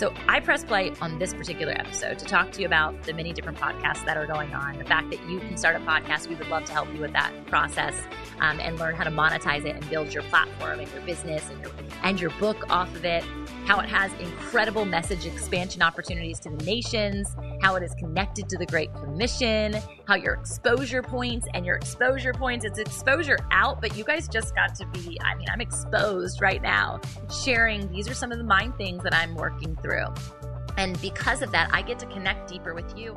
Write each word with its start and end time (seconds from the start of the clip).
So 0.00 0.14
I 0.28 0.40
press 0.40 0.64
play 0.64 0.94
on 1.02 1.18
this 1.18 1.34
particular 1.34 1.74
episode 1.74 2.18
to 2.20 2.24
talk 2.24 2.52
to 2.52 2.60
you 2.62 2.66
about 2.66 3.02
the 3.02 3.12
many 3.12 3.34
different 3.34 3.58
podcasts 3.58 4.02
that 4.06 4.16
are 4.16 4.26
going 4.26 4.54
on, 4.54 4.78
the 4.78 4.84
fact 4.86 5.10
that 5.10 5.22
you 5.28 5.40
can 5.40 5.58
start 5.58 5.76
a 5.76 5.80
podcast. 5.80 6.26
We 6.26 6.36
would 6.36 6.48
love 6.48 6.64
to 6.64 6.72
help 6.72 6.90
you 6.94 7.00
with 7.00 7.12
that 7.12 7.34
process 7.48 7.94
um, 8.40 8.60
and 8.60 8.78
learn 8.78 8.94
how 8.94 9.04
to 9.04 9.10
monetize 9.10 9.66
it 9.66 9.76
and 9.76 9.90
build 9.90 10.14
your 10.14 10.22
platform 10.22 10.80
and 10.80 10.90
your 10.90 11.02
business 11.02 11.50
and 11.50 11.60
your, 11.60 11.70
and 12.02 12.18
your 12.18 12.30
book 12.40 12.64
off 12.70 12.88
of 12.94 13.04
it 13.04 13.22
how 13.70 13.78
it 13.78 13.88
has 13.88 14.12
incredible 14.14 14.84
message 14.84 15.24
expansion 15.26 15.80
opportunities 15.80 16.40
to 16.40 16.50
the 16.50 16.64
nations, 16.64 17.36
how 17.62 17.76
it 17.76 17.84
is 17.84 17.94
connected 17.94 18.48
to 18.48 18.58
the 18.58 18.66
Great 18.66 18.92
Commission, 18.94 19.76
how 20.08 20.16
your 20.16 20.34
exposure 20.34 21.04
points 21.04 21.46
and 21.54 21.64
your 21.64 21.76
exposure 21.76 22.32
points, 22.32 22.64
it's 22.64 22.80
exposure 22.80 23.38
out, 23.52 23.80
but 23.80 23.96
you 23.96 24.02
guys 24.02 24.26
just 24.26 24.56
got 24.56 24.74
to 24.74 24.84
be, 24.86 25.16
I 25.22 25.36
mean, 25.36 25.46
I'm 25.48 25.60
exposed 25.60 26.42
right 26.42 26.60
now, 26.60 27.00
sharing 27.44 27.88
these 27.92 28.08
are 28.08 28.14
some 28.14 28.32
of 28.32 28.38
the 28.38 28.44
mind 28.44 28.76
things 28.76 29.04
that 29.04 29.14
I'm 29.14 29.36
working 29.36 29.76
through. 29.76 30.06
And 30.76 31.00
because 31.00 31.40
of 31.40 31.52
that, 31.52 31.70
I 31.72 31.82
get 31.82 32.00
to 32.00 32.06
connect 32.06 32.50
deeper 32.50 32.74
with 32.74 32.98
you. 32.98 33.16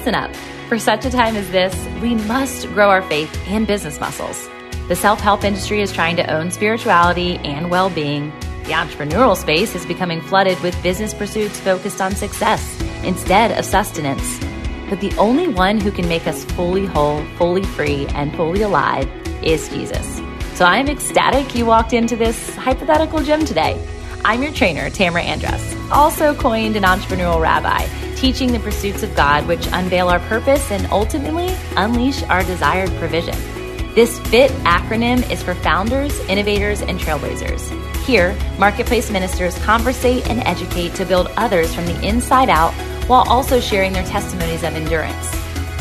Listen 0.00 0.14
up. 0.14 0.34
For 0.70 0.78
such 0.78 1.04
a 1.04 1.10
time 1.10 1.36
as 1.36 1.50
this, 1.50 1.74
we 2.00 2.14
must 2.14 2.66
grow 2.68 2.88
our 2.88 3.02
faith 3.02 3.30
and 3.48 3.66
business 3.66 4.00
muscles. 4.00 4.48
The 4.88 4.96
self 4.96 5.20
help 5.20 5.44
industry 5.44 5.82
is 5.82 5.92
trying 5.92 6.16
to 6.16 6.24
own 6.34 6.50
spirituality 6.50 7.36
and 7.44 7.70
well 7.70 7.90
being. 7.90 8.30
The 8.64 8.72
entrepreneurial 8.72 9.36
space 9.36 9.74
is 9.74 9.84
becoming 9.84 10.22
flooded 10.22 10.58
with 10.60 10.82
business 10.82 11.12
pursuits 11.12 11.60
focused 11.60 12.00
on 12.00 12.14
success 12.14 12.80
instead 13.04 13.50
of 13.58 13.66
sustenance. 13.66 14.40
But 14.88 15.02
the 15.02 15.14
only 15.18 15.48
one 15.48 15.78
who 15.78 15.92
can 15.92 16.08
make 16.08 16.26
us 16.26 16.46
fully 16.46 16.86
whole, 16.86 17.22
fully 17.36 17.64
free, 17.64 18.06
and 18.14 18.34
fully 18.34 18.62
alive 18.62 19.06
is 19.44 19.68
Jesus. 19.68 20.16
So 20.54 20.64
I'm 20.64 20.88
ecstatic 20.88 21.54
you 21.54 21.66
walked 21.66 21.92
into 21.92 22.16
this 22.16 22.56
hypothetical 22.56 23.22
gym 23.22 23.44
today. 23.44 23.78
I'm 24.24 24.42
your 24.42 24.52
trainer, 24.52 24.90
Tamra 24.90 25.22
Andress, 25.22 25.90
also 25.90 26.34
coined 26.34 26.76
an 26.76 26.82
entrepreneurial 26.82 27.40
rabbi 27.40 27.86
teaching 28.20 28.52
the 28.52 28.60
pursuits 28.60 29.02
of 29.02 29.16
God, 29.16 29.48
which 29.48 29.66
unveil 29.72 30.08
our 30.08 30.20
purpose 30.20 30.70
and 30.70 30.86
ultimately 30.92 31.56
unleash 31.76 32.22
our 32.24 32.44
desired 32.44 32.90
provision. 32.98 33.34
This 33.94 34.18
FIT 34.28 34.50
acronym 34.64 35.28
is 35.30 35.42
for 35.42 35.54
founders, 35.54 36.20
innovators, 36.28 36.82
and 36.82 37.00
trailblazers. 37.00 37.60
Here, 38.04 38.36
marketplace 38.58 39.10
ministers 39.10 39.58
conversate 39.64 40.28
and 40.28 40.40
educate 40.46 40.94
to 40.96 41.06
build 41.06 41.28
others 41.38 41.74
from 41.74 41.86
the 41.86 42.06
inside 42.06 42.50
out 42.50 42.74
while 43.08 43.26
also 43.26 43.58
sharing 43.58 43.94
their 43.94 44.04
testimonies 44.04 44.62
of 44.62 44.74
endurance. 44.74 45.30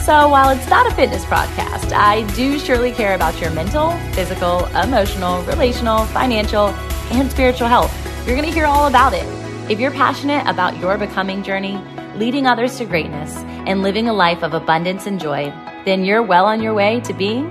So, 0.06 0.30
while 0.30 0.50
it's 0.50 0.68
not 0.70 0.90
a 0.90 0.96
fitness 0.96 1.26
podcast, 1.26 1.92
I 1.92 2.22
do 2.36 2.58
surely 2.58 2.94
care 2.94 3.16
about 3.16 3.40
your 3.42 3.52
mental, 3.52 3.92
physical, 4.14 4.66
emotional, 4.68 5.44
relational, 5.44 6.06
financial, 6.06 6.68
and 7.12 7.30
spiritual 7.30 7.68
health. 7.68 7.94
You're 8.30 8.38
going 8.38 8.48
to 8.48 8.54
hear 8.54 8.68
all 8.68 8.86
about 8.86 9.14
it. 9.16 9.26
If 9.72 9.80
you're 9.80 9.90
passionate 9.90 10.48
about 10.48 10.78
your 10.78 11.00
becoming 11.00 11.42
journey, 11.42 11.82
leading 12.16 12.46
others 12.46 12.78
to 12.78 12.86
greatness, 12.86 13.36
and 13.66 13.82
living 13.82 14.08
a 14.08 14.14
life 14.14 14.44
of 14.44 14.54
abundance 14.54 15.08
and 15.08 15.20
joy, 15.20 15.46
then 15.84 16.06
you're 16.06 16.22
well 16.22 16.46
on 16.46 16.62
your 16.62 16.76
way 16.76 17.00
to 17.06 17.14
being 17.14 17.50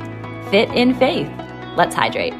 fit 0.52 0.68
in 0.68 0.94
faith. 0.94 1.26
Let's 1.76 1.96
hydrate. 1.96 2.32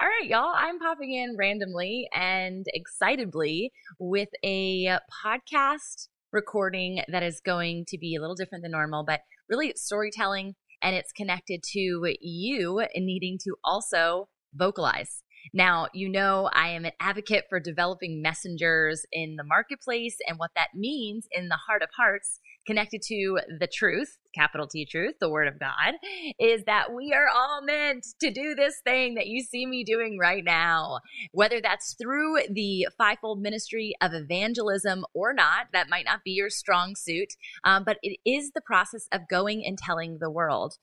All 0.00 0.08
right, 0.08 0.24
y'all, 0.24 0.52
I'm 0.52 0.80
popping 0.80 1.14
in 1.14 1.36
randomly 1.38 2.08
and 2.12 2.66
excitedly 2.74 3.70
with 4.00 4.30
a 4.44 4.98
podcast 5.24 6.08
recording 6.32 7.04
that 7.06 7.22
is 7.22 7.40
going 7.40 7.84
to 7.86 7.98
be 7.98 8.16
a 8.16 8.20
little 8.20 8.34
different 8.34 8.64
than 8.64 8.72
normal, 8.72 9.04
but 9.06 9.20
really 9.48 9.68
it's 9.68 9.84
storytelling 9.84 10.56
and 10.82 10.96
it's 10.96 11.12
connected 11.12 11.62
to 11.74 12.16
you 12.20 12.84
needing 12.96 13.38
to 13.44 13.54
also 13.62 14.28
vocalize. 14.52 15.22
Now, 15.52 15.88
you 15.92 16.08
know, 16.08 16.50
I 16.52 16.68
am 16.68 16.84
an 16.84 16.92
advocate 17.00 17.44
for 17.48 17.60
developing 17.60 18.22
messengers 18.22 19.04
in 19.12 19.36
the 19.36 19.44
marketplace 19.44 20.16
and 20.26 20.38
what 20.38 20.50
that 20.56 20.68
means 20.74 21.26
in 21.32 21.48
the 21.48 21.58
heart 21.66 21.82
of 21.82 21.88
hearts 21.96 22.40
connected 22.68 23.00
to 23.00 23.40
the 23.58 23.66
truth, 23.66 24.18
capital 24.34 24.66
T 24.66 24.84
truth, 24.84 25.14
the 25.20 25.30
word 25.30 25.48
of 25.48 25.58
God, 25.58 25.94
is 26.38 26.64
that 26.64 26.92
we 26.92 27.14
are 27.14 27.28
all 27.34 27.62
meant 27.62 28.06
to 28.20 28.30
do 28.30 28.54
this 28.54 28.74
thing 28.84 29.14
that 29.14 29.26
you 29.26 29.42
see 29.42 29.64
me 29.64 29.84
doing 29.84 30.18
right 30.18 30.44
now. 30.44 31.00
Whether 31.32 31.62
that's 31.62 31.94
through 31.94 32.40
the 32.50 32.86
fivefold 32.98 33.40
ministry 33.40 33.94
of 34.02 34.12
evangelism 34.12 35.06
or 35.14 35.32
not, 35.32 35.68
that 35.72 35.88
might 35.88 36.04
not 36.04 36.24
be 36.24 36.32
your 36.32 36.50
strong 36.50 36.94
suit, 36.94 37.32
um, 37.64 37.84
but 37.84 37.96
it 38.02 38.18
is 38.26 38.50
the 38.54 38.60
process 38.60 39.08
of 39.12 39.28
going 39.30 39.64
and 39.64 39.78
telling 39.78 40.18
the 40.18 40.30
world 40.30 40.74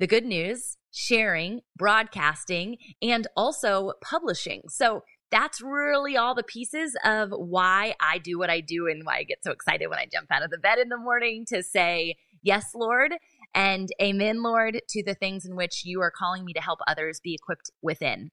the 0.00 0.06
good 0.06 0.24
news, 0.24 0.78
sharing, 0.90 1.60
broadcasting, 1.76 2.78
and 3.02 3.26
also 3.36 3.92
publishing. 4.02 4.62
So 4.68 5.04
that's 5.30 5.60
really 5.60 6.16
all 6.16 6.34
the 6.34 6.42
pieces 6.42 6.96
of 7.04 7.30
why 7.30 7.94
I 8.00 8.16
do 8.16 8.38
what 8.38 8.48
I 8.48 8.60
do 8.60 8.88
and 8.88 9.04
why 9.04 9.18
I 9.18 9.24
get 9.24 9.44
so 9.44 9.52
excited 9.52 9.88
when 9.88 9.98
I 9.98 10.06
jump 10.10 10.28
out 10.32 10.42
of 10.42 10.50
the 10.50 10.58
bed 10.58 10.78
in 10.78 10.88
the 10.88 10.96
morning 10.96 11.44
to 11.48 11.62
say, 11.62 12.16
Yes, 12.42 12.70
Lord, 12.74 13.12
and 13.54 13.90
Amen, 14.00 14.42
Lord, 14.42 14.80
to 14.88 15.04
the 15.04 15.14
things 15.14 15.44
in 15.44 15.54
which 15.54 15.84
you 15.84 16.00
are 16.00 16.10
calling 16.10 16.46
me 16.46 16.54
to 16.54 16.62
help 16.62 16.78
others 16.88 17.20
be 17.22 17.34
equipped 17.34 17.70
within. 17.82 18.30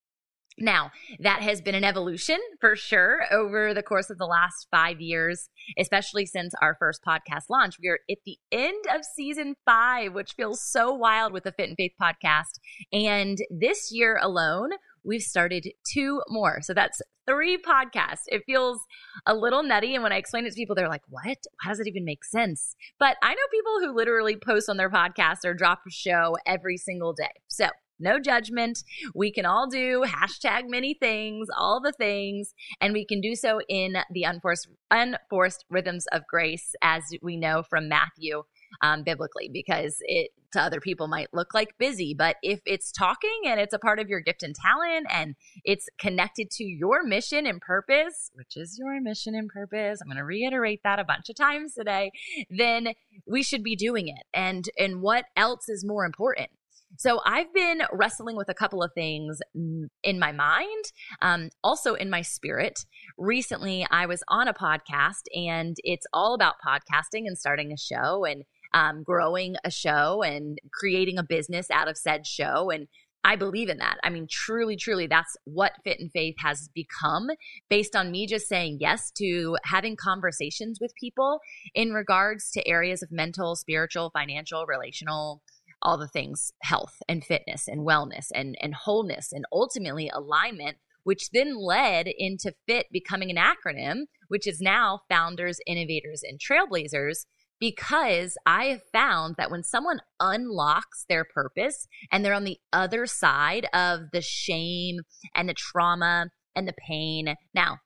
Now, 0.59 0.91
that 1.19 1.41
has 1.41 1.61
been 1.61 1.75
an 1.75 1.83
evolution 1.83 2.37
for 2.59 2.75
sure 2.75 3.25
over 3.31 3.73
the 3.73 3.83
course 3.83 4.09
of 4.09 4.17
the 4.17 4.25
last 4.25 4.67
five 4.71 4.99
years, 4.99 5.49
especially 5.77 6.25
since 6.25 6.53
our 6.61 6.75
first 6.79 7.01
podcast 7.07 7.43
launch. 7.49 7.75
We 7.81 7.89
are 7.89 7.99
at 8.09 8.17
the 8.25 8.37
end 8.51 8.85
of 8.93 9.05
season 9.05 9.55
five, 9.65 10.13
which 10.13 10.33
feels 10.33 10.63
so 10.63 10.93
wild 10.93 11.31
with 11.31 11.43
the 11.43 11.51
Fit 11.51 11.69
in 11.69 11.75
Faith 11.75 11.93
podcast. 12.01 12.59
And 12.91 13.37
this 13.51 13.91
year 13.91 14.19
alone, 14.21 14.71
we've 15.03 15.21
started 15.21 15.67
two 15.91 16.21
more. 16.27 16.59
So 16.61 16.73
that's 16.73 17.01
three 17.27 17.57
podcasts. 17.57 18.23
It 18.27 18.43
feels 18.45 18.79
a 19.27 19.35
little 19.35 19.61
nutty. 19.61 19.93
And 19.93 20.01
when 20.01 20.13
I 20.13 20.17
explain 20.17 20.45
it 20.45 20.49
to 20.49 20.55
people, 20.55 20.75
they're 20.75 20.89
like, 20.89 21.03
what? 21.09 21.37
How 21.61 21.69
does 21.69 21.79
it 21.79 21.87
even 21.87 22.05
make 22.05 22.25
sense? 22.25 22.75
But 22.99 23.17
I 23.21 23.29
know 23.29 23.41
people 23.51 23.79
who 23.81 23.95
literally 23.95 24.37
post 24.37 24.69
on 24.69 24.77
their 24.77 24.89
podcast 24.89 25.45
or 25.45 25.53
drop 25.53 25.81
a 25.87 25.91
show 25.91 26.37
every 26.45 26.77
single 26.77 27.13
day. 27.13 27.31
So 27.47 27.67
no 27.99 28.19
judgment. 28.19 28.83
We 29.13 29.31
can 29.31 29.45
all 29.45 29.67
do 29.67 30.03
hashtag 30.05 30.63
many 30.67 30.93
things, 30.93 31.47
all 31.57 31.81
the 31.81 31.91
things, 31.91 32.53
and 32.81 32.93
we 32.93 33.05
can 33.05 33.21
do 33.21 33.35
so 33.35 33.59
in 33.67 33.97
the 34.11 34.23
unforced, 34.23 34.67
unforced 34.91 35.65
rhythms 35.69 36.05
of 36.11 36.23
grace, 36.27 36.75
as 36.81 37.03
we 37.21 37.37
know 37.37 37.63
from 37.69 37.89
Matthew 37.89 38.43
um, 38.81 39.03
biblically, 39.03 39.49
because 39.51 39.97
it 40.01 40.31
to 40.53 40.61
other 40.61 40.79
people 40.79 41.07
might 41.07 41.33
look 41.33 41.53
like 41.53 41.77
busy, 41.77 42.15
but 42.17 42.37
if 42.41 42.61
it's 42.65 42.91
talking 42.91 43.41
and 43.45 43.59
it's 43.59 43.73
a 43.73 43.79
part 43.79 43.99
of 43.99 44.07
your 44.07 44.19
gift 44.19 44.43
and 44.43 44.55
talent 44.55 45.07
and 45.09 45.35
it's 45.63 45.87
connected 45.99 46.49
to 46.51 46.63
your 46.63 47.03
mission 47.03 47.45
and 47.45 47.61
purpose, 47.61 48.31
which 48.33 48.55
is 48.55 48.77
your 48.79 48.99
mission 49.01 49.35
and 49.35 49.49
purpose, 49.49 49.99
I'm 50.01 50.07
going 50.07 50.17
to 50.17 50.23
reiterate 50.23 50.81
that 50.83 50.99
a 50.99 51.03
bunch 51.03 51.29
of 51.29 51.35
times 51.35 51.73
today, 51.73 52.11
then 52.49 52.89
we 53.25 53.43
should 53.43 53.63
be 53.63 53.75
doing 53.75 54.07
it. 54.07 54.23
And 54.33 54.65
and 54.77 55.01
what 55.01 55.25
else 55.35 55.69
is 55.69 55.85
more 55.85 56.05
important? 56.05 56.49
So 56.97 57.21
I've 57.25 57.53
been 57.53 57.83
wrestling 57.91 58.35
with 58.35 58.49
a 58.49 58.53
couple 58.53 58.83
of 58.83 58.91
things 58.93 59.39
in 59.53 60.19
my 60.19 60.31
mind, 60.31 60.85
um, 61.21 61.49
also 61.63 61.93
in 61.93 62.09
my 62.09 62.21
spirit. 62.21 62.85
Recently, 63.17 63.85
I 63.89 64.05
was 64.05 64.23
on 64.27 64.47
a 64.47 64.53
podcast 64.53 65.23
and 65.33 65.75
it's 65.83 66.07
all 66.11 66.33
about 66.33 66.55
podcasting 66.65 67.27
and 67.27 67.37
starting 67.37 67.71
a 67.71 67.77
show. 67.77 68.25
And 68.25 68.43
um, 68.73 69.03
growing 69.03 69.55
a 69.63 69.71
show 69.71 70.21
and 70.21 70.59
creating 70.73 71.17
a 71.17 71.23
business 71.23 71.71
out 71.71 71.87
of 71.87 71.97
said 71.97 72.27
show. 72.27 72.69
And 72.69 72.87
I 73.23 73.35
believe 73.35 73.69
in 73.69 73.79
that. 73.79 73.97
I 74.03 74.09
mean, 74.09 74.27
truly, 74.29 74.77
truly, 74.77 75.07
that's 75.07 75.35
what 75.45 75.73
Fit 75.83 75.99
in 75.99 76.09
Faith 76.09 76.35
has 76.39 76.69
become 76.73 77.29
based 77.69 77.95
on 77.95 78.11
me 78.11 78.27
just 78.27 78.47
saying 78.47 78.77
yes 78.79 79.11
to 79.17 79.57
having 79.63 79.95
conversations 79.95 80.79
with 80.79 80.93
people 80.95 81.39
in 81.73 81.91
regards 81.91 82.51
to 82.51 82.67
areas 82.67 83.01
of 83.01 83.11
mental, 83.11 83.55
spiritual, 83.55 84.11
financial, 84.11 84.65
relational, 84.65 85.41
all 85.81 85.97
the 85.97 86.07
things 86.07 86.51
health 86.63 86.95
and 87.07 87.23
fitness 87.23 87.67
and 87.67 87.87
wellness 87.87 88.27
and, 88.33 88.55
and 88.61 88.73
wholeness 88.73 89.31
and 89.31 89.45
ultimately 89.51 90.09
alignment, 90.13 90.77
which 91.03 91.29
then 91.31 91.55
led 91.57 92.07
into 92.17 92.53
FIT 92.67 92.87
becoming 92.91 93.29
an 93.29 93.37
acronym, 93.37 94.03
which 94.27 94.47
is 94.47 94.59
now 94.59 95.01
Founders, 95.09 95.59
Innovators, 95.65 96.21
and 96.23 96.39
Trailblazers 96.39 97.25
because 97.59 98.37
I 98.45 98.65
have 98.65 98.81
found 98.93 99.35
that 99.37 99.49
when 99.49 99.63
someone 99.63 99.99
unlocks 100.19 101.05
their 101.09 101.25
purpose 101.25 101.87
and 102.11 102.23
they're 102.23 102.33
on 102.33 102.43
the 102.43 102.59
other 102.71 103.05
side 103.05 103.67
of 103.73 104.11
the 104.13 104.21
shame 104.21 104.99
and 105.35 105.49
the 105.49 105.55
trauma 105.55 106.27
and 106.55 106.67
the 106.67 106.75
pain. 106.87 107.35
Now, 107.53 107.77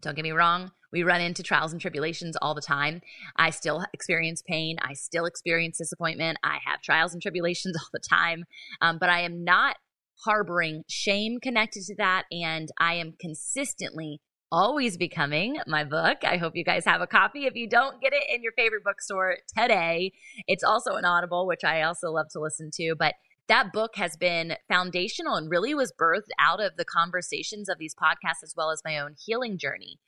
don't 0.00 0.14
get 0.14 0.22
me 0.22 0.32
wrong, 0.32 0.72
we 0.92 1.02
run 1.02 1.20
into 1.20 1.42
trials 1.42 1.72
and 1.72 1.80
tribulations 1.80 2.36
all 2.40 2.54
the 2.54 2.62
time. 2.62 3.00
I 3.36 3.50
still 3.50 3.84
experience 3.92 4.42
pain. 4.46 4.76
I 4.82 4.94
still 4.94 5.26
experience 5.26 5.78
disappointment. 5.78 6.38
I 6.42 6.58
have 6.64 6.82
trials 6.82 7.12
and 7.12 7.22
tribulations 7.22 7.76
all 7.80 7.88
the 7.92 8.00
time. 8.00 8.44
Um, 8.80 8.98
but 8.98 9.08
I 9.10 9.20
am 9.20 9.44
not 9.44 9.76
harboring 10.24 10.84
shame 10.88 11.38
connected 11.40 11.84
to 11.84 11.94
that. 11.96 12.24
And 12.32 12.70
I 12.78 12.94
am 12.94 13.14
consistently 13.20 14.20
always 14.50 14.96
becoming 14.96 15.58
my 15.66 15.84
book. 15.84 16.18
I 16.24 16.38
hope 16.38 16.56
you 16.56 16.64
guys 16.64 16.84
have 16.86 17.02
a 17.02 17.06
copy. 17.06 17.44
If 17.44 17.54
you 17.54 17.68
don't 17.68 18.00
get 18.00 18.12
it 18.14 18.24
in 18.34 18.42
your 18.42 18.52
favorite 18.52 18.84
bookstore 18.84 19.36
today, 19.56 20.12
it's 20.46 20.64
also 20.64 20.94
an 20.94 21.04
Audible, 21.04 21.46
which 21.46 21.64
I 21.64 21.82
also 21.82 22.10
love 22.10 22.28
to 22.32 22.40
listen 22.40 22.70
to. 22.74 22.94
But 22.98 23.14
that 23.48 23.72
book 23.72 23.96
has 23.96 24.16
been 24.16 24.56
foundational 24.68 25.34
and 25.34 25.50
really 25.50 25.74
was 25.74 25.92
birthed 25.92 26.30
out 26.38 26.60
of 26.60 26.76
the 26.76 26.84
conversations 26.84 27.68
of 27.68 27.78
these 27.78 27.94
podcasts 27.94 28.42
as 28.42 28.54
well 28.56 28.70
as 28.70 28.82
my 28.84 28.98
own 28.98 29.16
healing 29.18 29.58
journey. 29.58 29.98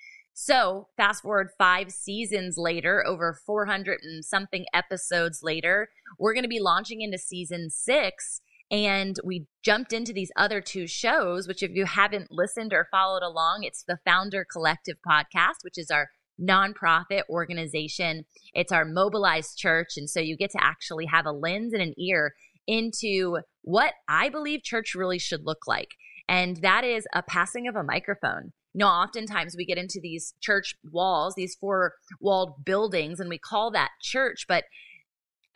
So, 0.42 0.88
fast 0.96 1.20
forward 1.20 1.50
five 1.58 1.92
seasons 1.92 2.56
later, 2.56 3.06
over 3.06 3.38
400 3.44 4.00
and 4.02 4.24
something 4.24 4.64
episodes 4.72 5.40
later, 5.42 5.90
we're 6.18 6.32
going 6.32 6.44
to 6.44 6.48
be 6.48 6.60
launching 6.60 7.02
into 7.02 7.18
season 7.18 7.68
six. 7.68 8.40
And 8.70 9.16
we 9.22 9.48
jumped 9.62 9.92
into 9.92 10.14
these 10.14 10.32
other 10.36 10.62
two 10.62 10.86
shows, 10.86 11.46
which, 11.46 11.62
if 11.62 11.72
you 11.74 11.84
haven't 11.84 12.30
listened 12.30 12.72
or 12.72 12.88
followed 12.90 13.22
along, 13.22 13.64
it's 13.64 13.84
the 13.86 13.98
Founder 14.02 14.46
Collective 14.50 14.96
podcast, 15.06 15.56
which 15.60 15.76
is 15.76 15.90
our 15.90 16.08
nonprofit 16.42 17.24
organization. 17.28 18.24
It's 18.54 18.72
our 18.72 18.86
mobilized 18.86 19.58
church. 19.58 19.98
And 19.98 20.08
so 20.08 20.20
you 20.20 20.38
get 20.38 20.52
to 20.52 20.64
actually 20.64 21.04
have 21.04 21.26
a 21.26 21.32
lens 21.32 21.74
and 21.74 21.82
an 21.82 21.92
ear 21.98 22.32
into 22.66 23.40
what 23.60 23.92
I 24.08 24.30
believe 24.30 24.62
church 24.62 24.94
really 24.94 25.18
should 25.18 25.44
look 25.44 25.66
like. 25.66 25.90
And 26.30 26.62
that 26.62 26.82
is 26.82 27.06
a 27.14 27.22
passing 27.22 27.68
of 27.68 27.76
a 27.76 27.84
microphone. 27.84 28.52
You 28.74 28.80
know, 28.80 28.88
oftentimes 28.88 29.56
we 29.56 29.64
get 29.66 29.78
into 29.78 30.00
these 30.00 30.34
church 30.40 30.76
walls, 30.92 31.34
these 31.36 31.56
four 31.56 31.94
walled 32.20 32.64
buildings, 32.64 33.20
and 33.20 33.28
we 33.28 33.38
call 33.38 33.70
that 33.72 33.90
church, 34.00 34.46
but, 34.48 34.64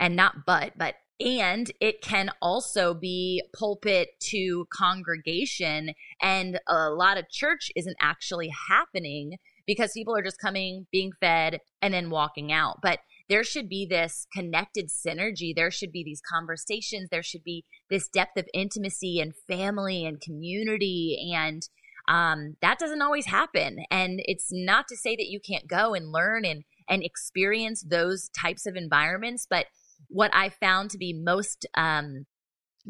and 0.01 0.17
not 0.17 0.47
but, 0.47 0.73
but 0.77 0.97
and 1.21 1.71
it 1.81 2.03
can 2.03 2.31
also 2.43 2.93
be 2.93 3.43
pulpit 3.57 4.09
to 4.19 4.67
congregation 4.73 5.93
and 6.21 6.59
a 6.67 6.91
lot 6.91 7.17
of 7.17 7.31
church 7.31 7.71
isn't 7.77 7.97
actually 8.01 8.51
happening 8.69 9.37
because 9.67 9.93
people 9.93 10.17
are 10.17 10.23
just 10.23 10.41
coming 10.41 10.87
being 10.91 11.13
fed 11.21 11.61
and 11.81 11.95
then 11.95 12.11
walking 12.11 12.53
out. 12.53 12.81
But 12.83 12.99
there 13.29 13.45
should 13.45 13.69
be 13.69 13.87
this 13.87 14.27
connected 14.33 14.91
synergy. 14.91 15.55
There 15.55 15.71
should 15.71 15.93
be 15.93 16.05
these 16.05 16.21
conversations. 16.21 17.09
There 17.11 17.23
should 17.23 17.45
be 17.45 17.65
this 17.89 18.09
depth 18.09 18.37
of 18.37 18.49
intimacy 18.53 19.21
and 19.21 19.35
family 19.49 20.05
and 20.05 20.21
community 20.21 21.33
and 21.35 21.67
um, 22.09 22.57
that 22.61 22.79
doesn't 22.79 23.03
always 23.03 23.27
happen 23.27 23.85
and 23.91 24.21
it's 24.25 24.49
not 24.53 24.87
to 24.89 24.97
say 24.97 25.17
that 25.17 25.29
you 25.29 25.41
can't 25.41 25.67
go 25.67 25.95
and 25.95 26.13
learn 26.13 26.45
and 26.45 26.65
and 26.89 27.03
experience 27.03 27.83
those 27.83 28.29
types 28.31 28.67
of 28.67 28.77
environments 28.77 29.47
but 29.49 29.67
what 30.09 30.31
I 30.35 30.49
found 30.49 30.91
to 30.91 30.99
be 30.99 31.13
most 31.13 31.67
um, 31.77 32.27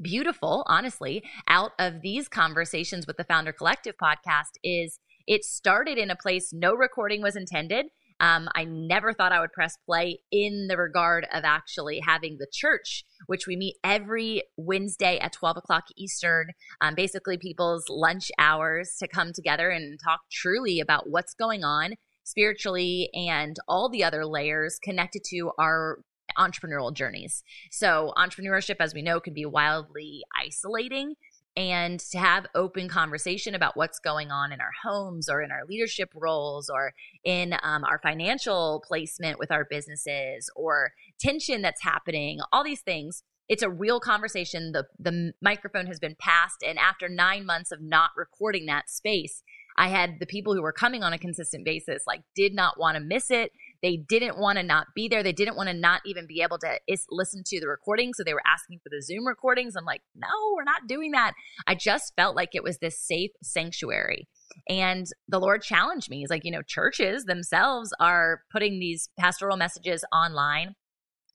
beautiful, 0.00 0.64
honestly, 0.66 1.22
out 1.48 1.72
of 1.78 2.02
these 2.02 2.28
conversations 2.28 3.06
with 3.06 3.16
the 3.16 3.24
Founder 3.24 3.52
Collective 3.52 3.94
podcast 4.02 4.58
is 4.62 4.98
it 5.26 5.44
started 5.44 5.96
in 5.96 6.10
a 6.10 6.16
place 6.16 6.52
no 6.52 6.74
recording 6.74 7.22
was 7.22 7.36
intended. 7.36 7.86
Um, 8.20 8.48
I 8.54 8.64
never 8.64 9.12
thought 9.12 9.32
I 9.32 9.40
would 9.40 9.52
press 9.52 9.76
play 9.86 10.20
in 10.30 10.66
the 10.68 10.76
regard 10.76 11.26
of 11.32 11.44
actually 11.44 12.00
having 12.00 12.36
the 12.38 12.46
church, 12.52 13.04
which 13.26 13.46
we 13.46 13.56
meet 13.56 13.76
every 13.82 14.42
Wednesday 14.56 15.18
at 15.18 15.32
12 15.32 15.58
o'clock 15.58 15.84
Eastern, 15.96 16.48
um, 16.80 16.94
basically 16.94 17.36
people's 17.36 17.84
lunch 17.88 18.30
hours 18.38 18.96
to 19.00 19.08
come 19.08 19.32
together 19.32 19.70
and 19.70 19.98
talk 20.02 20.20
truly 20.30 20.80
about 20.80 21.10
what's 21.10 21.34
going 21.34 21.64
on 21.64 21.94
spiritually 22.24 23.10
and 23.14 23.56
all 23.68 23.90
the 23.90 24.04
other 24.04 24.24
layers 24.24 24.78
connected 24.82 25.22
to 25.24 25.50
our 25.58 25.98
entrepreneurial 26.38 26.92
journeys. 26.92 27.42
So, 27.70 28.12
entrepreneurship, 28.16 28.76
as 28.80 28.94
we 28.94 29.02
know, 29.02 29.20
can 29.20 29.34
be 29.34 29.44
wildly 29.44 30.22
isolating. 30.40 31.14
And 31.56 32.00
to 32.00 32.18
have 32.18 32.46
open 32.54 32.88
conversation 32.88 33.54
about 33.54 33.76
what's 33.76 34.00
going 34.00 34.32
on 34.32 34.50
in 34.50 34.60
our 34.60 34.72
homes 34.82 35.28
or 35.28 35.40
in 35.40 35.52
our 35.52 35.64
leadership 35.68 36.10
roles 36.14 36.68
or 36.68 36.92
in 37.22 37.54
um, 37.62 37.84
our 37.84 38.00
financial 38.02 38.82
placement 38.86 39.38
with 39.38 39.52
our 39.52 39.64
businesses 39.64 40.50
or 40.56 40.92
tension 41.20 41.62
that's 41.62 41.84
happening, 41.84 42.40
all 42.52 42.64
these 42.64 42.80
things 42.80 43.22
it's 43.48 43.62
a 43.62 43.70
real 43.70 44.00
conversation. 44.00 44.72
The 44.72 44.84
the 44.98 45.32
microphone 45.42 45.86
has 45.86 46.00
been 46.00 46.16
passed, 46.18 46.62
and 46.66 46.78
after 46.78 47.08
nine 47.08 47.44
months 47.44 47.72
of 47.72 47.82
not 47.82 48.10
recording 48.16 48.66
that 48.66 48.88
space, 48.88 49.42
I 49.76 49.88
had 49.88 50.18
the 50.20 50.26
people 50.26 50.54
who 50.54 50.62
were 50.62 50.72
coming 50.72 51.02
on 51.02 51.12
a 51.12 51.18
consistent 51.18 51.64
basis 51.64 52.04
like 52.06 52.22
did 52.34 52.54
not 52.54 52.78
want 52.78 52.96
to 52.96 53.02
miss 53.02 53.30
it. 53.30 53.52
They 53.84 53.98
didn't 53.98 54.38
want 54.38 54.56
to 54.56 54.62
not 54.62 54.86
be 54.94 55.08
there. 55.08 55.22
They 55.22 55.34
didn't 55.34 55.56
want 55.56 55.68
to 55.68 55.74
not 55.74 56.00
even 56.06 56.26
be 56.26 56.40
able 56.40 56.56
to 56.60 56.78
is- 56.88 57.04
listen 57.10 57.42
to 57.44 57.60
the 57.60 57.68
recording. 57.68 58.14
So 58.14 58.24
they 58.24 58.32
were 58.32 58.40
asking 58.46 58.78
for 58.82 58.88
the 58.88 59.02
Zoom 59.02 59.26
recordings. 59.26 59.76
I'm 59.76 59.84
like, 59.84 60.00
no, 60.16 60.28
we're 60.56 60.64
not 60.64 60.86
doing 60.88 61.10
that. 61.10 61.34
I 61.66 61.74
just 61.74 62.14
felt 62.16 62.34
like 62.34 62.54
it 62.54 62.62
was 62.62 62.78
this 62.78 62.98
safe 62.98 63.32
sanctuary. 63.42 64.26
And 64.70 65.06
the 65.28 65.38
Lord 65.38 65.60
challenged 65.60 66.08
me. 66.08 66.20
He's 66.20 66.30
like, 66.30 66.46
you 66.46 66.50
know, 66.50 66.62
churches 66.62 67.24
themselves 67.24 67.92
are 68.00 68.40
putting 68.50 68.80
these 68.80 69.10
pastoral 69.18 69.58
messages 69.58 70.02
online. 70.14 70.76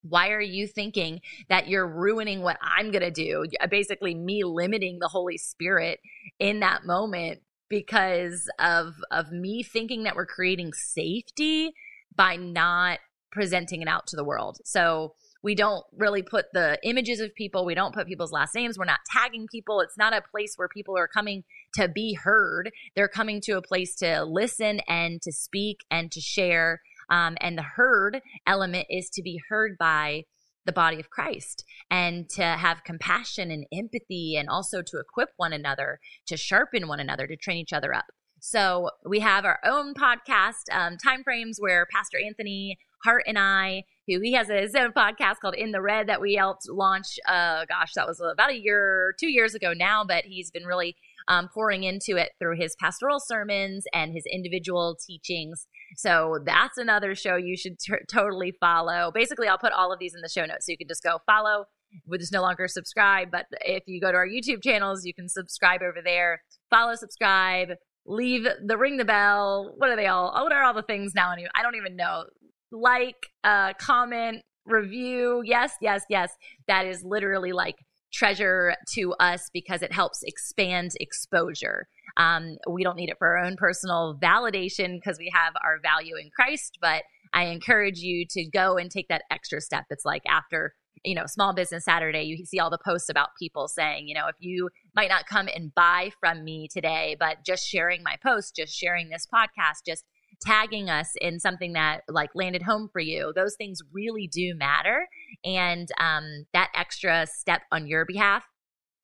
Why 0.01 0.31
are 0.31 0.41
you 0.41 0.65
thinking 0.65 1.19
that 1.49 1.67
you're 1.67 1.87
ruining 1.87 2.41
what 2.41 2.57
I'm 2.63 2.89
going 2.89 3.03
to 3.03 3.11
do? 3.11 3.45
Basically, 3.69 4.15
me 4.15 4.43
limiting 4.43 4.97
the 4.99 5.09
Holy 5.09 5.37
Spirit 5.37 5.99
in 6.39 6.61
that 6.61 6.83
moment 6.83 7.41
because 7.69 8.49
of 8.57 8.95
of 9.11 9.31
me 9.31 9.61
thinking 9.61 10.01
that 10.03 10.15
we're 10.15 10.25
creating 10.25 10.73
safety 10.73 11.73
by 12.15 12.35
not 12.35 12.99
presenting 13.31 13.81
it 13.81 13.87
out 13.87 14.07
to 14.07 14.15
the 14.15 14.23
world. 14.23 14.57
So 14.65 15.13
we 15.41 15.55
don't 15.55 15.85
really 15.95 16.21
put 16.21 16.47
the 16.53 16.77
images 16.83 17.19
of 17.19 17.33
people, 17.33 17.65
we 17.65 17.75
don't 17.75 17.93
put 17.93 18.07
people's 18.07 18.31
last 18.31 18.53
names, 18.55 18.77
we're 18.77 18.85
not 18.85 18.99
tagging 19.09 19.47
people. 19.47 19.79
It's 19.79 19.97
not 19.97 20.13
a 20.13 20.21
place 20.21 20.53
where 20.55 20.67
people 20.67 20.97
are 20.97 21.07
coming 21.07 21.43
to 21.75 21.87
be 21.87 22.13
heard. 22.13 22.71
They're 22.95 23.07
coming 23.07 23.39
to 23.41 23.53
a 23.53 23.61
place 23.61 23.95
to 23.97 24.23
listen 24.25 24.81
and 24.87 25.21
to 25.21 25.31
speak 25.31 25.85
and 25.89 26.11
to 26.11 26.19
share. 26.19 26.81
Um, 27.09 27.37
and 27.39 27.57
the 27.57 27.63
heard 27.63 28.21
element 28.45 28.87
is 28.89 29.09
to 29.11 29.21
be 29.21 29.39
heard 29.49 29.77
by 29.77 30.25
the 30.65 30.73
body 30.73 30.99
of 30.99 31.09
Christ 31.09 31.63
and 31.89 32.29
to 32.29 32.43
have 32.43 32.83
compassion 32.83 33.49
and 33.49 33.65
empathy 33.73 34.35
and 34.35 34.49
also 34.49 34.81
to 34.81 34.99
equip 34.99 35.29
one 35.37 35.53
another, 35.53 35.99
to 36.27 36.37
sharpen 36.37 36.87
one 36.87 36.99
another, 36.99 37.25
to 37.25 37.35
train 37.35 37.57
each 37.57 37.73
other 37.73 37.93
up. 37.93 38.05
So 38.41 38.89
we 39.05 39.19
have 39.19 39.45
our 39.45 39.59
own 39.63 39.93
podcast 39.93 40.71
um, 40.71 40.97
time 40.97 41.23
frames 41.23 41.57
where 41.59 41.85
Pastor 41.91 42.17
Anthony 42.19 42.77
Hart 43.03 43.23
and 43.27 43.39
I, 43.39 43.83
who 44.07 44.19
he 44.21 44.33
has 44.33 44.47
his 44.47 44.75
own 44.75 44.91
podcast 44.91 45.35
called 45.41 45.55
In 45.55 45.71
the 45.71 45.81
Red 45.81 46.07
that 46.07 46.21
we 46.21 46.35
helped 46.35 46.69
launch. 46.69 47.19
Uh, 47.27 47.65
gosh, 47.65 47.93
that 47.95 48.07
was 48.07 48.19
about 48.19 48.51
a 48.51 48.59
year, 48.59 49.15
two 49.19 49.29
years 49.29 49.55
ago 49.55 49.73
now, 49.73 50.03
but 50.03 50.25
he's 50.25 50.51
been 50.51 50.65
really 50.65 50.95
um, 51.27 51.47
pouring 51.53 51.83
into 51.83 52.17
it 52.17 52.31
through 52.39 52.57
his 52.57 52.75
pastoral 52.79 53.19
sermons 53.19 53.85
and 53.93 54.13
his 54.13 54.25
individual 54.31 54.97
teachings. 55.05 55.67
So 55.95 56.39
that's 56.45 56.77
another 56.77 57.15
show 57.15 57.35
you 57.35 57.55
should 57.55 57.79
t- 57.79 57.93
totally 58.11 58.53
follow. 58.59 59.11
Basically, 59.13 59.47
I'll 59.47 59.57
put 59.57 59.73
all 59.73 59.93
of 59.93 59.99
these 59.99 60.15
in 60.15 60.21
the 60.21 60.29
show 60.29 60.45
notes 60.45 60.65
so 60.65 60.71
you 60.71 60.77
can 60.77 60.87
just 60.87 61.03
go 61.03 61.19
follow. 61.25 61.65
We're 62.05 62.17
just 62.17 62.33
no 62.33 62.41
longer 62.41 62.67
subscribe, 62.67 63.31
but 63.31 63.47
if 63.61 63.83
you 63.87 63.99
go 63.99 64.11
to 64.11 64.17
our 64.17 64.27
YouTube 64.27 64.63
channels, 64.63 65.05
you 65.05 65.13
can 65.13 65.27
subscribe 65.27 65.81
over 65.81 65.99
there. 66.03 66.41
Follow, 66.69 66.93
subscribe, 66.95 67.69
leave 68.05 68.47
the 68.65 68.77
ring 68.77 68.97
the 68.97 69.05
bell. 69.05 69.73
What 69.77 69.89
are 69.89 69.95
they 69.95 70.07
all? 70.07 70.31
What 70.31 70.51
are 70.51 70.63
all 70.63 70.73
the 70.73 70.81
things 70.81 71.13
now? 71.15 71.31
I 71.31 71.61
don't 71.61 71.75
even 71.75 71.95
know. 71.95 72.25
Like, 72.71 73.27
uh, 73.43 73.73
comment, 73.79 74.43
review. 74.65 75.41
Yes, 75.45 75.73
yes, 75.81 76.03
yes. 76.09 76.31
That 76.67 76.85
is 76.85 77.03
literally 77.03 77.51
like 77.51 77.75
treasure 78.11 78.75
to 78.93 79.13
us 79.19 79.49
because 79.53 79.81
it 79.81 79.91
helps 79.91 80.23
expand 80.23 80.91
exposure. 80.99 81.87
Um, 82.17 82.57
we 82.69 82.83
don't 82.83 82.95
need 82.95 83.09
it 83.09 83.17
for 83.19 83.37
our 83.37 83.45
own 83.45 83.55
personal 83.55 84.17
validation 84.21 84.95
because 84.95 85.17
we 85.19 85.31
have 85.33 85.53
our 85.63 85.79
value 85.81 86.15
in 86.15 86.29
Christ, 86.35 86.77
but 86.81 87.03
I 87.33 87.45
encourage 87.45 87.99
you 87.99 88.25
to 88.31 88.49
go 88.49 88.77
and 88.77 88.89
take 88.89 89.07
that 89.09 89.23
extra 89.31 89.61
step. 89.61 89.85
It's 89.91 90.05
like 90.05 90.23
after 90.27 90.73
you 91.03 91.15
know, 91.15 91.25
Small 91.25 91.53
Business 91.53 91.85
Saturday, 91.85 92.23
you 92.23 92.45
see 92.45 92.59
all 92.59 92.69
the 92.69 92.79
posts 92.83 93.09
about 93.09 93.29
people 93.39 93.67
saying, 93.67 94.07
you 94.07 94.13
know, 94.13 94.27
if 94.27 94.35
you 94.39 94.69
might 94.99 95.07
not 95.07 95.27
come 95.27 95.47
and 95.55 95.73
buy 95.73 96.11
from 96.19 96.43
me 96.43 96.67
today, 96.67 97.15
but 97.17 97.37
just 97.45 97.65
sharing 97.65 98.03
my 98.03 98.17
post, 98.21 98.53
just 98.53 98.73
sharing 98.73 99.07
this 99.07 99.25
podcast, 99.33 99.85
just 99.87 100.03
tagging 100.41 100.89
us 100.89 101.11
in 101.21 101.39
something 101.39 101.71
that 101.71 102.01
like 102.09 102.29
landed 102.35 102.61
home 102.61 102.89
for 102.91 102.99
you, 102.99 103.31
those 103.33 103.55
things 103.55 103.79
really 103.93 104.27
do 104.27 104.53
matter. 104.55 105.07
And 105.45 105.87
um, 106.01 106.45
that 106.51 106.69
extra 106.75 107.27
step 107.27 107.61
on 107.71 107.87
your 107.87 108.03
behalf 108.05 108.43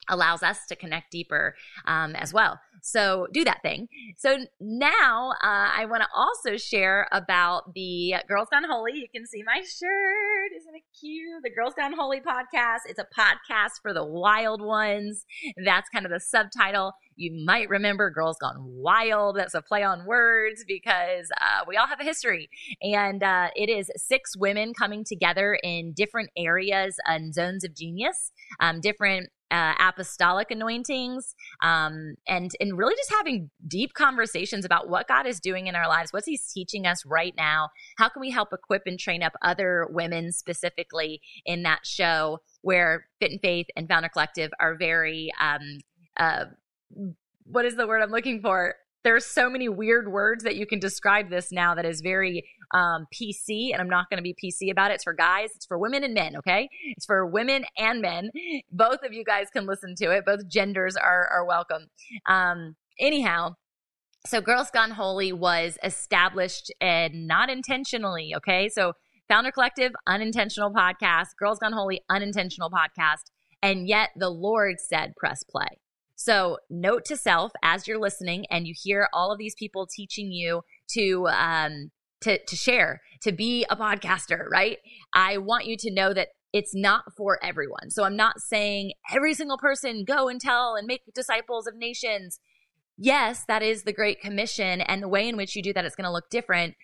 allows 0.09 0.43
us 0.43 0.65
to 0.67 0.75
connect 0.75 1.11
deeper 1.11 1.55
um, 1.87 2.13
as 2.17 2.33
well. 2.33 2.59
So 2.81 3.27
do 3.31 3.45
that 3.45 3.61
thing. 3.61 3.87
So 4.17 4.39
now 4.59 5.31
uh, 5.41 5.69
I 5.77 5.85
want 5.89 6.03
to 6.03 6.09
also 6.13 6.57
share 6.57 7.07
about 7.13 7.73
the 7.73 8.15
Girls 8.27 8.49
Gone 8.51 8.65
Holy. 8.69 8.97
You 8.97 9.07
can 9.15 9.25
see 9.25 9.43
my 9.45 9.61
shirt. 9.61 10.34
Isn't 10.53 10.75
it 10.75 10.83
cute? 10.99 11.41
The 11.43 11.49
Girls 11.49 11.73
Gone 11.75 11.93
Holy 11.93 12.19
podcast. 12.19 12.81
It's 12.87 12.99
a 12.99 13.07
podcast 13.17 13.81
for 13.81 13.93
the 13.93 14.05
wild 14.05 14.61
ones. 14.61 15.25
That's 15.63 15.89
kind 15.89 16.05
of 16.05 16.11
the 16.11 16.19
subtitle. 16.19 16.93
You 17.15 17.43
might 17.45 17.67
remember 17.69 18.11
Girls 18.11 18.37
Gone 18.39 18.57
Wild. 18.59 19.37
That's 19.37 19.55
a 19.55 19.61
play 19.61 19.83
on 19.83 20.05
words 20.05 20.63
because 20.67 21.29
uh, 21.41 21.63
we 21.67 21.77
all 21.77 21.87
have 21.87 21.99
a 21.99 22.03
history. 22.03 22.49
And 22.81 23.23
uh, 23.23 23.49
it 23.55 23.69
is 23.69 23.89
six 23.95 24.37
women 24.37 24.73
coming 24.73 25.03
together 25.03 25.57
in 25.63 25.93
different 25.93 26.29
areas 26.37 26.97
and 27.05 27.33
zones 27.33 27.63
of 27.63 27.75
genius, 27.75 28.31
um, 28.59 28.81
different 28.81 29.29
uh, 29.51 29.73
apostolic 29.79 30.51
anointings 30.51 31.35
um, 31.61 32.15
and 32.27 32.51
and 32.59 32.77
really 32.77 32.95
just 32.95 33.13
having 33.13 33.49
deep 33.67 33.93
conversations 33.93 34.65
about 34.65 34.89
what 34.89 35.07
God 35.07 35.25
is 35.25 35.39
doing 35.39 35.67
in 35.67 35.75
our 35.75 35.87
lives, 35.87 36.11
what's 36.11 36.27
He's 36.27 36.51
teaching 36.51 36.85
us 36.85 37.05
right 37.05 37.33
now. 37.37 37.69
How 37.97 38.09
can 38.09 38.19
we 38.19 38.31
help 38.31 38.49
equip 38.51 38.83
and 38.85 38.99
train 38.99 39.23
up 39.23 39.33
other 39.41 39.87
women 39.89 40.31
specifically 40.31 41.21
in 41.45 41.63
that 41.63 41.85
show 41.85 42.39
where 42.61 43.07
Fit 43.19 43.31
in 43.31 43.39
Faith 43.39 43.67
and 43.75 43.87
Founder 43.87 44.09
Collective 44.09 44.51
are 44.59 44.75
very 44.75 45.31
um, 45.39 45.79
uh, 46.17 46.45
what 47.45 47.65
is 47.65 47.75
the 47.75 47.87
word 47.87 48.01
I'm 48.01 48.11
looking 48.11 48.41
for? 48.41 48.75
There's 49.05 49.25
so 49.25 49.51
many 49.51 49.69
weird 49.69 50.11
words 50.11 50.43
that 50.43 50.55
you 50.55 50.65
can 50.65 50.79
describe 50.79 51.29
this 51.29 51.51
now 51.51 51.75
that 51.75 51.85
is 51.85 52.01
very 52.01 52.43
um, 52.73 53.05
PC, 53.13 53.71
and 53.71 53.79
I'm 53.79 53.87
not 53.87 54.09
going 54.09 54.17
to 54.17 54.23
be 54.23 54.33
PC 54.33 54.71
about 54.71 54.89
it. 54.89 54.95
It's 54.95 55.03
for 55.03 55.13
guys, 55.13 55.51
it's 55.55 55.67
for 55.67 55.77
women 55.77 56.03
and 56.03 56.15
men, 56.15 56.35
okay? 56.37 56.67
It's 56.97 57.05
for 57.05 57.23
women 57.23 57.65
and 57.77 58.01
men. 58.01 58.31
Both 58.71 59.03
of 59.03 59.13
you 59.13 59.23
guys 59.23 59.47
can 59.53 59.67
listen 59.67 59.93
to 59.99 60.11
it. 60.11 60.25
Both 60.25 60.47
genders 60.47 60.95
are, 60.95 61.27
are 61.27 61.45
welcome. 61.45 61.85
Um, 62.27 62.75
anyhow, 62.99 63.55
so 64.25 64.41
Girls 64.41 64.71
Gone 64.71 64.91
Holy 64.91 65.31
was 65.31 65.77
established 65.83 66.73
and 66.81 67.27
not 67.27 67.51
intentionally, 67.51 68.33
okay? 68.35 68.69
So 68.69 68.93
Founder 69.29 69.51
Collective, 69.51 69.91
unintentional 70.07 70.71
podcast. 70.71 71.27
Girls 71.37 71.59
Gone 71.59 71.73
Holy, 71.73 72.01
unintentional 72.09 72.71
podcast. 72.71 73.29
And 73.61 73.87
yet 73.87 74.09
the 74.15 74.29
Lord 74.29 74.77
said, 74.79 75.13
press 75.15 75.43
play. 75.43 75.79
So, 76.15 76.57
note 76.69 77.05
to 77.05 77.17
self 77.17 77.51
as 77.61 77.87
you're 77.87 77.99
listening 77.99 78.45
and 78.49 78.65
you 78.65 78.73
hear 78.75 79.09
all 79.13 79.31
of 79.31 79.37
these 79.37 79.55
people 79.55 79.87
teaching 79.87 80.31
you 80.31 80.61
to 80.93 81.27
um, 81.27 81.91
to 82.21 82.39
to 82.43 82.55
share, 82.55 83.01
to 83.21 83.31
be 83.31 83.65
a 83.69 83.75
podcaster, 83.75 84.49
right? 84.49 84.77
I 85.13 85.37
want 85.37 85.65
you 85.65 85.75
to 85.77 85.93
know 85.93 86.13
that 86.13 86.29
it's 86.53 86.73
not 86.73 87.03
for 87.17 87.37
everyone. 87.43 87.89
So 87.89 88.05
I'm 88.05 88.15
not 88.15 88.39
saying 88.39 88.93
every 89.13 89.33
single 89.33 89.57
person 89.57 90.05
go 90.05 90.29
and 90.29 90.39
tell 90.39 90.75
and 90.75 90.87
make 90.87 91.01
disciples 91.13 91.67
of 91.67 91.75
nations. 91.75 92.39
Yes, 92.97 93.43
that 93.49 93.61
is 93.61 93.83
the 93.83 93.91
Great 93.91 94.21
Commission, 94.21 94.79
and 94.79 95.03
the 95.03 95.09
way 95.09 95.27
in 95.27 95.35
which 95.35 95.55
you 95.55 95.61
do 95.61 95.73
that 95.73 95.83
is 95.83 95.95
going 95.95 96.05
to 96.05 96.11
look 96.11 96.29
different. 96.29 96.75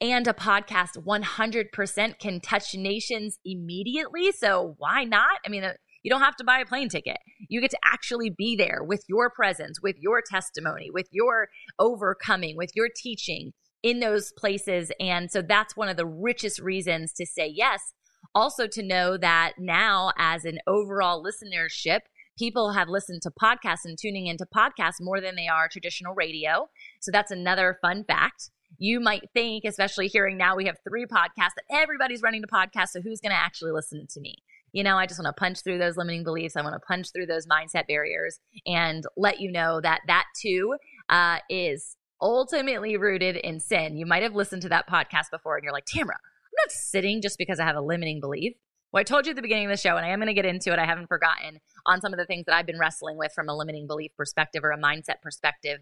And 0.00 0.28
a 0.28 0.32
podcast 0.32 0.96
100% 1.04 2.18
can 2.20 2.40
touch 2.40 2.72
nations 2.76 3.40
immediately. 3.44 4.30
So 4.30 4.76
why 4.78 5.02
not? 5.02 5.40
I 5.44 5.48
mean, 5.48 5.64
you 6.02 6.10
don't 6.10 6.22
have 6.22 6.36
to 6.36 6.44
buy 6.44 6.58
a 6.60 6.66
plane 6.66 6.88
ticket. 6.88 7.18
You 7.48 7.60
get 7.60 7.70
to 7.70 7.78
actually 7.84 8.30
be 8.30 8.56
there 8.56 8.82
with 8.82 9.04
your 9.08 9.30
presence, 9.30 9.80
with 9.82 9.96
your 9.98 10.22
testimony, 10.28 10.90
with 10.90 11.08
your 11.10 11.48
overcoming, 11.78 12.56
with 12.56 12.70
your 12.74 12.88
teaching 12.94 13.52
in 13.82 14.00
those 14.00 14.32
places. 14.36 14.90
And 15.00 15.30
so 15.30 15.42
that's 15.42 15.76
one 15.76 15.88
of 15.88 15.96
the 15.96 16.06
richest 16.06 16.60
reasons 16.60 17.12
to 17.14 17.26
say 17.26 17.46
yes. 17.46 17.92
Also, 18.34 18.66
to 18.66 18.82
know 18.82 19.16
that 19.16 19.54
now, 19.58 20.12
as 20.18 20.44
an 20.44 20.58
overall 20.66 21.24
listenership, 21.24 22.00
people 22.38 22.72
have 22.72 22.88
listened 22.88 23.22
to 23.22 23.30
podcasts 23.30 23.84
and 23.84 23.96
tuning 23.98 24.26
into 24.26 24.46
podcasts 24.46 25.00
more 25.00 25.20
than 25.20 25.34
they 25.34 25.48
are 25.48 25.68
traditional 25.68 26.14
radio. 26.14 26.68
So 27.00 27.10
that's 27.10 27.30
another 27.30 27.78
fun 27.80 28.04
fact. 28.04 28.50
You 28.78 29.00
might 29.00 29.30
think, 29.34 29.64
especially 29.64 30.08
hearing 30.08 30.36
now 30.36 30.54
we 30.54 30.66
have 30.66 30.76
three 30.88 31.06
podcasts, 31.06 31.54
that 31.56 31.64
everybody's 31.70 32.22
running 32.22 32.42
to 32.42 32.48
podcasts. 32.48 32.90
So 32.90 33.00
who's 33.00 33.20
going 33.20 33.32
to 33.32 33.36
actually 33.36 33.72
listen 33.72 34.06
to 34.10 34.20
me? 34.20 34.36
You 34.72 34.82
know, 34.82 34.96
I 34.96 35.06
just 35.06 35.20
want 35.20 35.34
to 35.34 35.38
punch 35.38 35.62
through 35.62 35.78
those 35.78 35.96
limiting 35.96 36.24
beliefs. 36.24 36.56
I 36.56 36.62
want 36.62 36.74
to 36.74 36.86
punch 36.86 37.12
through 37.12 37.26
those 37.26 37.46
mindset 37.46 37.86
barriers 37.86 38.40
and 38.66 39.04
let 39.16 39.40
you 39.40 39.50
know 39.50 39.80
that 39.80 40.00
that 40.06 40.24
too 40.40 40.76
uh, 41.08 41.38
is 41.48 41.96
ultimately 42.20 42.96
rooted 42.96 43.36
in 43.36 43.60
sin. 43.60 43.96
You 43.96 44.06
might 44.06 44.22
have 44.22 44.34
listened 44.34 44.62
to 44.62 44.68
that 44.70 44.88
podcast 44.88 45.30
before 45.30 45.56
and 45.56 45.64
you're 45.64 45.72
like, 45.72 45.86
Tamra, 45.86 46.14
I'm 46.14 46.58
not 46.58 46.70
sitting 46.70 47.22
just 47.22 47.38
because 47.38 47.60
I 47.60 47.64
have 47.64 47.76
a 47.76 47.80
limiting 47.80 48.20
belief. 48.20 48.54
Well, 48.92 49.00
I 49.00 49.04
told 49.04 49.26
you 49.26 49.30
at 49.30 49.36
the 49.36 49.42
beginning 49.42 49.66
of 49.66 49.70
the 49.70 49.76
show, 49.76 49.96
and 49.96 50.06
I 50.06 50.08
am 50.08 50.18
going 50.18 50.28
to 50.28 50.34
get 50.34 50.46
into 50.46 50.72
it. 50.72 50.78
I 50.78 50.86
haven't 50.86 51.08
forgotten 51.08 51.60
on 51.84 52.00
some 52.00 52.14
of 52.14 52.18
the 52.18 52.24
things 52.24 52.46
that 52.46 52.54
I've 52.54 52.64
been 52.64 52.78
wrestling 52.78 53.18
with 53.18 53.32
from 53.34 53.48
a 53.50 53.54
limiting 53.54 53.86
belief 53.86 54.12
perspective 54.16 54.64
or 54.64 54.70
a 54.70 54.78
mindset 54.78 55.20
perspective 55.22 55.80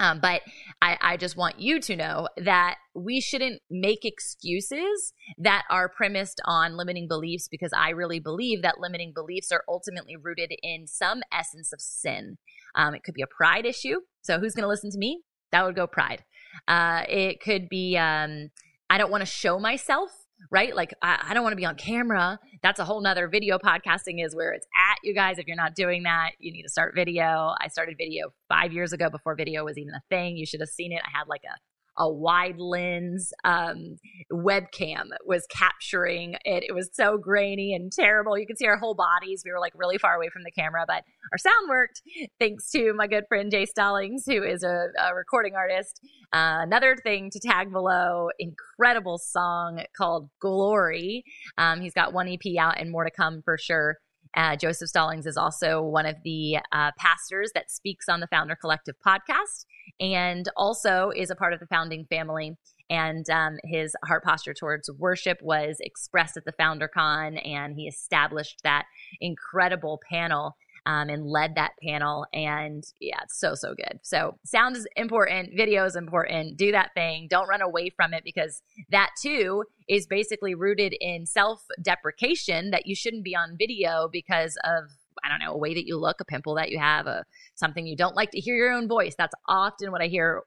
um, 0.00 0.20
but 0.20 0.42
I, 0.82 0.98
I 1.00 1.16
just 1.16 1.36
want 1.36 1.60
you 1.60 1.80
to 1.80 1.96
know 1.96 2.28
that 2.36 2.76
we 2.94 3.20
shouldn't 3.20 3.62
make 3.70 4.04
excuses 4.04 5.12
that 5.38 5.62
are 5.70 5.88
premised 5.88 6.40
on 6.44 6.76
limiting 6.76 7.06
beliefs 7.08 7.48
because 7.48 7.70
I 7.76 7.90
really 7.90 8.18
believe 8.18 8.62
that 8.62 8.80
limiting 8.80 9.12
beliefs 9.14 9.52
are 9.52 9.64
ultimately 9.68 10.16
rooted 10.16 10.52
in 10.62 10.86
some 10.86 11.22
essence 11.32 11.72
of 11.72 11.80
sin. 11.80 12.38
Um, 12.74 12.94
it 12.94 13.02
could 13.04 13.14
be 13.14 13.22
a 13.22 13.26
pride 13.26 13.66
issue. 13.66 14.00
So 14.22 14.38
who's 14.40 14.54
going 14.54 14.64
to 14.64 14.68
listen 14.68 14.90
to 14.90 14.98
me? 14.98 15.22
That 15.52 15.64
would 15.64 15.76
go 15.76 15.86
pride. 15.86 16.24
Uh, 16.66 17.02
it 17.08 17.40
could 17.40 17.68
be 17.68 17.96
um, 17.96 18.50
I 18.90 18.98
don't 18.98 19.10
want 19.10 19.22
to 19.22 19.26
show 19.26 19.58
myself 19.58 20.10
right? 20.50 20.74
Like, 20.74 20.94
I, 21.02 21.26
I 21.28 21.34
don't 21.34 21.42
want 21.42 21.52
to 21.52 21.56
be 21.56 21.64
on 21.64 21.76
camera. 21.76 22.38
That's 22.62 22.80
a 22.80 22.84
whole 22.84 23.00
nother 23.00 23.28
video 23.28 23.58
podcasting 23.58 24.24
is 24.24 24.34
where 24.34 24.52
it's 24.52 24.66
at, 24.76 24.98
you 25.02 25.14
guys. 25.14 25.38
If 25.38 25.46
you're 25.46 25.56
not 25.56 25.74
doing 25.74 26.02
that, 26.04 26.32
you 26.38 26.52
need 26.52 26.62
to 26.62 26.68
start 26.68 26.94
video. 26.94 27.54
I 27.60 27.68
started 27.68 27.96
video 27.98 28.32
five 28.48 28.72
years 28.72 28.92
ago 28.92 29.10
before 29.10 29.34
video 29.34 29.64
was 29.64 29.78
even 29.78 29.94
a 29.94 30.02
thing. 30.10 30.36
You 30.36 30.46
should 30.46 30.60
have 30.60 30.68
seen 30.68 30.92
it. 30.92 31.00
I 31.04 31.16
had 31.16 31.28
like 31.28 31.42
a 31.44 31.56
a 31.98 32.10
wide 32.10 32.58
lens 32.58 33.32
um, 33.44 33.96
webcam 34.32 35.08
was 35.24 35.46
capturing 35.48 36.34
it. 36.44 36.64
It 36.68 36.74
was 36.74 36.90
so 36.92 37.18
grainy 37.18 37.74
and 37.74 37.92
terrible. 37.92 38.38
You 38.38 38.46
could 38.46 38.58
see 38.58 38.66
our 38.66 38.78
whole 38.78 38.94
bodies. 38.94 39.42
We 39.44 39.52
were 39.52 39.60
like 39.60 39.72
really 39.76 39.98
far 39.98 40.14
away 40.14 40.28
from 40.32 40.42
the 40.42 40.50
camera, 40.50 40.84
but 40.86 41.04
our 41.32 41.38
sound 41.38 41.68
worked 41.68 42.02
thanks 42.38 42.70
to 42.70 42.92
my 42.94 43.06
good 43.06 43.24
friend 43.28 43.50
Jay 43.50 43.66
Stallings, 43.66 44.24
who 44.26 44.42
is 44.42 44.62
a, 44.62 44.86
a 45.00 45.14
recording 45.14 45.54
artist. 45.54 46.00
Uh, 46.32 46.58
another 46.62 46.96
thing 46.96 47.30
to 47.30 47.38
tag 47.38 47.72
below 47.72 48.28
incredible 48.38 49.18
song 49.18 49.82
called 49.96 50.28
Glory. 50.40 51.24
Um, 51.58 51.80
he's 51.80 51.94
got 51.94 52.12
one 52.12 52.28
EP 52.28 52.56
out 52.58 52.80
and 52.80 52.90
more 52.90 53.04
to 53.04 53.10
come 53.10 53.42
for 53.44 53.56
sure. 53.56 53.98
Uh, 54.36 54.56
Joseph 54.56 54.88
Stallings 54.88 55.26
is 55.26 55.36
also 55.36 55.80
one 55.80 56.06
of 56.06 56.16
the 56.24 56.58
uh, 56.72 56.90
pastors 56.98 57.50
that 57.54 57.70
speaks 57.70 58.08
on 58.08 58.20
the 58.20 58.26
Founder 58.26 58.56
Collective 58.56 58.96
podcast 59.06 59.66
and 60.00 60.48
also 60.56 61.10
is 61.14 61.30
a 61.30 61.36
part 61.36 61.52
of 61.52 61.60
the 61.60 61.66
founding 61.66 62.04
family. 62.06 62.56
And 62.90 63.28
um, 63.30 63.56
his 63.64 63.94
heart 64.04 64.24
posture 64.24 64.52
towards 64.52 64.90
worship 64.98 65.38
was 65.40 65.76
expressed 65.80 66.36
at 66.36 66.44
the 66.44 66.52
FounderCon, 66.52 67.40
and 67.46 67.74
he 67.74 67.86
established 67.86 68.60
that 68.62 68.84
incredible 69.20 70.00
panel 70.10 70.56
um, 70.86 71.08
and 71.08 71.26
led 71.26 71.54
that 71.54 71.72
panel. 71.82 72.26
And 72.32 72.84
yeah, 73.00 73.18
it's 73.22 73.38
so, 73.38 73.54
so 73.54 73.74
good. 73.74 74.00
So, 74.02 74.38
sound 74.44 74.76
is 74.76 74.86
important, 74.96 75.50
video 75.56 75.84
is 75.84 75.96
important. 75.96 76.56
Do 76.56 76.72
that 76.72 76.90
thing. 76.94 77.26
Don't 77.28 77.48
run 77.48 77.62
away 77.62 77.90
from 77.90 78.12
it 78.14 78.22
because 78.24 78.62
that 78.90 79.10
too 79.20 79.64
is 79.88 80.06
basically 80.06 80.54
rooted 80.54 80.94
in 81.00 81.26
self 81.26 81.62
deprecation 81.82 82.70
that 82.70 82.86
you 82.86 82.94
shouldn't 82.94 83.24
be 83.24 83.36
on 83.36 83.56
video 83.58 84.08
because 84.10 84.56
of 84.64 84.84
I 85.22 85.28
don't 85.28 85.38
know, 85.38 85.54
a 85.54 85.58
way 85.58 85.74
that 85.74 85.86
you 85.86 85.96
look, 85.96 86.20
a 86.20 86.24
pimple 86.24 86.56
that 86.56 86.70
you 86.70 86.78
have, 86.78 87.06
a 87.06 87.24
something 87.54 87.86
you 87.86 87.96
don't 87.96 88.16
like 88.16 88.32
to 88.32 88.40
hear 88.40 88.56
your 88.56 88.72
own 88.72 88.88
voice. 88.88 89.14
That's 89.16 89.34
often 89.48 89.92
what 89.92 90.02
I 90.02 90.08
hear 90.08 90.42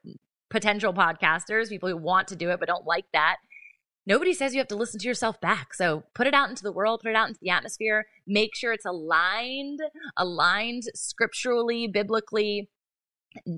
potential 0.50 0.92
podcasters, 0.92 1.68
people 1.68 1.88
who 1.88 1.96
want 1.96 2.28
to 2.28 2.36
do 2.36 2.50
it 2.50 2.60
but 2.60 2.68
don't 2.68 2.86
like 2.86 3.06
that 3.12 3.36
nobody 4.08 4.32
says 4.32 4.54
you 4.54 4.58
have 4.58 4.68
to 4.68 4.76
listen 4.76 4.98
to 4.98 5.06
yourself 5.06 5.40
back. 5.40 5.74
So 5.74 6.02
put 6.14 6.26
it 6.26 6.34
out 6.34 6.48
into 6.48 6.64
the 6.64 6.72
world, 6.72 7.02
put 7.02 7.10
it 7.10 7.16
out 7.16 7.28
into 7.28 7.40
the 7.40 7.50
atmosphere, 7.50 8.06
make 8.26 8.56
sure 8.56 8.72
it's 8.72 8.86
aligned, 8.86 9.80
aligned 10.16 10.84
scripturally, 10.94 11.86
biblically. 11.86 12.70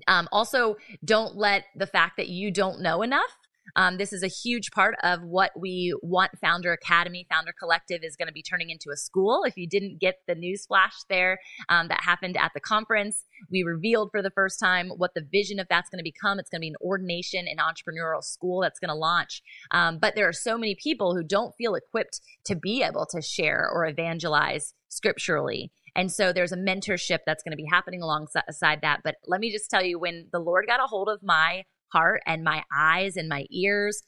Um, 0.09 0.29
also, 0.33 0.77
don't 1.05 1.37
let 1.37 1.65
the 1.77 1.87
fact 1.87 2.17
that 2.17 2.29
you 2.29 2.51
don't 2.51 2.83
know 2.83 3.01
enough 3.01 3.39
Um, 3.77 3.99
this 3.99 4.13
is 4.13 4.23
a 4.23 4.29
huge 4.29 4.71
part 4.71 4.95
of 5.03 5.23
what 5.23 5.53
we 5.59 5.95
want 6.03 6.39
Founder 6.41 6.73
Academy, 6.73 7.27
Founder 7.31 7.53
Collective 7.59 8.01
is 8.03 8.17
going 8.17 8.29
to 8.29 8.33
be 8.33 8.43
turning 8.43 8.71
into 8.71 8.91
a 8.91 8.97
school. 8.97 9.45
If 9.45 9.57
you 9.57 9.69
didn't 9.69 10.01
get 10.01 10.17
the 10.27 10.35
news 10.35 10.67
flash 10.67 10.95
there 11.09 11.39
um, 11.69 11.89
that 11.89 12.03
happened 12.03 12.37
at 12.37 12.53
the 12.55 12.61
conference, 12.61 13.25
we 13.51 13.63
revealed 13.63 14.11
for 14.11 14.23
the 14.23 14.31
first 14.31 14.59
time 14.59 14.91
what 14.97 15.15
the 15.15 15.27
vision 15.31 15.59
of 15.59 15.67
that's 15.69 15.89
going 15.89 15.99
to 15.99 16.05
become. 16.05 16.39
It's 16.39 16.51
going 16.51 16.61
to 16.61 16.65
be 16.65 16.69
an 16.69 16.77
ordination 16.81 17.47
and 17.49 17.61
entrepreneurial 17.61 18.23
school 18.23 18.61
that's 18.61 18.79
going 18.79 18.89
to 18.89 18.95
launch. 18.95 19.43
Um, 19.71 19.99
but 19.99 20.15
there 20.15 20.29
are 20.29 20.33
so 20.33 20.59
many 20.59 20.75
people 20.75 21.15
who 21.15 21.23
don't 21.23 21.55
feel 21.57 21.75
equipped 21.75 22.21
to 22.45 22.55
be 22.55 22.83
able 22.83 23.07
to 23.07 23.23
share 23.23 23.69
or 23.73 23.87
evangelize 23.87 24.75
scripturally. 24.89 25.71
And 25.97 26.11
so 26.11 26.33
there's 26.33 26.53
a 26.53 26.57
mentorship 26.57 27.21
that's 27.27 27.43
going 27.43 27.53
to 27.53 27.57
be 27.57 27.69
happening 27.71 28.03
alongside 28.03 28.81
that. 28.83 29.01
But 29.03 29.17
let 29.27 29.41
me 29.41 29.51
just 29.51 29.71
tell 29.71 29.85
you, 29.85 29.99
when 29.99 30.29
the 30.33 30.39
Lord 30.39 30.67
got 30.67 30.83
a 30.83 30.87
hold 30.87 31.09
of 31.09 31.23
my 31.23 31.65
heart 31.93 32.23
and 32.27 32.45
my 32.45 32.63
eyes 32.77 33.17
and 33.17 33.29
my 33.29 33.47
ears, 33.51 34.03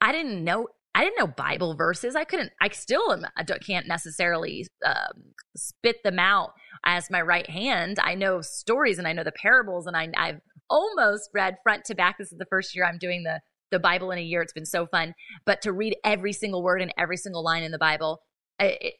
I 0.00 0.12
didn't 0.12 0.42
know. 0.44 0.68
I 0.94 1.04
didn't 1.04 1.18
know 1.18 1.26
Bible 1.26 1.74
verses. 1.74 2.16
I 2.16 2.24
couldn't. 2.24 2.52
I 2.62 2.70
still 2.70 3.12
am, 3.12 3.26
I 3.36 3.42
can't 3.44 3.86
necessarily 3.86 4.66
um, 4.84 5.24
spit 5.54 5.96
them 6.02 6.18
out 6.18 6.52
as 6.86 7.10
my 7.10 7.20
right 7.20 7.48
hand. 7.50 7.98
I 8.00 8.14
know 8.14 8.40
stories 8.40 8.98
and 8.98 9.06
I 9.06 9.12
know 9.12 9.22
the 9.22 9.32
parables, 9.32 9.86
and 9.86 9.94
I, 9.94 10.08
I've 10.16 10.40
almost 10.70 11.28
read 11.34 11.56
front 11.62 11.84
to 11.84 11.94
back. 11.94 12.16
This 12.18 12.32
is 12.32 12.38
the 12.38 12.46
first 12.48 12.74
year 12.74 12.86
I'm 12.86 12.98
doing 12.98 13.24
the 13.24 13.40
the 13.70 13.78
Bible 13.78 14.10
in 14.10 14.18
a 14.18 14.22
year. 14.22 14.42
It's 14.42 14.52
been 14.52 14.64
so 14.64 14.86
fun. 14.86 15.12
But 15.44 15.60
to 15.62 15.72
read 15.72 15.96
every 16.04 16.32
single 16.32 16.62
word 16.62 16.80
and 16.80 16.94
every 16.96 17.16
single 17.16 17.44
line 17.44 17.62
in 17.62 17.72
the 17.72 17.78
Bible, 17.78 18.20
it, 18.58 18.94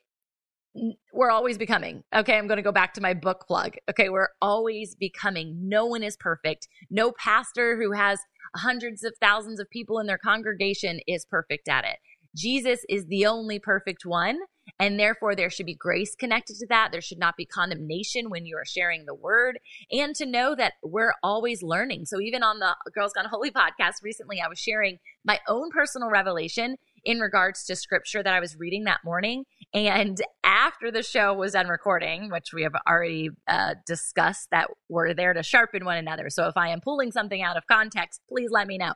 we're 1.13 1.31
always 1.31 1.59
becoming. 1.59 2.05
Okay, 2.15 2.37
I'm 2.37 2.47
going 2.47 2.57
to 2.57 2.63
go 2.63 2.73
back 2.73 2.95
to 2.95 3.01
my 3.01 3.15
book 3.15 3.45
plug. 3.47 3.75
Okay, 3.91 4.09
we're 4.09 4.29
always 4.41 4.95
becoming. 4.95 5.57
No 5.69 5.87
one 5.87 6.03
is 6.03 6.17
perfect. 6.17 6.69
No 6.91 7.13
pastor 7.13 7.77
who 7.77 7.93
has 7.93 8.21
hundreds 8.55 9.05
of 9.05 9.15
thousands 9.21 9.61
of 9.61 9.71
people 9.71 9.99
in 9.99 10.07
their 10.07 10.19
congregation 10.19 11.01
is 11.07 11.25
perfect 11.25 11.69
at 11.69 11.85
it. 11.85 11.99
Jesus 12.35 12.85
is 12.89 13.07
the 13.07 13.27
only 13.27 13.59
perfect 13.59 14.05
one. 14.05 14.39
And 14.79 14.99
therefore, 14.99 15.35
there 15.35 15.49
should 15.49 15.67
be 15.67 15.77
grace 15.77 16.15
connected 16.17 16.57
to 16.57 16.67
that. 16.69 16.91
There 16.91 17.01
should 17.01 17.21
not 17.21 17.37
be 17.37 17.47
condemnation 17.47 18.31
when 18.31 18.47
you 18.47 18.57
are 18.57 18.65
sharing 18.65 19.07
the 19.07 19.15
word. 19.15 19.59
And 19.93 20.15
to 20.17 20.27
know 20.27 20.55
that 20.57 20.75
we're 20.83 21.15
always 21.23 21.63
learning. 21.63 22.07
So, 22.07 22.21
even 22.21 22.43
on 22.43 22.59
the 22.59 22.77
Girls 22.93 23.13
Gone 23.13 23.27
Holy 23.31 23.51
podcast 23.51 24.03
recently, 24.03 24.41
I 24.41 24.49
was 24.49 24.59
sharing 24.59 24.99
my 25.25 25.39
own 25.49 25.71
personal 25.71 26.11
revelation 26.11 26.77
in 27.05 27.21
regards 27.21 27.65
to 27.65 27.77
scripture 27.77 28.23
that 28.23 28.35
I 28.35 28.41
was 28.41 28.57
reading 28.59 28.85
that 28.85 29.05
morning. 29.05 29.45
And 29.77 30.19
after 30.43 30.91
the 30.91 31.03
show 31.03 31.35
was 31.35 31.53
done 31.53 31.69
recording, 31.69 32.31
which 32.31 32.55
we 32.55 32.63
have 32.63 32.73
already 32.89 33.29
uh, 33.47 33.75
discussed 33.85 34.49
that 34.51 34.69
we're 34.89 35.13
there 35.13 35.35
to 35.35 35.43
sharpen 35.43 35.85
one 35.85 35.99
another. 35.99 36.31
So 36.31 36.49
if 36.49 36.57
I 36.57 36.69
am 36.69 36.81
pulling 36.81 37.13
something 37.13 37.43
out 37.43 37.59
of 37.59 37.67
context, 37.67 38.23
please 38.27 38.49
let 38.51 38.69
me 38.69 38.79
know. 38.79 38.95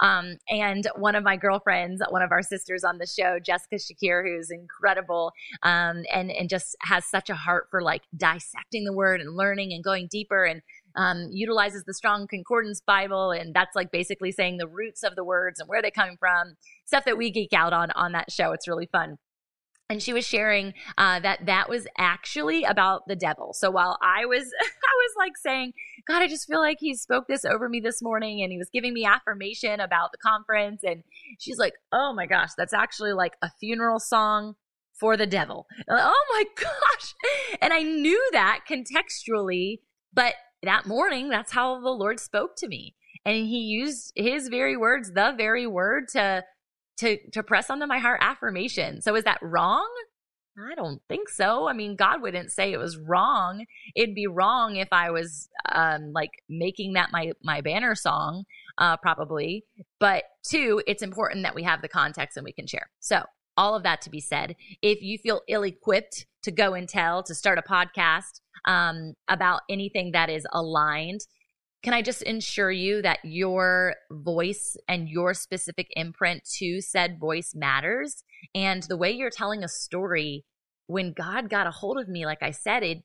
Um, 0.00 0.36
and 0.50 0.86
one 0.96 1.14
of 1.14 1.24
my 1.24 1.36
girlfriends, 1.36 2.02
one 2.10 2.20
of 2.20 2.30
our 2.30 2.42
sisters 2.42 2.84
on 2.84 2.98
the 2.98 3.06
show, 3.06 3.38
Jessica 3.42 3.76
Shakir, 3.76 4.22
who's 4.22 4.50
incredible 4.50 5.32
um, 5.62 6.02
and 6.12 6.30
and 6.30 6.50
just 6.50 6.76
has 6.82 7.06
such 7.06 7.30
a 7.30 7.34
heart 7.34 7.68
for 7.70 7.80
like 7.80 8.02
dissecting 8.14 8.84
the 8.84 8.92
word 8.92 9.22
and 9.22 9.34
learning 9.34 9.72
and 9.72 9.82
going 9.82 10.08
deeper 10.10 10.44
and 10.44 10.60
um, 10.94 11.30
utilizes 11.32 11.84
the 11.84 11.94
Strong 11.94 12.28
Concordance 12.28 12.82
Bible, 12.86 13.30
and 13.30 13.54
that's 13.54 13.74
like 13.74 13.90
basically 13.90 14.30
saying 14.30 14.58
the 14.58 14.68
roots 14.68 15.02
of 15.02 15.16
the 15.16 15.24
words 15.24 15.58
and 15.58 15.70
where 15.70 15.80
they 15.80 15.90
come 15.90 16.16
from. 16.20 16.56
Stuff 16.84 17.06
that 17.06 17.16
we 17.16 17.30
geek 17.30 17.54
out 17.54 17.72
on 17.72 17.90
on 17.92 18.12
that 18.12 18.30
show. 18.30 18.52
It's 18.52 18.68
really 18.68 18.90
fun 18.92 19.16
and 19.90 20.02
she 20.02 20.12
was 20.12 20.26
sharing 20.26 20.74
uh, 20.98 21.20
that 21.20 21.46
that 21.46 21.68
was 21.68 21.86
actually 21.96 22.64
about 22.64 23.06
the 23.06 23.16
devil. 23.16 23.52
So 23.54 23.70
while 23.70 23.98
I 24.02 24.26
was, 24.26 24.42
I 24.62 24.94
was 24.96 25.14
like 25.16 25.36
saying, 25.36 25.72
God, 26.06 26.22
I 26.22 26.28
just 26.28 26.46
feel 26.46 26.60
like 26.60 26.78
he 26.80 26.94
spoke 26.94 27.26
this 27.26 27.44
over 27.44 27.68
me 27.68 27.80
this 27.80 28.02
morning, 28.02 28.42
and 28.42 28.52
he 28.52 28.58
was 28.58 28.68
giving 28.72 28.92
me 28.92 29.04
affirmation 29.04 29.80
about 29.80 30.12
the 30.12 30.18
conference. 30.18 30.82
And 30.84 31.02
she's 31.38 31.58
like, 31.58 31.74
Oh 31.92 32.12
my 32.12 32.26
gosh, 32.26 32.50
that's 32.56 32.74
actually 32.74 33.12
like 33.12 33.36
a 33.42 33.50
funeral 33.58 33.98
song 33.98 34.54
for 34.98 35.16
the 35.16 35.26
devil. 35.26 35.66
Like, 35.88 36.02
oh 36.02 36.24
my 36.32 36.44
gosh! 36.56 37.14
And 37.60 37.72
I 37.72 37.82
knew 37.82 38.28
that 38.32 38.60
contextually, 38.68 39.80
but 40.12 40.34
that 40.62 40.86
morning, 40.86 41.28
that's 41.28 41.52
how 41.52 41.80
the 41.80 41.90
Lord 41.90 42.20
spoke 42.20 42.56
to 42.56 42.68
me. 42.68 42.94
And 43.24 43.46
he 43.46 43.60
used 43.60 44.12
his 44.16 44.48
very 44.48 44.76
words, 44.76 45.12
the 45.12 45.34
very 45.36 45.66
word 45.66 46.08
to 46.12 46.44
to 46.98 47.18
to 47.30 47.42
press 47.42 47.70
onto 47.70 47.86
my 47.86 47.98
heart 47.98 48.20
affirmation. 48.22 49.00
So 49.00 49.14
is 49.16 49.24
that 49.24 49.38
wrong? 49.42 49.88
I 50.58 50.74
don't 50.74 51.00
think 51.08 51.28
so. 51.28 51.68
I 51.68 51.72
mean, 51.72 51.94
God 51.94 52.20
wouldn't 52.20 52.50
say 52.50 52.72
it 52.72 52.78
was 52.78 52.96
wrong. 52.96 53.64
It'd 53.94 54.14
be 54.14 54.26
wrong 54.26 54.76
if 54.76 54.88
I 54.90 55.10
was 55.10 55.48
um, 55.70 56.12
like 56.12 56.30
making 56.48 56.94
that 56.94 57.10
my 57.12 57.32
my 57.42 57.60
banner 57.60 57.94
song, 57.94 58.44
uh, 58.78 58.96
probably. 58.96 59.64
But 60.00 60.24
two, 60.48 60.82
it's 60.86 61.02
important 61.02 61.44
that 61.44 61.54
we 61.54 61.62
have 61.62 61.82
the 61.82 61.88
context 61.88 62.36
and 62.36 62.44
we 62.44 62.52
can 62.52 62.66
share. 62.66 62.90
So 63.00 63.22
all 63.56 63.74
of 63.74 63.82
that 63.84 64.00
to 64.02 64.10
be 64.10 64.20
said, 64.20 64.56
if 64.82 65.02
you 65.02 65.18
feel 65.18 65.42
ill 65.48 65.64
equipped 65.64 66.26
to 66.42 66.50
go 66.50 66.74
and 66.74 66.88
tell, 66.88 67.22
to 67.24 67.34
start 67.34 67.58
a 67.58 67.62
podcast 67.62 68.40
um, 68.64 69.14
about 69.28 69.62
anything 69.68 70.12
that 70.12 70.30
is 70.30 70.46
aligned, 70.52 71.26
can 71.82 71.92
I 71.92 72.02
just 72.02 72.22
ensure 72.22 72.70
you 72.70 73.02
that 73.02 73.20
your 73.22 73.94
voice 74.10 74.76
and 74.88 75.08
your 75.08 75.32
specific 75.32 75.86
imprint 75.92 76.42
to 76.58 76.80
said 76.80 77.20
voice 77.20 77.52
matters? 77.54 78.24
And 78.54 78.82
the 78.82 78.96
way 78.96 79.12
you're 79.12 79.30
telling 79.30 79.62
a 79.62 79.68
story, 79.68 80.44
when 80.86 81.12
God 81.12 81.48
got 81.48 81.66
a 81.66 81.70
hold 81.70 81.98
of 81.98 82.08
me, 82.08 82.26
like 82.26 82.42
I 82.42 82.50
said, 82.50 82.82
it, 82.82 82.98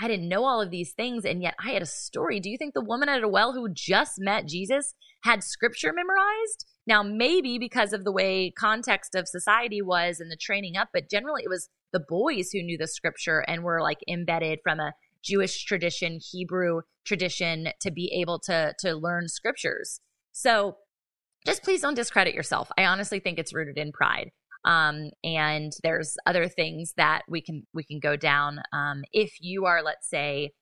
I 0.00 0.08
didn't 0.08 0.28
know 0.28 0.44
all 0.44 0.62
of 0.62 0.70
these 0.70 0.92
things, 0.92 1.24
and 1.24 1.42
yet 1.42 1.54
I 1.62 1.72
had 1.72 1.82
a 1.82 1.86
story. 1.86 2.40
Do 2.40 2.48
you 2.48 2.56
think 2.56 2.74
the 2.74 2.84
woman 2.84 3.08
at 3.08 3.22
a 3.22 3.28
well 3.28 3.52
who 3.52 3.68
just 3.72 4.14
met 4.18 4.46
Jesus 4.46 4.94
had 5.24 5.42
scripture 5.42 5.92
memorized? 5.92 6.64
Now, 6.86 7.02
maybe 7.02 7.58
because 7.58 7.92
of 7.92 8.04
the 8.04 8.12
way 8.12 8.50
context 8.50 9.14
of 9.14 9.28
society 9.28 9.82
was 9.82 10.18
and 10.18 10.30
the 10.30 10.36
training 10.36 10.76
up, 10.76 10.88
but 10.92 11.10
generally 11.10 11.42
it 11.44 11.50
was 11.50 11.68
the 11.92 12.04
boys 12.08 12.50
who 12.52 12.62
knew 12.62 12.78
the 12.78 12.88
scripture 12.88 13.40
and 13.46 13.62
were 13.62 13.82
like 13.82 13.98
embedded 14.08 14.60
from 14.62 14.80
a 14.80 14.92
Jewish 15.22 15.64
tradition, 15.64 16.18
Hebrew 16.32 16.82
tradition 17.04 17.68
to 17.80 17.90
be 17.90 18.12
able 18.20 18.38
to 18.40 18.74
to 18.80 18.94
learn 18.94 19.28
scriptures. 19.28 20.00
So 20.32 20.76
just 21.44 21.62
please 21.62 21.82
don't 21.82 21.94
discredit 21.94 22.34
yourself. 22.34 22.70
I 22.78 22.84
honestly 22.84 23.20
think 23.20 23.38
it's 23.38 23.54
rooted 23.54 23.78
in 23.78 23.92
pride. 23.92 24.30
Um, 24.64 25.10
and 25.24 25.72
there's 25.82 26.16
other 26.26 26.48
things 26.48 26.94
that 26.96 27.22
we 27.28 27.40
can 27.40 27.66
we 27.74 27.84
can 27.84 27.98
go 27.98 28.16
down. 28.16 28.60
Um, 28.72 29.02
if 29.12 29.34
you 29.40 29.64
are, 29.64 29.82
let's 29.82 30.08
say, 30.08 30.52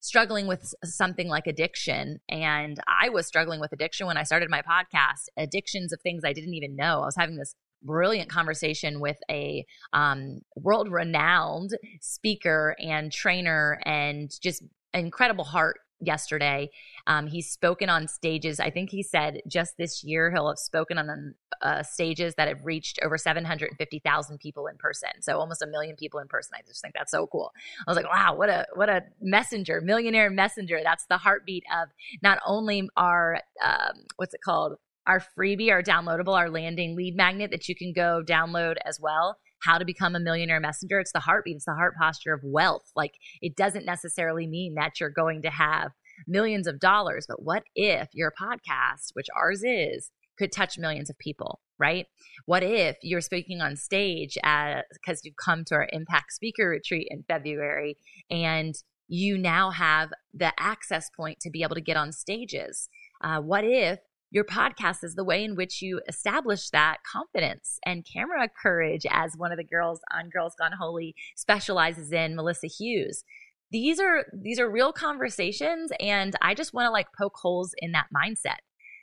struggling 0.00 0.46
with 0.46 0.74
something 0.84 1.28
like 1.28 1.46
addiction, 1.46 2.18
and 2.28 2.78
I 2.86 3.08
was 3.08 3.26
struggling 3.26 3.60
with 3.60 3.72
addiction 3.72 4.06
when 4.06 4.18
I 4.18 4.24
started 4.24 4.50
my 4.50 4.62
podcast, 4.62 5.28
addictions 5.38 5.92
of 5.92 6.00
things 6.02 6.22
I 6.24 6.34
didn't 6.34 6.54
even 6.54 6.76
know. 6.76 7.00
I 7.00 7.06
was 7.06 7.16
having 7.18 7.36
this 7.36 7.54
brilliant 7.86 8.28
conversation 8.28 9.00
with 9.00 9.18
a 9.30 9.64
um, 9.92 10.40
world 10.56 10.90
renowned 10.90 11.70
speaker 12.00 12.76
and 12.78 13.12
trainer 13.12 13.78
and 13.84 14.30
just 14.42 14.62
incredible 14.92 15.44
heart 15.44 15.78
yesterday. 16.00 16.68
Um, 17.06 17.26
he's 17.26 17.50
spoken 17.50 17.88
on 17.88 18.08
stages. 18.08 18.60
I 18.60 18.70
think 18.70 18.90
he 18.90 19.02
said 19.02 19.40
just 19.48 19.76
this 19.78 20.04
year 20.04 20.30
he'll 20.30 20.48
have 20.48 20.58
spoken 20.58 20.98
on 20.98 21.34
uh, 21.62 21.82
stages 21.82 22.34
that 22.36 22.48
have 22.48 22.64
reached 22.64 22.98
over 23.02 23.16
750,000 23.16 24.38
people 24.38 24.66
in 24.66 24.76
person. 24.76 25.08
So 25.20 25.38
almost 25.38 25.62
a 25.62 25.66
million 25.66 25.96
people 25.96 26.20
in 26.20 26.28
person. 26.28 26.54
I 26.54 26.62
just 26.66 26.82
think 26.82 26.94
that's 26.94 27.10
so 27.10 27.26
cool. 27.26 27.52
I 27.86 27.90
was 27.90 27.96
like, 27.96 28.10
wow, 28.10 28.34
what 28.34 28.48
a 28.48 28.66
what 28.74 28.88
a 28.88 29.02
messenger, 29.20 29.80
millionaire 29.80 30.30
messenger. 30.30 30.80
That's 30.82 31.06
the 31.06 31.18
heartbeat 31.18 31.64
of 31.74 31.88
not 32.22 32.38
only 32.46 32.88
our 32.96 33.40
um, 33.64 34.04
what's 34.16 34.34
it 34.34 34.42
called 34.42 34.76
our 35.06 35.22
freebie, 35.38 35.70
our 35.70 35.82
downloadable, 35.82 36.36
our 36.36 36.50
landing 36.50 36.96
lead 36.96 37.16
magnet 37.16 37.50
that 37.50 37.68
you 37.68 37.74
can 37.74 37.92
go 37.92 38.22
download 38.26 38.76
as 38.84 38.98
well. 39.00 39.36
How 39.62 39.78
to 39.78 39.84
become 39.84 40.14
a 40.14 40.20
millionaire 40.20 40.60
messenger. 40.60 41.00
It's 41.00 41.12
the 41.12 41.20
heartbeat, 41.20 41.56
it's 41.56 41.64
the 41.64 41.74
heart 41.74 41.94
posture 41.98 42.34
of 42.34 42.40
wealth. 42.44 42.90
Like 42.94 43.14
it 43.40 43.56
doesn't 43.56 43.86
necessarily 43.86 44.46
mean 44.46 44.74
that 44.74 45.00
you're 45.00 45.10
going 45.10 45.42
to 45.42 45.50
have 45.50 45.92
millions 46.26 46.66
of 46.66 46.80
dollars, 46.80 47.26
but 47.28 47.42
what 47.42 47.64
if 47.74 48.08
your 48.12 48.32
podcast, 48.40 49.10
which 49.14 49.26
ours 49.34 49.62
is, 49.64 50.10
could 50.38 50.52
touch 50.52 50.78
millions 50.78 51.10
of 51.10 51.18
people, 51.18 51.60
right? 51.78 52.06
What 52.44 52.62
if 52.62 52.96
you're 53.02 53.20
speaking 53.20 53.60
on 53.60 53.76
stage 53.76 54.34
because 54.34 55.20
you've 55.24 55.36
come 55.42 55.64
to 55.66 55.74
our 55.74 55.88
impact 55.92 56.32
speaker 56.32 56.68
retreat 56.68 57.08
in 57.10 57.24
February 57.26 57.96
and 58.30 58.74
you 59.08 59.38
now 59.38 59.70
have 59.70 60.10
the 60.34 60.52
access 60.58 61.08
point 61.16 61.38
to 61.40 61.50
be 61.50 61.62
able 61.62 61.74
to 61.74 61.80
get 61.80 61.96
on 61.96 62.12
stages? 62.12 62.88
Uh, 63.22 63.40
what 63.40 63.64
if 63.64 63.98
your 64.30 64.44
podcast 64.44 65.04
is 65.04 65.14
the 65.14 65.24
way 65.24 65.44
in 65.44 65.54
which 65.54 65.80
you 65.80 66.00
establish 66.08 66.70
that 66.70 66.98
confidence 67.10 67.78
and 67.84 68.06
camera 68.10 68.48
courage 68.60 69.06
as 69.10 69.36
one 69.36 69.52
of 69.52 69.58
the 69.58 69.64
girls 69.64 70.00
on 70.12 70.28
girls 70.28 70.54
gone 70.58 70.72
holy 70.72 71.14
specializes 71.36 72.12
in 72.12 72.36
melissa 72.36 72.66
hughes 72.66 73.24
these 73.70 73.98
are 74.00 74.26
these 74.32 74.58
are 74.58 74.70
real 74.70 74.92
conversations 74.92 75.90
and 76.00 76.34
i 76.42 76.54
just 76.54 76.74
want 76.74 76.86
to 76.86 76.90
like 76.90 77.06
poke 77.18 77.36
holes 77.36 77.72
in 77.78 77.92
that 77.92 78.06
mindset 78.14 78.58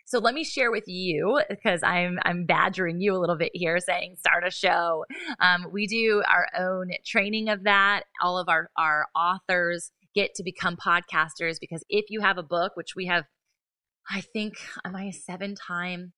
so 0.06 0.20
let 0.20 0.34
me 0.34 0.44
share 0.44 0.72
with 0.72 0.84
you 0.88 1.42
because 1.50 1.82
I'm 1.82 2.20
I'm 2.24 2.46
badgering 2.46 3.00
you 3.00 3.16
a 3.16 3.20
little 3.20 3.38
bit 3.38 3.52
here, 3.54 3.80
saying 3.80 4.18
start 4.20 4.46
a 4.46 4.52
show. 4.52 5.06
Um, 5.40 5.68
we 5.72 5.88
do 5.88 6.22
our 6.28 6.48
own 6.60 6.92
training 7.06 7.50
of 7.50 7.64
that. 7.64 8.04
All 8.22 8.38
of 8.38 8.50
our 8.50 8.70
our 8.78 9.08
authors 9.16 9.92
get 10.14 10.36
to 10.36 10.44
become 10.44 10.76
podcasters 10.76 11.58
because 11.60 11.84
if 11.90 12.10
you 12.10 12.22
have 12.22 12.38
a 12.38 12.44
book, 12.44 12.74
which 12.76 12.96
we 12.96 13.06
have 13.06 13.24
I 14.10 14.22
think 14.22 14.56
am 14.86 14.96
I 14.96 15.06
a 15.06 15.14
seven 15.14 15.56
time 15.56 16.14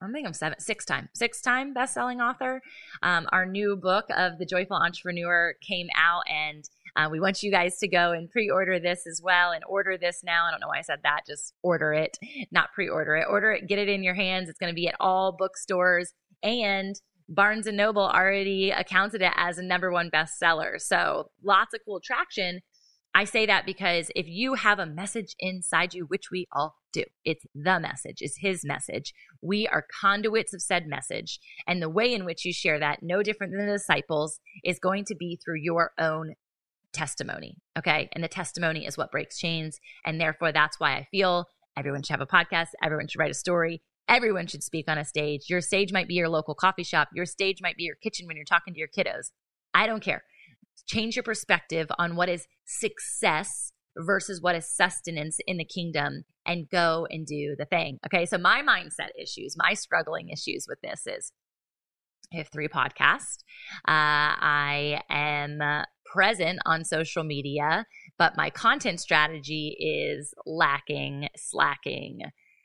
I 0.00 0.10
think 0.12 0.26
I'm 0.26 0.32
seven, 0.32 0.60
six 0.60 0.84
time, 0.84 1.08
six 1.14 1.40
time 1.40 1.74
best 1.74 1.94
selling 1.94 2.20
author. 2.20 2.62
Um, 3.02 3.26
our 3.32 3.44
new 3.44 3.76
book 3.76 4.04
of 4.16 4.38
the 4.38 4.46
Joyful 4.46 4.76
Entrepreneur 4.76 5.54
came 5.60 5.88
out, 5.96 6.22
and 6.28 6.64
uh, 6.94 7.08
we 7.10 7.18
want 7.18 7.42
you 7.42 7.50
guys 7.50 7.78
to 7.78 7.88
go 7.88 8.12
and 8.12 8.30
pre 8.30 8.48
order 8.48 8.78
this 8.78 9.06
as 9.08 9.20
well 9.22 9.50
and 9.50 9.64
order 9.64 9.98
this 9.98 10.20
now. 10.22 10.46
I 10.46 10.52
don't 10.52 10.60
know 10.60 10.68
why 10.68 10.78
I 10.78 10.82
said 10.82 11.00
that. 11.02 11.22
Just 11.26 11.52
order 11.62 11.92
it, 11.92 12.16
not 12.52 12.72
pre 12.72 12.88
order 12.88 13.16
it. 13.16 13.26
Order 13.28 13.52
it, 13.52 13.66
get 13.66 13.80
it 13.80 13.88
in 13.88 14.04
your 14.04 14.14
hands. 14.14 14.48
It's 14.48 14.58
going 14.58 14.72
to 14.72 14.80
be 14.80 14.88
at 14.88 14.94
all 15.00 15.32
bookstores 15.36 16.14
and 16.44 17.00
Barnes 17.28 17.66
and 17.66 17.76
Noble 17.76 18.08
already 18.08 18.70
accounted 18.70 19.20
it 19.20 19.32
as 19.36 19.58
a 19.58 19.62
number 19.62 19.90
one 19.90 20.10
bestseller. 20.10 20.80
So 20.80 21.30
lots 21.42 21.74
of 21.74 21.80
cool 21.84 22.00
traction. 22.00 22.60
I 23.18 23.24
say 23.24 23.46
that 23.46 23.66
because 23.66 24.12
if 24.14 24.28
you 24.28 24.54
have 24.54 24.78
a 24.78 24.86
message 24.86 25.34
inside 25.40 25.92
you, 25.92 26.04
which 26.04 26.30
we 26.30 26.46
all 26.52 26.76
do, 26.92 27.02
it's 27.24 27.44
the 27.52 27.80
message, 27.80 28.18
it's 28.20 28.38
his 28.38 28.64
message. 28.64 29.12
We 29.42 29.66
are 29.66 29.84
conduits 30.00 30.54
of 30.54 30.62
said 30.62 30.86
message. 30.86 31.40
And 31.66 31.82
the 31.82 31.90
way 31.90 32.14
in 32.14 32.24
which 32.24 32.44
you 32.44 32.52
share 32.52 32.78
that, 32.78 33.00
no 33.02 33.24
different 33.24 33.52
than 33.52 33.66
the 33.66 33.72
disciples, 33.72 34.38
is 34.62 34.78
going 34.78 35.04
to 35.06 35.16
be 35.16 35.36
through 35.44 35.58
your 35.60 35.90
own 35.98 36.34
testimony. 36.92 37.56
Okay. 37.76 38.08
And 38.12 38.22
the 38.22 38.28
testimony 38.28 38.86
is 38.86 38.96
what 38.96 39.10
breaks 39.10 39.36
chains. 39.36 39.80
And 40.06 40.20
therefore, 40.20 40.52
that's 40.52 40.78
why 40.78 40.92
I 40.92 41.08
feel 41.10 41.46
everyone 41.76 42.04
should 42.04 42.12
have 42.12 42.20
a 42.20 42.26
podcast, 42.26 42.68
everyone 42.84 43.08
should 43.08 43.18
write 43.18 43.32
a 43.32 43.34
story, 43.34 43.82
Everyone 44.08 44.46
should 44.46 44.62
speak 44.62 44.88
on 44.88 44.96
a 44.96 45.04
stage. 45.04 45.50
Your 45.50 45.60
stage 45.60 45.92
might 45.92 46.08
be 46.08 46.14
your 46.14 46.30
local 46.30 46.54
coffee 46.54 46.82
shop. 46.82 47.08
Your 47.12 47.26
stage 47.26 47.58
might 47.60 47.76
be 47.76 47.82
your 47.82 47.96
kitchen 47.96 48.26
when 48.26 48.36
you're 48.36 48.44
talking 48.46 48.72
to 48.72 48.78
your 48.78 48.88
kiddos. 48.88 49.32
I 49.74 49.86
don't 49.86 50.02
care. 50.02 50.22
Change 50.86 51.16
your 51.16 51.22
perspective 51.22 51.88
on 51.98 52.16
what 52.16 52.28
is 52.28 52.46
success 52.64 53.72
versus 53.96 54.40
what 54.40 54.54
is 54.54 54.74
sustenance 54.74 55.38
in 55.46 55.56
the 55.56 55.64
kingdom 55.64 56.24
and 56.46 56.68
go 56.70 57.06
and 57.10 57.26
do 57.26 57.54
the 57.58 57.64
thing. 57.64 57.98
Okay. 58.06 58.26
So, 58.26 58.38
my 58.38 58.62
mindset 58.62 59.10
issues, 59.20 59.56
my 59.56 59.74
struggling 59.74 60.28
issues 60.28 60.66
with 60.68 60.78
this 60.82 61.06
is 61.06 61.32
I 62.32 62.38
have 62.38 62.48
three 62.48 62.68
podcasts. 62.68 63.38
Uh, 63.86 64.36
I 64.40 65.00
am 65.08 65.60
present 66.12 66.58
on 66.66 66.84
social 66.84 67.24
media, 67.24 67.86
but 68.18 68.36
my 68.36 68.50
content 68.50 69.00
strategy 69.00 69.76
is 69.78 70.34
lacking, 70.46 71.28
slacking 71.36 72.20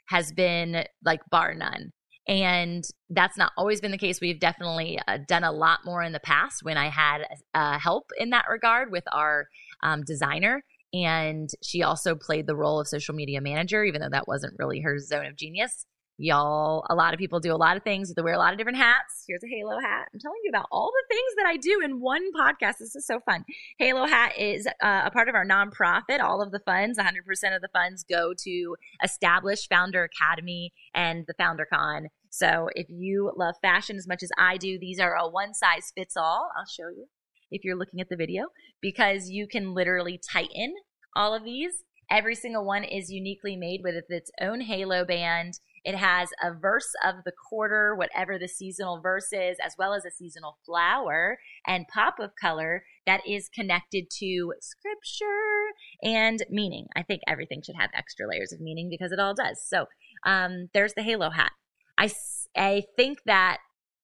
has 0.08 0.32
been 0.32 0.84
like 1.04 1.21
bar 1.30 1.54
none. 1.54 1.91
And 2.28 2.84
that's 3.10 3.38
not 3.38 3.52
always 3.58 3.82
been 3.82 3.92
the 3.92 3.98
case. 3.98 4.22
We've 4.22 4.40
definitely 4.40 5.00
uh, 5.08 5.20
done 5.28 5.44
a 5.44 5.52
lot 5.52 5.80
more 5.84 6.02
in 6.02 6.14
the 6.14 6.20
past 6.20 6.64
when 6.64 6.78
I 6.78 6.88
had 6.88 7.26
uh, 7.54 7.78
help 7.78 8.12
in 8.18 8.30
that 8.30 8.46
regard 8.50 8.92
with 8.92 9.04
our 9.12 9.48
um, 9.82 10.04
designer. 10.04 10.64
And 10.94 11.50
she 11.62 11.82
also 11.84 12.16
played 12.16 12.48
the 12.48 12.56
role 12.56 12.80
of 12.80 12.88
social 12.88 13.16
media 13.16 13.42
manager, 13.42 13.84
even 13.84 14.00
though 14.02 14.10
that 14.12 14.28
wasn't 14.28 14.54
really 14.58 14.80
her 14.82 15.00
zone 15.00 15.26
of 15.26 15.36
genius. 15.36 15.86
Y'all, 16.24 16.86
a 16.90 16.96
lot 16.96 17.14
of 17.14 17.20
people 17.20 17.42
do 17.42 17.54
a 17.54 17.58
lot 17.58 17.76
of 17.76 17.84
things. 17.84 18.14
They 18.14 18.22
wear 18.22 18.34
a 18.34 18.38
lot 18.38 18.54
of 18.54 18.58
different 18.58 18.78
hats. 18.78 19.26
Here's 19.28 19.44
a 19.44 19.48
Halo 19.48 19.78
hat. 19.78 20.08
I'm 20.14 20.22
telling 20.22 20.40
you 20.46 20.52
about 20.52 20.68
all 20.72 20.90
the 20.90 21.14
things 21.14 21.36
that 21.36 21.46
I 21.46 21.58
do 21.58 21.82
in 21.84 22.00
one 22.00 22.32
podcast. 22.32 22.78
This 22.80 22.96
is 22.96 23.06
so 23.06 23.20
fun. 23.20 23.44
Halo 23.78 24.06
Hat 24.06 24.32
is 24.40 24.66
uh, 24.66 25.02
a 25.04 25.12
part 25.12 25.28
of 25.28 25.36
our 25.36 25.46
nonprofit. 25.46 26.22
All 26.22 26.42
of 26.42 26.52
the 26.52 26.62
funds, 26.66 26.98
100% 26.98 27.10
of 27.54 27.62
the 27.62 27.68
funds 27.74 28.06
go 28.10 28.34
to 28.42 28.76
establish 29.04 29.68
Founder 29.68 30.06
Academy 30.06 30.72
and 30.96 31.26
the 31.28 31.34
Founder 31.34 31.68
Con. 31.70 32.08
So 32.30 32.70
if 32.74 32.88
you 32.88 33.34
love 33.36 33.56
fashion 33.62 33.98
as 33.98 34.08
much 34.08 34.24
as 34.24 34.32
I 34.38 34.56
do, 34.56 34.80
these 34.80 35.02
are 35.02 35.18
a 35.18 35.28
one 35.28 35.54
size 35.54 35.92
fits 35.94 36.16
all. 36.16 36.52
I'll 36.58 36.66
show 36.66 36.88
you 36.88 37.08
if 37.52 37.66
you're 37.66 37.76
looking 37.76 38.00
at 38.00 38.08
the 38.08 38.16
video 38.16 38.46
because 38.80 39.30
you 39.30 39.46
can 39.46 39.74
literally 39.74 40.22
tighten 40.32 40.74
all 41.18 41.36
of 41.36 41.44
these. 41.44 41.84
Every 42.10 42.36
single 42.36 42.64
one 42.64 42.86
is 42.86 43.12
uniquely 43.12 43.58
made 43.58 43.82
with 43.84 43.96
its 44.08 44.32
own 44.40 44.62
halo 44.62 45.04
band 45.04 45.60
it 45.84 45.96
has 45.96 46.30
a 46.41 46.54
verse 46.54 46.91
of 47.06 47.15
the 47.26 47.32
quarter, 47.32 47.93
whatever 47.96 48.39
the 48.39 48.48
seasonal 48.48 49.02
verse 49.02 49.34
is, 49.34 49.58
as 49.63 49.76
well 49.78 49.93
as 49.93 50.06
a 50.06 50.12
seasonal 50.12 50.58
flower 50.65 51.38
and 51.67 51.88
pop 51.93 52.19
of 52.19 52.32
color 52.39 52.84
that 53.06 53.22
is 53.28 53.50
connected 53.50 54.06
to 54.19 54.54
scripture 54.62 55.72
and 56.02 56.46
meaning. 56.50 56.88
I 56.96 57.04
think 57.04 57.22
everything 57.28 57.62
should 57.62 57.76
have 57.78 57.89
extra 57.93 58.28
layers 58.28 58.54
of 58.54 58.62
meaning 58.62 58.89
because 58.89 59.12
it 59.12 59.19
all 59.19 59.34
does. 59.34 59.62
So 59.65 59.86
um, 60.26 60.69
there's 60.74 60.93
the 60.93 61.04
halo 61.04 61.30
hat. 61.30 61.52
I, 61.98 62.10
I 62.56 62.84
think 62.96 63.19
that 63.26 63.58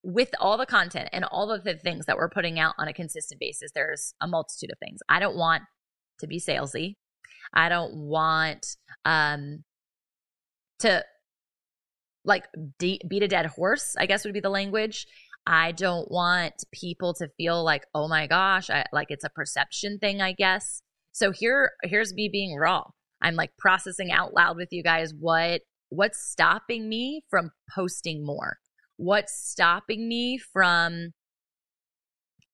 with 0.03 0.29
all 0.39 0.57
the 0.57 0.65
content 0.65 1.09
and 1.11 1.25
all 1.25 1.51
of 1.51 1.63
the 1.63 1.75
things 1.75 2.05
that 2.05 2.17
we're 2.17 2.29
putting 2.29 2.59
out 2.59 2.75
on 2.77 2.87
a 2.87 2.93
consistent 2.93 3.39
basis, 3.39 3.71
there's 3.73 4.13
a 4.21 4.27
multitude 4.27 4.71
of 4.71 4.77
things. 4.79 4.99
I 5.07 5.19
don't 5.19 5.35
want 5.35 5.63
to 6.19 6.27
be 6.27 6.39
salesy. 6.39 6.95
I 7.53 7.69
don't 7.69 7.95
want 7.95 8.75
um, 9.05 9.63
to 10.79 11.03
like 12.29 12.45
de- 12.77 13.01
beat 13.07 13.23
a 13.23 13.27
dead 13.27 13.47
horse, 13.47 13.95
I 13.97 14.05
guess 14.05 14.23
would 14.23 14.33
be 14.33 14.39
the 14.39 14.49
language. 14.49 15.05
I 15.45 15.71
don't 15.71 16.09
want 16.09 16.53
people 16.71 17.13
to 17.15 17.27
feel 17.37 17.63
like, 17.63 17.85
oh 17.93 18.07
my 18.07 18.27
gosh, 18.27 18.69
I, 18.69 18.85
like 18.93 19.07
it's 19.09 19.23
a 19.25 19.29
perception 19.29 19.99
thing, 19.99 20.21
I 20.21 20.31
guess. 20.31 20.81
So 21.11 21.31
here, 21.31 21.71
here's 21.83 22.13
me 22.13 22.29
being 22.31 22.55
raw. 22.55 22.83
I'm 23.21 23.35
like 23.35 23.51
processing 23.57 24.11
out 24.11 24.33
loud 24.33 24.55
with 24.55 24.69
you 24.71 24.83
guys 24.83 25.13
what 25.19 25.61
what's 25.89 26.23
stopping 26.23 26.87
me 26.87 27.23
from 27.29 27.51
posting 27.73 28.25
more. 28.25 28.59
What's 28.97 29.33
stopping 29.33 30.07
me 30.07 30.37
from 30.37 31.13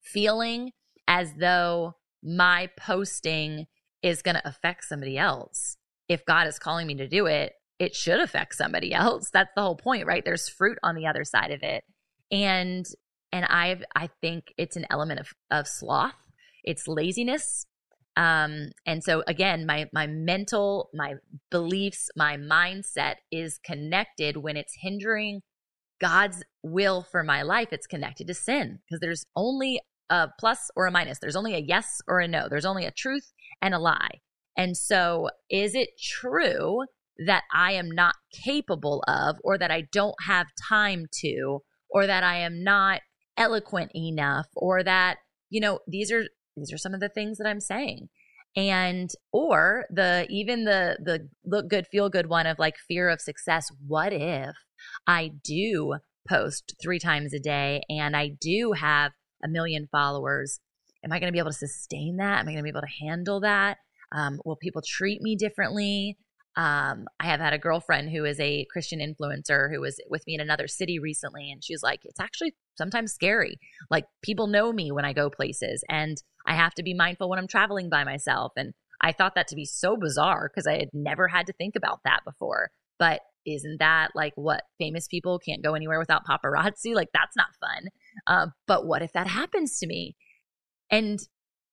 feeling 0.02 0.72
as 1.08 1.34
though 1.40 1.96
my 2.24 2.70
posting 2.80 3.66
is 4.02 4.22
going 4.22 4.36
to 4.36 4.48
affect 4.48 4.86
somebody 4.86 5.18
else. 5.18 5.78
If 6.08 6.26
God 6.26 6.48
is 6.48 6.60
calling 6.60 6.88
me 6.88 6.96
to 6.96 7.08
do 7.08 7.26
it, 7.26 7.54
it 7.80 7.96
should 7.96 8.20
affect 8.20 8.56
somebody 8.56 8.94
else. 8.94 9.30
That's 9.32 9.52
the 9.56 9.62
whole 9.62 9.76
point, 9.76 10.06
right? 10.06 10.24
There's 10.24 10.50
fruit 10.50 10.78
on 10.84 10.96
the 10.96 11.08
other 11.08 11.24
side 11.24 11.52
of 11.52 11.62
it. 11.64 11.84
And 12.32 12.86
and 13.32 13.46
I 13.46 13.80
I 13.96 14.10
think 14.22 14.54
it's 14.58 14.76
an 14.76 14.86
element 14.90 15.20
of 15.20 15.34
of 15.52 15.68
sloth. 15.68 16.14
It's 16.64 16.88
laziness. 16.88 17.66
Um 18.18 18.70
and 18.86 19.04
so 19.04 19.24
again, 19.28 19.66
my 19.66 19.88
my 19.94 20.08
mental, 20.08 20.90
my 20.94 21.16
beliefs, 21.52 22.10
my 22.16 22.38
mindset 22.38 23.16
is 23.32 23.60
connected 23.64 24.38
when 24.38 24.58
it's 24.58 24.74
hindering 24.82 25.42
God's 26.00 26.44
will 26.62 27.04
for 27.10 27.24
my 27.24 27.42
life, 27.42 27.70
it's 27.72 27.88
connected 27.88 28.28
to 28.28 28.34
sin 28.34 28.80
because 28.86 29.00
there's 29.00 29.26
only 29.36 29.80
a 30.10 30.30
plus 30.40 30.70
or 30.76 30.88
a 30.88 30.92
minus. 30.92 31.20
There's 31.20 31.36
only 31.36 31.56
a 31.56 31.60
yes 31.60 32.02
or 32.08 32.20
a 32.20 32.28
no. 32.28 32.48
There's 32.50 32.66
only 32.66 32.86
a 32.86 32.92
truth 32.92 33.32
and 33.62 33.74
a 33.74 33.80
lie. 33.80 34.20
And 34.58 34.78
so, 34.78 35.30
is 35.50 35.76
it 35.76 35.90
true 36.00 36.86
that 37.26 37.44
I 37.54 37.74
am 37.74 37.90
not 37.90 38.16
capable 38.32 39.04
of, 39.08 39.38
or 39.44 39.58
that 39.58 39.72
I 39.72 39.88
don't 39.92 40.16
have 40.28 40.48
time 40.68 41.06
to, 41.22 41.62
or 41.90 42.06
that 42.08 42.24
I 42.24 42.38
am 42.38 42.64
not 42.64 43.02
eloquent 43.38 43.92
enough, 43.96 44.48
or 44.56 44.84
that, 44.84 45.18
you 45.50 45.60
know, 45.62 45.80
these 45.88 46.12
are 46.12 46.26
these 46.58 46.72
are 46.72 46.78
some 46.78 46.94
of 46.94 47.00
the 47.00 47.10
things 47.10 47.38
that 47.38 47.48
I'm 47.48 47.60
saying. 47.60 48.10
And 48.56 49.10
or 49.34 49.86
the 49.90 50.26
even 50.30 50.64
the 50.64 50.98
the 51.04 51.30
look 51.46 51.70
good, 51.70 51.88
feel 51.88 52.10
good 52.10 52.28
one 52.28 52.48
of 52.48 52.60
like 52.60 52.76
fear 52.78 53.10
of 53.10 53.20
success. 53.22 53.68
What 53.86 54.14
if 54.14 54.56
I 55.08 55.32
do 55.44 55.96
post 56.28 56.76
three 56.82 57.00
times 57.00 57.34
a 57.34 57.40
day 57.40 57.84
and 57.90 58.16
I 58.16 58.30
do 58.30 58.74
have 58.74 59.12
a 59.44 59.50
million 59.50 59.88
followers? 59.92 60.60
Am 61.04 61.12
I 61.12 61.20
going 61.20 61.28
to 61.28 61.34
be 61.34 61.40
able 61.40 61.52
to 61.52 61.58
sustain 61.58 62.18
that? 62.18 62.40
Am 62.40 62.48
I 62.48 62.52
going 62.52 62.58
to 62.58 62.64
be 62.64 62.70
able 62.70 62.82
to 62.82 63.06
handle 63.06 63.42
that? 63.42 63.78
Um, 64.12 64.40
will 64.46 64.56
people 64.56 64.82
treat 64.86 65.22
me 65.22 65.36
differently? 65.36 66.18
Um, 66.58 67.08
I 67.20 67.26
have 67.26 67.42
had 67.42 67.54
a 67.54 67.58
girlfriend 67.58 68.12
who 68.12 68.24
is 68.24 68.40
a 68.40 68.66
Christian 68.72 69.00
influencer 69.00 69.70
who 69.74 69.82
was 69.82 70.00
with 70.10 70.26
me 70.26 70.36
in 70.36 70.42
another 70.42 70.68
city 70.68 71.00
recently, 71.00 71.52
and 71.52 71.64
she's 71.64 71.84
like, 71.84 72.02
it's 72.04 72.20
actually 72.20 72.56
sometimes 72.78 73.14
scary. 73.14 73.58
Like 73.90 74.06
people 74.22 74.48
know 74.48 74.72
me 74.72 74.92
when 74.92 75.06
I 75.06 75.14
go 75.14 75.30
places, 75.30 75.84
and 75.90 76.22
I 76.46 76.56
have 76.56 76.74
to 76.76 76.84
be 76.84 76.94
mindful 76.94 77.30
when 77.30 77.40
I'm 77.40 77.48
traveling 77.48 77.90
by 77.90 78.04
myself. 78.04 78.54
And 78.56 78.74
I 79.02 79.12
thought 79.12 79.36
that 79.36 79.48
to 79.50 79.56
be 79.56 79.66
so 79.66 79.98
bizarre 79.98 80.50
because 80.50 80.68
I 80.68 80.78
had 80.78 80.90
never 80.94 81.28
had 81.28 81.46
to 81.48 81.54
think 81.54 81.76
about 81.76 82.00
that 82.06 82.22
before. 82.26 82.72
But 82.98 83.22
isn't 83.46 83.78
that 83.80 84.12
like 84.16 84.34
what 84.36 84.64
famous 84.80 85.08
people 85.08 85.40
can't 85.40 85.64
go 85.64 85.76
anywhere 85.76 86.00
without 86.00 86.26
paparazzi? 86.26 86.96
Like 86.96 87.10
that's 87.14 87.36
not 87.36 87.48
fun. 87.60 87.90
Uh, 88.28 88.48
but 88.66 88.88
what 88.88 89.02
if 89.02 89.12
that 89.14 89.28
happens 89.28 89.78
to 89.80 89.88
me? 89.88 90.16
And 90.90 91.20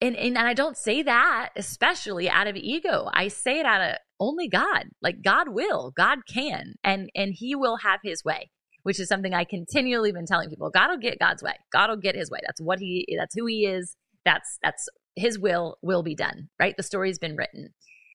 and, 0.03 0.17
and 0.17 0.39
I 0.39 0.53
don't 0.53 0.77
say 0.77 1.03
that 1.05 1.51
especially 1.55 2.29
out 2.29 2.49
of 2.49 2.57
ego. 2.57 3.09
I 3.15 3.29
say 3.29 3.61
it 3.61 3.67
out 3.67 3.81
of 3.81 3.97
only 4.19 4.49
God. 4.49 4.87
Like 5.01 5.23
God 5.23 5.49
will, 5.51 5.93
God 5.97 6.27
can, 6.29 6.75
and 6.83 7.09
and 7.15 7.33
He 7.35 7.55
will 7.55 7.79
have 7.79 8.01
His 8.03 8.25
way, 8.25 8.51
which 8.83 8.99
is 8.99 9.09
something 9.09 9.33
I 9.33 9.45
continually 9.45 10.13
been 10.13 10.27
telling 10.27 10.51
people. 10.51 10.71
God 10.71 10.91
will 10.91 10.99
get 10.99 11.21
God's 11.21 11.43
way. 11.43 11.55
God 11.73 11.89
will 11.89 11.97
get 11.97 12.17
His 12.17 12.31
way. 12.31 12.41
That's 12.45 12.61
what 12.61 12.81
He. 12.81 13.07
That's 13.17 13.35
who 13.35 13.47
He 13.47 13.65
is. 13.65 13.97
That's 14.25 14.59
that's 14.63 14.89
His 15.15 15.39
will 15.39 15.79
will 15.83 16.03
be 16.03 16.17
done. 16.17 16.49
Right. 16.59 16.77
The 16.77 16.83
story's 16.83 17.19
been 17.19 17.37
written, 17.37 17.71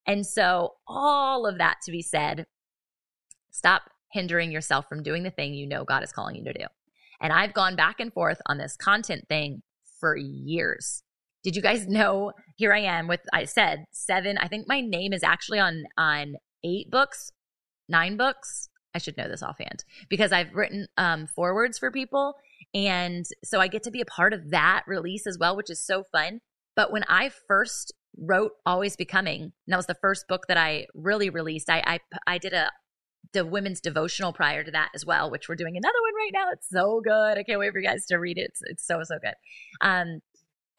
and 0.06 0.26
so 0.26 0.74
all 0.88 1.48
of 1.48 1.58
that 1.58 1.78
to 1.86 1.92
be 1.92 2.02
said, 2.02 2.46
stop 3.52 3.84
hindering 4.12 4.52
yourself 4.52 4.88
from 4.90 5.04
doing 5.04 5.24
the 5.24 5.32
thing 5.32 5.54
you 5.54 5.68
know 5.68 5.86
God 5.86 6.04
is 6.04 6.12
calling 6.12 6.36
you 6.36 6.44
to 6.46 6.54
do. 6.54 6.66
And 7.22 7.34
I've 7.34 7.54
gone 7.54 7.76
back 7.76 8.00
and 8.00 8.14
forth 8.14 8.42
on 8.46 8.58
this 8.58 8.76
content 8.76 9.26
thing 9.28 9.64
for 10.00 10.16
years 10.16 11.04
did 11.44 11.56
you 11.56 11.62
guys 11.62 11.88
know? 11.88 12.34
Here 12.56 12.74
I 12.74 12.80
am 12.80 13.08
with 13.08 13.22
I 13.34 13.46
said 13.46 13.86
seven. 13.92 14.38
I 14.38 14.48
think 14.48 14.68
my 14.68 14.82
name 14.82 15.14
is 15.14 15.24
actually 15.24 15.60
on 15.60 15.84
on 15.98 16.36
eight 16.64 16.90
books, 16.90 17.32
nine 17.88 18.18
books. 18.18 18.70
I 18.94 19.00
should 19.00 19.18
know 19.18 19.28
this 19.28 19.44
offhand 19.44 19.84
because 20.10 20.32
I've 20.32 20.54
written 20.54 20.88
um, 20.98 21.28
forwards 21.28 21.78
for 21.78 21.92
people. 21.92 22.36
And 22.74 23.26
so 23.44 23.60
I 23.60 23.68
get 23.68 23.84
to 23.84 23.92
be 23.92 24.02
a 24.02 24.06
part 24.06 24.34
of 24.34 24.50
that 24.50 24.84
release 24.88 25.28
as 25.28 25.38
well, 25.40 25.56
which 25.56 25.70
is 25.70 25.86
so 25.86 26.04
fun. 26.12 26.40
But 26.76 26.92
when 26.92 27.04
I 27.08 27.30
first 27.48 27.94
wrote 28.18 28.54
Always 28.66 28.96
Becoming, 28.96 29.42
and 29.42 29.52
that 29.68 29.78
was 29.78 29.86
the 29.86 29.98
first 30.02 30.28
book 30.28 30.48
that 30.48 30.58
I 30.58 30.88
really 30.96 31.30
released, 31.30 31.70
I, 31.70 31.84
I, 31.86 32.00
I 32.26 32.38
did 32.38 32.54
a 32.54 32.72
the 33.34 33.46
women's 33.46 33.82
devotional 33.82 34.32
prior 34.32 34.64
to 34.64 34.72
that 34.72 34.90
as 34.96 35.06
well, 35.06 35.30
which 35.30 35.50
we're 35.50 35.56
doing 35.56 35.76
another 35.76 35.98
one 36.02 36.14
right 36.16 36.32
now. 36.34 36.52
It's 36.52 36.70
so 36.70 37.02
good. 37.04 37.38
I 37.38 37.44
can't 37.44 37.60
wait 37.60 37.72
for 37.74 37.80
you 37.80 37.86
guys 37.86 38.06
to 38.06 38.18
read 38.18 38.38
it. 38.38 38.50
It's, 38.50 38.62
it's 38.64 38.88
so, 38.88 39.02
so 39.04 39.18
good. 39.22 39.34
Um, 39.82 40.22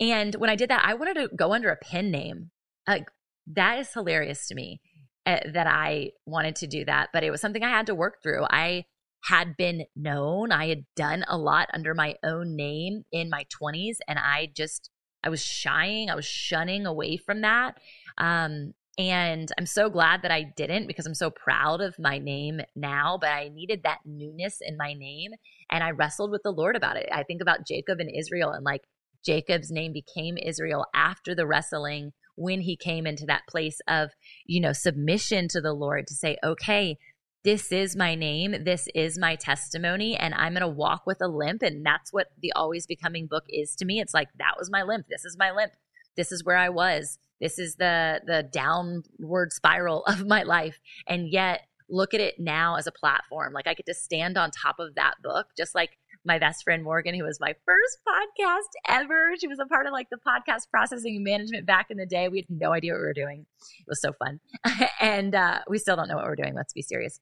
and 0.00 0.34
when 0.36 0.50
I 0.50 0.56
did 0.56 0.70
that, 0.70 0.84
I 0.84 0.94
wanted 0.94 1.14
to 1.14 1.28
go 1.34 1.52
under 1.52 1.70
a 1.70 1.76
pen 1.76 2.10
name. 2.10 2.50
Like 2.86 3.08
that 3.54 3.78
is 3.78 3.92
hilarious 3.92 4.46
to 4.48 4.54
me 4.54 4.80
uh, 5.26 5.38
that 5.52 5.66
I 5.66 6.12
wanted 6.26 6.56
to 6.56 6.66
do 6.66 6.84
that, 6.84 7.10
but 7.12 7.24
it 7.24 7.30
was 7.30 7.40
something 7.40 7.62
I 7.62 7.70
had 7.70 7.86
to 7.86 7.94
work 7.94 8.22
through. 8.22 8.44
I 8.50 8.84
had 9.24 9.56
been 9.56 9.84
known, 9.96 10.52
I 10.52 10.68
had 10.68 10.84
done 10.94 11.24
a 11.28 11.36
lot 11.36 11.68
under 11.74 11.94
my 11.94 12.14
own 12.22 12.54
name 12.54 13.04
in 13.10 13.28
my 13.28 13.44
20s, 13.62 13.96
and 14.06 14.18
I 14.18 14.50
just, 14.54 14.90
I 15.24 15.28
was 15.28 15.44
shying, 15.44 16.08
I 16.08 16.14
was 16.14 16.24
shunning 16.24 16.86
away 16.86 17.16
from 17.16 17.40
that. 17.40 17.78
Um, 18.16 18.74
and 18.96 19.50
I'm 19.58 19.66
so 19.66 19.88
glad 19.88 20.22
that 20.22 20.32
I 20.32 20.42
didn't 20.56 20.88
because 20.88 21.06
I'm 21.06 21.14
so 21.14 21.30
proud 21.30 21.80
of 21.80 21.98
my 21.98 22.18
name 22.18 22.60
now, 22.74 23.16
but 23.20 23.30
I 23.30 23.48
needed 23.48 23.82
that 23.84 24.00
newness 24.04 24.58
in 24.60 24.76
my 24.76 24.92
name. 24.92 25.32
And 25.70 25.84
I 25.84 25.90
wrestled 25.90 26.32
with 26.32 26.42
the 26.42 26.50
Lord 26.50 26.74
about 26.74 26.96
it. 26.96 27.08
I 27.12 27.22
think 27.22 27.40
about 27.40 27.66
Jacob 27.66 28.00
and 28.00 28.10
Israel 28.12 28.50
and 28.50 28.64
like 28.64 28.82
Jacob's 29.24 29.70
name 29.70 29.92
became 29.92 30.36
Israel 30.36 30.86
after 30.94 31.34
the 31.34 31.46
wrestling 31.46 32.12
when 32.36 32.60
he 32.60 32.76
came 32.76 33.06
into 33.06 33.26
that 33.26 33.46
place 33.48 33.80
of, 33.88 34.10
you 34.46 34.60
know, 34.60 34.72
submission 34.72 35.48
to 35.48 35.60
the 35.60 35.72
Lord 35.72 36.06
to 36.06 36.14
say, 36.14 36.36
okay, 36.44 36.96
this 37.44 37.72
is 37.72 37.96
my 37.96 38.14
name, 38.14 38.64
this 38.64 38.88
is 38.94 39.18
my 39.18 39.36
testimony, 39.36 40.16
and 40.16 40.34
I'm 40.34 40.52
going 40.52 40.60
to 40.60 40.68
walk 40.68 41.02
with 41.06 41.18
a 41.20 41.28
limp. 41.28 41.62
And 41.62 41.84
that's 41.84 42.12
what 42.12 42.28
the 42.40 42.52
Always 42.52 42.86
Becoming 42.86 43.26
book 43.26 43.44
is 43.48 43.74
to 43.76 43.84
me. 43.84 44.00
It's 44.00 44.14
like, 44.14 44.28
that 44.38 44.54
was 44.58 44.70
my 44.70 44.82
limp. 44.82 45.06
This 45.08 45.24
is 45.24 45.36
my 45.38 45.50
limp. 45.50 45.72
This 46.16 46.32
is 46.32 46.44
where 46.44 46.56
I 46.56 46.68
was. 46.68 47.18
This 47.40 47.58
is 47.58 47.76
the 47.76 48.20
the 48.26 48.42
downward 48.42 49.52
spiral 49.52 50.04
of 50.06 50.26
my 50.26 50.42
life. 50.42 50.80
And 51.06 51.28
yet 51.30 51.62
look 51.88 52.12
at 52.12 52.20
it 52.20 52.34
now 52.38 52.76
as 52.76 52.86
a 52.86 52.92
platform. 52.92 53.52
Like 53.52 53.66
I 53.66 53.74
get 53.74 53.86
to 53.86 53.94
stand 53.94 54.36
on 54.36 54.50
top 54.50 54.78
of 54.78 54.94
that 54.96 55.14
book, 55.22 55.46
just 55.56 55.74
like 55.74 55.96
my 56.28 56.38
best 56.38 56.62
friend 56.62 56.84
Morgan, 56.84 57.14
who 57.14 57.24
was 57.24 57.40
my 57.40 57.54
first 57.64 57.98
podcast 58.06 58.68
ever. 58.86 59.32
She 59.40 59.48
was 59.48 59.58
a 59.58 59.66
part 59.66 59.86
of 59.86 59.92
like 59.92 60.08
the 60.10 60.18
podcast 60.18 60.70
processing 60.70 61.24
management 61.24 61.66
back 61.66 61.86
in 61.90 61.96
the 61.96 62.06
day. 62.06 62.28
We 62.28 62.38
had 62.38 62.50
no 62.50 62.72
idea 62.72 62.92
what 62.92 63.00
we 63.00 63.06
were 63.06 63.14
doing. 63.14 63.46
It 63.80 63.86
was 63.88 64.00
so 64.00 64.12
fun. 64.12 64.38
and 65.00 65.34
uh, 65.34 65.60
we 65.68 65.78
still 65.78 65.96
don't 65.96 66.06
know 66.06 66.16
what 66.16 66.26
we're 66.26 66.36
doing. 66.36 66.54
Let's 66.54 66.74
be 66.74 66.82
serious. 66.82 67.18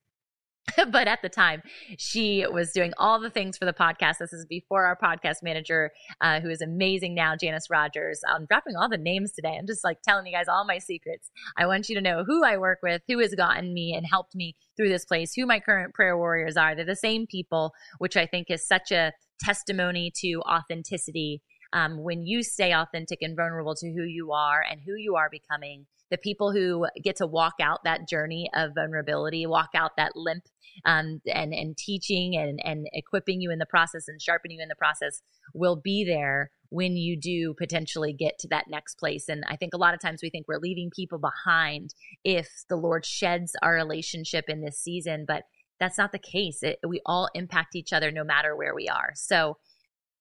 but 0.91 1.07
at 1.07 1.23
the 1.23 1.29
time, 1.29 1.63
she 1.97 2.45
was 2.51 2.73
doing 2.73 2.93
all 2.99 3.21
the 3.21 3.31
things 3.31 3.57
for 3.57 3.65
the 3.65 3.73
podcast. 3.73 4.19
This 4.19 4.33
is 4.33 4.47
before 4.47 4.85
our 4.85 4.97
podcast 4.97 5.43
manager, 5.43 5.91
uh, 6.21 6.41
who 6.41 6.51
is 6.51 6.61
amazing 6.61 7.15
now, 7.15 7.37
Janice 7.37 7.71
Rogers. 7.71 8.21
I'm 8.29 8.47
dropping 8.47 8.77
all 8.77 8.89
the 8.89 8.99
names 8.99 9.33
today. 9.33 9.57
I'm 9.59 9.67
just 9.67 9.85
like 9.85 10.03
telling 10.03 10.27
you 10.27 10.33
guys 10.33 10.49
all 10.49 10.65
my 10.65 10.79
secrets. 10.79 11.31
I 11.57 11.67
want 11.67 11.89
you 11.89 11.95
to 11.95 12.01
know 12.01 12.25
who 12.25 12.45
I 12.45 12.57
work 12.57 12.81
with, 12.83 13.03
who 13.09 13.19
has 13.21 13.35
gotten 13.35 13.73
me 13.73 13.95
and 13.95 14.07
helped 14.07 14.35
me 14.35 14.57
through 14.77 14.89
this 14.89 15.05
place, 15.05 15.35
who 15.35 15.47
my 15.47 15.61
current 15.61 15.95
prayer 15.95 16.17
warriors 16.17 16.57
are. 16.57 16.75
They're 16.75 16.85
the 16.85 16.97
same 16.97 17.27
people, 17.27 17.73
which 17.99 18.17
I 18.17 18.27
think 18.27 18.51
is 18.51 18.67
such 18.67 18.91
a 18.91 19.13
testimony 19.41 20.13
to 20.23 20.43
authenticity. 20.49 21.43
Um, 21.73 22.03
when 22.03 22.25
you 22.25 22.43
stay 22.43 22.73
authentic 22.73 23.19
and 23.23 23.37
vulnerable 23.37 23.75
to 23.77 23.93
who 23.93 24.03
you 24.03 24.33
are 24.33 24.65
and 24.69 24.81
who 24.85 24.95
you 24.97 25.17
are 25.17 25.29
becoming, 25.31 25.87
the 26.11 26.19
people 26.19 26.53
who 26.53 26.87
get 27.03 27.17
to 27.17 27.27
walk 27.27 27.55
out 27.61 27.85
that 27.85 28.09
journey 28.09 28.49
of 28.55 28.75
vulnerability, 28.75 29.47
walk 29.47 29.71
out 29.75 29.93
that 29.97 30.13
limp, 30.15 30.45
um, 30.85 31.21
and 31.27 31.53
and 31.55 31.77
teaching 31.77 32.37
and 32.37 32.61
and 32.65 32.87
equipping 32.93 33.41
you 33.41 33.51
in 33.51 33.59
the 33.59 33.67
process 33.67 34.09
and 34.09 34.21
sharpening 34.21 34.59
you 34.59 34.63
in 34.63 34.69
the 34.69 34.75
process 34.75 35.23
will 35.55 35.77
be 35.77 36.05
there 36.05 36.51
when 36.71 36.97
you 36.97 37.19
do 37.19 37.55
potentially 37.55 38.13
get 38.13 38.39
to 38.39 38.49
that 38.49 38.67
next 38.69 38.97
place. 38.99 39.29
And 39.29 39.45
I 39.49 39.57
think 39.57 39.73
a 39.73 39.79
lot 39.79 39.95
of 39.95 40.01
times 40.01 40.21
we 40.23 40.31
think 40.31 40.47
we're 40.49 40.59
leaving 40.59 40.91
people 40.95 41.19
behind 41.19 41.95
if 42.25 42.49
the 42.69 42.77
Lord 42.77 43.07
sheds 43.07 43.53
our 43.63 43.75
relationship 43.75 44.47
in 44.49 44.63
this 44.63 44.79
season, 44.79 45.25
but 45.27 45.45
that's 45.79 45.99
not 45.99 46.13
the 46.13 46.19
case. 46.19 46.63
It, 46.63 46.79
we 46.87 47.01
all 47.07 47.29
impact 47.35 47.77
each 47.77 47.93
other 47.93 48.11
no 48.11 48.25
matter 48.25 48.57
where 48.57 48.75
we 48.75 48.89
are. 48.89 49.13
So 49.15 49.59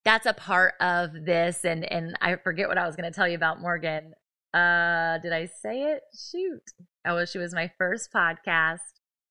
that's 0.04 0.26
a 0.26 0.34
part 0.34 0.76
of 0.80 1.12
this. 1.26 1.66
And 1.66 1.92
and 1.92 2.16
I 2.22 2.36
forget 2.36 2.68
what 2.68 2.78
I 2.78 2.86
was 2.86 2.96
going 2.96 3.12
to 3.12 3.16
tell 3.16 3.28
you 3.28 3.36
about 3.36 3.62
Morgan. 3.62 4.14
Uh, 4.56 5.18
did 5.18 5.34
I 5.34 5.48
say 5.48 5.84
it? 5.84 6.04
Shoot. 6.32 6.64
Oh, 7.06 7.26
she 7.26 7.38
was 7.38 7.54
my 7.54 7.70
first 7.78 8.10
podcast. 8.14 8.80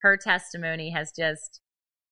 Her 0.03 0.19
testimony 0.19 0.91
has 0.91 1.13
just 1.17 1.63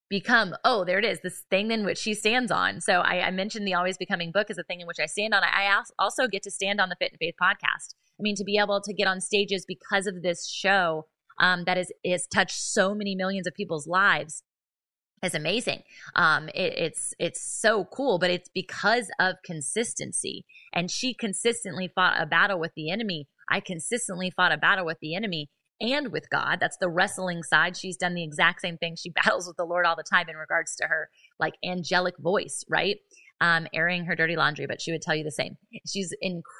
become, 0.08 0.54
oh, 0.64 0.84
there 0.84 0.98
it 0.98 1.04
is, 1.04 1.20
this 1.20 1.44
thing 1.50 1.70
in 1.70 1.84
which 1.84 1.98
she 1.98 2.14
stands 2.14 2.50
on. 2.50 2.80
So 2.80 3.00
I, 3.00 3.26
I 3.26 3.30
mentioned 3.30 3.66
the 3.66 3.74
Always 3.74 3.98
Becoming 3.98 4.32
book 4.32 4.50
is 4.50 4.56
a 4.56 4.62
thing 4.62 4.80
in 4.80 4.86
which 4.86 4.98
I 4.98 5.06
stand 5.06 5.34
on. 5.34 5.42
I, 5.42 5.66
I 5.66 5.82
also 5.98 6.26
get 6.26 6.42
to 6.44 6.50
stand 6.50 6.80
on 6.80 6.88
the 6.88 6.96
Fit 6.98 7.12
in 7.12 7.18
Faith 7.18 7.34
podcast. 7.40 7.94
I 8.18 8.22
mean, 8.22 8.34
to 8.36 8.44
be 8.44 8.56
able 8.56 8.80
to 8.80 8.94
get 8.94 9.06
on 9.06 9.20
stages 9.20 9.66
because 9.66 10.06
of 10.06 10.22
this 10.22 10.48
show 10.48 11.06
um, 11.38 11.64
that 11.64 11.76
is 11.76 11.92
has 12.06 12.26
touched 12.26 12.58
so 12.58 12.94
many 12.94 13.14
millions 13.14 13.46
of 13.46 13.54
people's 13.54 13.86
lives 13.86 14.42
is 15.22 15.34
amazing. 15.34 15.82
Um, 16.14 16.48
it, 16.48 16.74
it's 16.76 17.14
it's 17.18 17.40
so 17.40 17.84
cool, 17.84 18.18
but 18.18 18.30
it's 18.30 18.48
because 18.52 19.10
of 19.20 19.36
consistency. 19.44 20.44
And 20.72 20.90
she 20.90 21.14
consistently 21.14 21.88
fought 21.94 22.20
a 22.20 22.26
battle 22.26 22.58
with 22.58 22.72
the 22.74 22.90
enemy. 22.90 23.28
I 23.48 23.60
consistently 23.60 24.30
fought 24.30 24.52
a 24.52 24.56
battle 24.56 24.84
with 24.84 24.98
the 25.00 25.14
enemy 25.14 25.50
and 25.80 26.12
with 26.12 26.30
God. 26.30 26.58
That's 26.60 26.76
the 26.78 26.88
wrestling 26.88 27.42
side. 27.42 27.76
She's 27.76 27.96
done 27.96 28.14
the 28.14 28.24
exact 28.24 28.60
same 28.60 28.78
thing. 28.78 28.96
She 28.96 29.10
battles 29.24 29.46
with 29.46 29.56
the 29.56 29.64
Lord 29.64 29.86
all 29.86 29.96
the 29.96 30.02
time 30.02 30.28
in 30.28 30.36
regards 30.36 30.74
to 30.76 30.86
her 30.86 31.08
like 31.38 31.54
angelic 31.64 32.14
voice, 32.18 32.64
right? 32.68 32.96
Um, 33.40 33.66
airing 33.74 34.04
her 34.04 34.14
dirty 34.14 34.36
laundry, 34.36 34.66
but 34.66 34.80
she 34.80 34.92
would 34.92 35.02
tell 35.02 35.16
you 35.16 35.24
the 35.24 35.32
same. 35.32 35.56
She's 35.84 36.12
an 36.12 36.18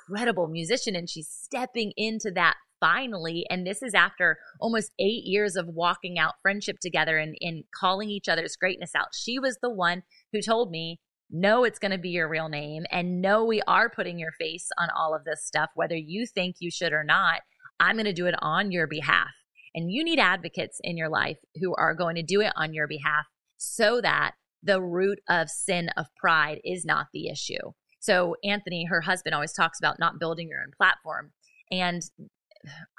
incredible 0.08 0.48
musician 0.48 0.96
and 0.96 1.08
she's 1.08 1.28
stepping 1.28 1.92
into 1.96 2.32
that 2.32 2.56
finally, 2.82 3.46
and 3.48 3.64
this 3.64 3.80
is 3.80 3.94
after 3.94 4.38
almost 4.60 4.90
eight 4.98 5.24
years 5.24 5.54
of 5.54 5.68
walking 5.68 6.18
out 6.18 6.34
friendship 6.42 6.78
together 6.80 7.16
and, 7.16 7.36
and 7.40 7.62
calling 7.78 8.10
each 8.10 8.28
other's 8.28 8.56
greatness 8.56 8.90
out. 8.96 9.14
She 9.14 9.38
was 9.38 9.58
the 9.62 9.70
one 9.70 10.02
who 10.32 10.42
told 10.42 10.72
me, 10.72 10.98
no, 11.30 11.62
it's 11.62 11.78
going 11.78 11.92
to 11.92 11.98
be 11.98 12.10
your 12.10 12.28
real 12.28 12.48
name. 12.48 12.84
And 12.90 13.22
no, 13.22 13.44
we 13.44 13.62
are 13.68 13.88
putting 13.88 14.18
your 14.18 14.32
face 14.32 14.68
on 14.78 14.88
all 14.90 15.14
of 15.14 15.24
this 15.24 15.46
stuff, 15.46 15.70
whether 15.76 15.96
you 15.96 16.26
think 16.26 16.56
you 16.58 16.72
should 16.72 16.92
or 16.92 17.04
not. 17.04 17.40
I'm 17.78 17.94
going 17.94 18.04
to 18.06 18.12
do 18.12 18.26
it 18.26 18.34
on 18.40 18.72
your 18.72 18.88
behalf. 18.88 19.30
And 19.74 19.90
you 19.90 20.04
need 20.04 20.18
advocates 20.18 20.78
in 20.82 20.96
your 20.96 21.08
life 21.08 21.38
who 21.60 21.74
are 21.76 21.94
going 21.94 22.16
to 22.16 22.22
do 22.22 22.40
it 22.40 22.52
on 22.56 22.74
your 22.74 22.88
behalf 22.88 23.26
so 23.56 24.00
that 24.00 24.32
the 24.62 24.82
root 24.82 25.20
of 25.28 25.48
sin 25.48 25.88
of 25.96 26.06
pride 26.16 26.60
is 26.64 26.84
not 26.84 27.06
the 27.12 27.28
issue. 27.28 27.72
So, 28.00 28.34
Anthony, 28.44 28.86
her 28.86 29.02
husband, 29.02 29.34
always 29.34 29.52
talks 29.52 29.78
about 29.78 30.00
not 30.00 30.18
building 30.18 30.48
your 30.48 30.60
own 30.60 30.72
platform. 30.76 31.32
And 31.70 32.02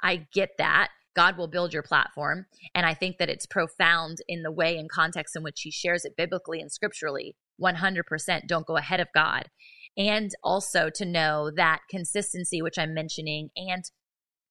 I 0.02 0.26
get 0.32 0.50
that. 0.58 0.88
God 1.14 1.36
will 1.38 1.48
build 1.48 1.72
your 1.72 1.82
platform. 1.82 2.46
And 2.74 2.84
I 2.84 2.94
think 2.94 3.18
that 3.18 3.30
it's 3.30 3.46
profound 3.46 4.18
in 4.28 4.42
the 4.42 4.50
way 4.50 4.76
and 4.76 4.90
context 4.90 5.36
in 5.36 5.42
which 5.42 5.60
he 5.62 5.70
shares 5.70 6.04
it 6.04 6.16
biblically 6.16 6.60
and 6.60 6.72
scripturally. 6.72 7.36
100% 7.62 8.46
don't 8.48 8.66
go 8.66 8.76
ahead 8.76 9.00
of 9.00 9.08
God. 9.14 9.44
And 9.96 10.32
also 10.42 10.90
to 10.94 11.04
know 11.04 11.52
that 11.54 11.82
consistency, 11.88 12.60
which 12.60 12.78
I'm 12.78 12.94
mentioning, 12.94 13.50
and 13.56 13.84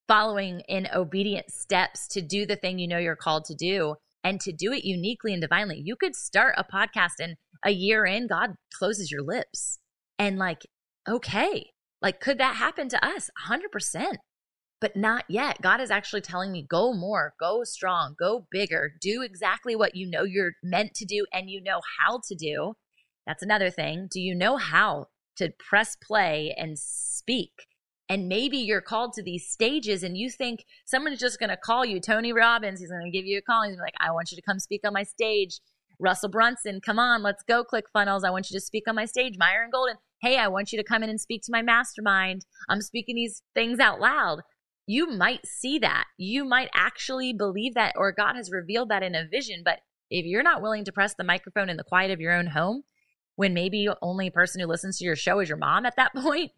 following 0.08 0.60
in 0.68 0.88
obedient 0.94 1.50
steps 1.50 2.08
to 2.08 2.22
do 2.22 2.46
the 2.46 2.56
thing 2.56 2.78
you 2.78 2.88
know 2.88 2.98
you're 2.98 3.16
called 3.16 3.44
to 3.46 3.54
do 3.54 3.96
and 4.22 4.40
to 4.40 4.52
do 4.52 4.72
it 4.72 4.84
uniquely 4.84 5.32
and 5.32 5.42
divinely. 5.42 5.80
You 5.84 5.96
could 5.96 6.16
start 6.16 6.54
a 6.56 6.64
podcast 6.64 7.20
and 7.20 7.36
a 7.64 7.70
year 7.70 8.06
in, 8.06 8.26
God 8.26 8.54
closes 8.78 9.10
your 9.10 9.22
lips. 9.22 9.78
And 10.18 10.38
like, 10.38 10.62
okay, 11.08 11.70
like, 12.00 12.20
could 12.20 12.38
that 12.38 12.56
happen 12.56 12.88
to 12.90 13.04
us? 13.04 13.30
100% 13.46 14.16
but 14.84 14.96
not 14.96 15.24
yet. 15.30 15.62
God 15.62 15.80
is 15.80 15.90
actually 15.90 16.20
telling 16.20 16.52
me 16.52 16.66
go 16.68 16.92
more, 16.92 17.32
go 17.40 17.64
strong, 17.64 18.14
go 18.18 18.46
bigger, 18.50 18.92
do 19.00 19.22
exactly 19.22 19.74
what 19.74 19.94
you 19.94 20.06
know 20.06 20.24
you're 20.24 20.52
meant 20.62 20.92
to 20.96 21.06
do 21.06 21.24
and 21.32 21.48
you 21.48 21.62
know 21.62 21.80
how 21.98 22.20
to 22.28 22.34
do. 22.34 22.74
That's 23.26 23.42
another 23.42 23.70
thing. 23.70 24.08
Do 24.12 24.20
you 24.20 24.34
know 24.34 24.58
how 24.58 25.06
to 25.36 25.54
press 25.58 25.96
play 25.96 26.54
and 26.58 26.78
speak? 26.78 27.52
And 28.10 28.28
maybe 28.28 28.58
you're 28.58 28.82
called 28.82 29.14
to 29.14 29.22
these 29.22 29.48
stages 29.48 30.02
and 30.02 30.18
you 30.18 30.28
think 30.28 30.66
someone's 30.84 31.18
just 31.18 31.40
going 31.40 31.48
to 31.48 31.56
call 31.56 31.86
you, 31.86 31.98
Tony 31.98 32.34
Robbins, 32.34 32.80
he's 32.80 32.90
going 32.90 33.10
to 33.10 33.10
give 33.10 33.24
you 33.24 33.38
a 33.38 33.40
call. 33.40 33.66
He's 33.66 33.78
like, 33.78 33.94
I 34.00 34.10
want 34.10 34.32
you 34.32 34.36
to 34.36 34.42
come 34.42 34.58
speak 34.58 34.82
on 34.84 34.92
my 34.92 35.04
stage. 35.04 35.60
Russell 35.98 36.28
Brunson, 36.28 36.82
come 36.84 36.98
on, 36.98 37.22
let's 37.22 37.42
go, 37.42 37.64
ClickFunnels. 37.64 38.22
I 38.22 38.30
want 38.30 38.50
you 38.50 38.60
to 38.60 38.62
speak 38.62 38.84
on 38.86 38.96
my 38.96 39.06
stage. 39.06 39.36
Myron 39.38 39.70
Golden, 39.72 39.96
hey, 40.20 40.36
I 40.36 40.48
want 40.48 40.72
you 40.72 40.78
to 40.78 40.84
come 40.84 41.02
in 41.02 41.08
and 41.08 41.18
speak 41.18 41.40
to 41.44 41.52
my 41.52 41.62
mastermind. 41.62 42.44
I'm 42.68 42.82
speaking 42.82 43.14
these 43.14 43.40
things 43.54 43.78
out 43.78 43.98
loud 43.98 44.42
you 44.86 45.10
might 45.10 45.46
see 45.46 45.78
that. 45.78 46.04
You 46.18 46.44
might 46.44 46.68
actually 46.74 47.32
believe 47.32 47.74
that, 47.74 47.94
or 47.96 48.12
God 48.12 48.36
has 48.36 48.50
revealed 48.50 48.90
that 48.90 49.02
in 49.02 49.14
a 49.14 49.26
vision. 49.26 49.62
But 49.64 49.80
if 50.10 50.26
you're 50.26 50.42
not 50.42 50.62
willing 50.62 50.84
to 50.84 50.92
press 50.92 51.14
the 51.14 51.24
microphone 51.24 51.68
in 51.68 51.76
the 51.76 51.84
quiet 51.84 52.10
of 52.10 52.20
your 52.20 52.32
own 52.32 52.48
home, 52.48 52.82
when 53.36 53.54
maybe 53.54 53.88
only 54.02 54.30
person 54.30 54.60
who 54.60 54.66
listens 54.66 54.98
to 54.98 55.04
your 55.04 55.16
show 55.16 55.40
is 55.40 55.48
your 55.48 55.58
mom 55.58 55.86
at 55.86 55.96
that 55.96 56.14
point, 56.16 56.52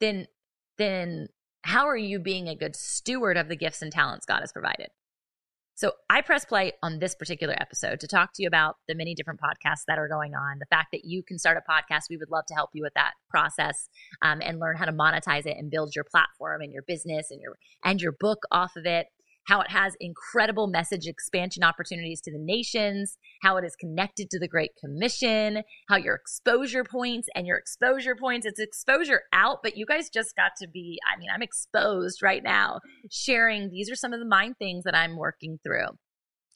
then 0.00 0.26
then 0.78 1.28
how 1.62 1.86
are 1.86 1.96
you 1.96 2.18
being 2.18 2.48
a 2.48 2.56
good 2.56 2.74
steward 2.74 3.36
of 3.36 3.48
the 3.48 3.56
gifts 3.56 3.82
and 3.82 3.92
talents 3.92 4.26
God 4.26 4.40
has 4.40 4.52
provided? 4.52 4.88
So 5.80 5.92
I 6.10 6.20
press 6.20 6.44
play 6.44 6.72
on 6.82 6.98
this 6.98 7.14
particular 7.14 7.54
episode 7.58 8.00
to 8.00 8.06
talk 8.06 8.34
to 8.34 8.42
you 8.42 8.48
about 8.48 8.76
the 8.86 8.94
many 8.94 9.14
different 9.14 9.40
podcasts 9.40 9.84
that 9.88 9.98
are 9.98 10.08
going 10.08 10.34
on. 10.34 10.58
The 10.58 10.66
fact 10.66 10.88
that 10.92 11.06
you 11.06 11.22
can 11.22 11.38
start 11.38 11.56
a 11.56 11.72
podcast, 11.72 12.10
we 12.10 12.18
would 12.18 12.30
love 12.30 12.44
to 12.48 12.54
help 12.54 12.68
you 12.74 12.82
with 12.82 12.92
that 12.96 13.12
process 13.30 13.88
um, 14.20 14.42
and 14.44 14.60
learn 14.60 14.76
how 14.76 14.84
to 14.84 14.92
monetize 14.92 15.46
it 15.46 15.56
and 15.56 15.70
build 15.70 15.96
your 15.96 16.04
platform 16.04 16.60
and 16.60 16.70
your 16.70 16.82
business 16.82 17.30
and 17.30 17.40
your 17.40 17.56
and 17.82 18.02
your 18.02 18.12
book 18.12 18.40
off 18.50 18.76
of 18.76 18.84
it 18.84 19.06
how 19.50 19.60
it 19.60 19.70
has 19.70 19.96
incredible 19.98 20.68
message 20.68 21.08
expansion 21.08 21.64
opportunities 21.64 22.20
to 22.20 22.30
the 22.30 22.38
nations, 22.38 23.18
how 23.42 23.56
it 23.56 23.64
is 23.64 23.74
connected 23.74 24.30
to 24.30 24.38
the 24.38 24.46
Great 24.46 24.70
Commission, 24.80 25.64
how 25.88 25.96
your 25.96 26.14
exposure 26.14 26.84
points 26.84 27.28
and 27.34 27.48
your 27.48 27.56
exposure 27.56 28.14
points, 28.14 28.46
it's 28.46 28.60
exposure 28.60 29.22
out, 29.32 29.58
but 29.64 29.76
you 29.76 29.86
guys 29.86 30.08
just 30.08 30.36
got 30.36 30.52
to 30.60 30.68
be, 30.68 31.00
I 31.04 31.18
mean, 31.18 31.30
I'm 31.34 31.42
exposed 31.42 32.22
right 32.22 32.44
now, 32.44 32.78
sharing 33.10 33.70
these 33.70 33.90
are 33.90 33.96
some 33.96 34.12
of 34.12 34.20
the 34.20 34.26
mind 34.26 34.54
things 34.60 34.84
that 34.84 34.94
I'm 34.94 35.16
working 35.16 35.58
through. 35.64 35.98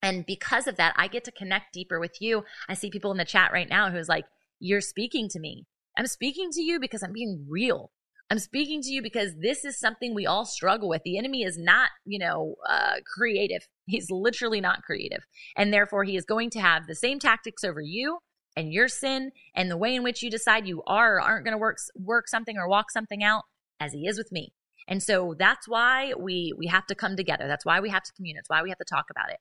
And 0.00 0.24
because 0.24 0.68
of 0.68 0.76
that, 0.76 0.94
I 0.96 1.09
get 1.09 1.24
to 1.24 1.33
connect 1.33 1.72
deeper 1.72 1.98
with 1.98 2.20
you. 2.20 2.44
I 2.68 2.74
see 2.74 2.90
people 2.90 3.11
in 3.11 3.18
the 3.18 3.24
chat 3.24 3.50
right 3.52 3.68
now 3.68 3.90
who's 3.90 4.09
like, 4.09 4.26
You're 4.61 4.80
speaking 4.80 5.28
to 5.30 5.40
me. 5.40 5.64
I'm 5.98 6.07
speaking 6.07 6.50
to 6.52 6.62
you 6.62 6.78
because 6.78 7.02
I'm 7.02 7.12
being 7.12 7.44
real. 7.48 7.90
I'm 8.30 8.38
speaking 8.38 8.80
to 8.82 8.90
you 8.90 9.02
because 9.02 9.32
this 9.38 9.64
is 9.64 9.78
something 9.78 10.14
we 10.14 10.26
all 10.26 10.46
struggle 10.46 10.88
with. 10.88 11.02
The 11.04 11.18
enemy 11.18 11.42
is 11.42 11.58
not, 11.58 11.90
you 12.04 12.18
know, 12.18 12.54
uh, 12.68 12.96
creative. 13.06 13.68
He's 13.87 14.10
literally 14.10 14.60
not 14.60 14.82
creative. 14.82 15.24
And 15.56 15.72
therefore, 15.72 16.04
he 16.04 16.16
is 16.16 16.24
going 16.24 16.50
to 16.50 16.60
have 16.60 16.87
the 16.87 16.94
same 16.94 17.18
tactics 17.18 17.64
over 17.64 17.80
you 17.80 18.18
and 18.56 18.72
your 18.72 18.88
sin 18.88 19.30
and 19.54 19.70
the 19.70 19.76
way 19.76 19.94
in 19.94 20.02
which 20.02 20.22
you 20.22 20.30
decide 20.30 20.66
you 20.66 20.82
are 20.87 21.16
or 21.16 21.20
aren't 21.20 21.44
going 21.44 21.52
to 21.52 21.58
work, 21.58 21.76
work 21.96 22.28
something 22.28 22.56
or 22.56 22.68
walk 22.68 22.90
something 22.90 23.22
out 23.22 23.44
as 23.78 23.92
he 23.92 24.06
is 24.06 24.16
with 24.16 24.32
me. 24.32 24.52
And 24.88 25.02
so 25.02 25.34
that's 25.38 25.68
why 25.68 26.12
we 26.18 26.52
we 26.56 26.66
have 26.66 26.87
to 26.87 26.94
come 26.94 27.16
together. 27.16 27.46
That's 27.46 27.64
why 27.64 27.80
we 27.80 27.90
have 27.90 28.02
to 28.02 28.12
communicate. 28.12 28.44
That's 28.44 28.50
why 28.50 28.62
we 28.62 28.68
have 28.70 28.78
to 28.78 28.84
talk 28.84 29.06
about 29.10 29.30
it. 29.30 29.38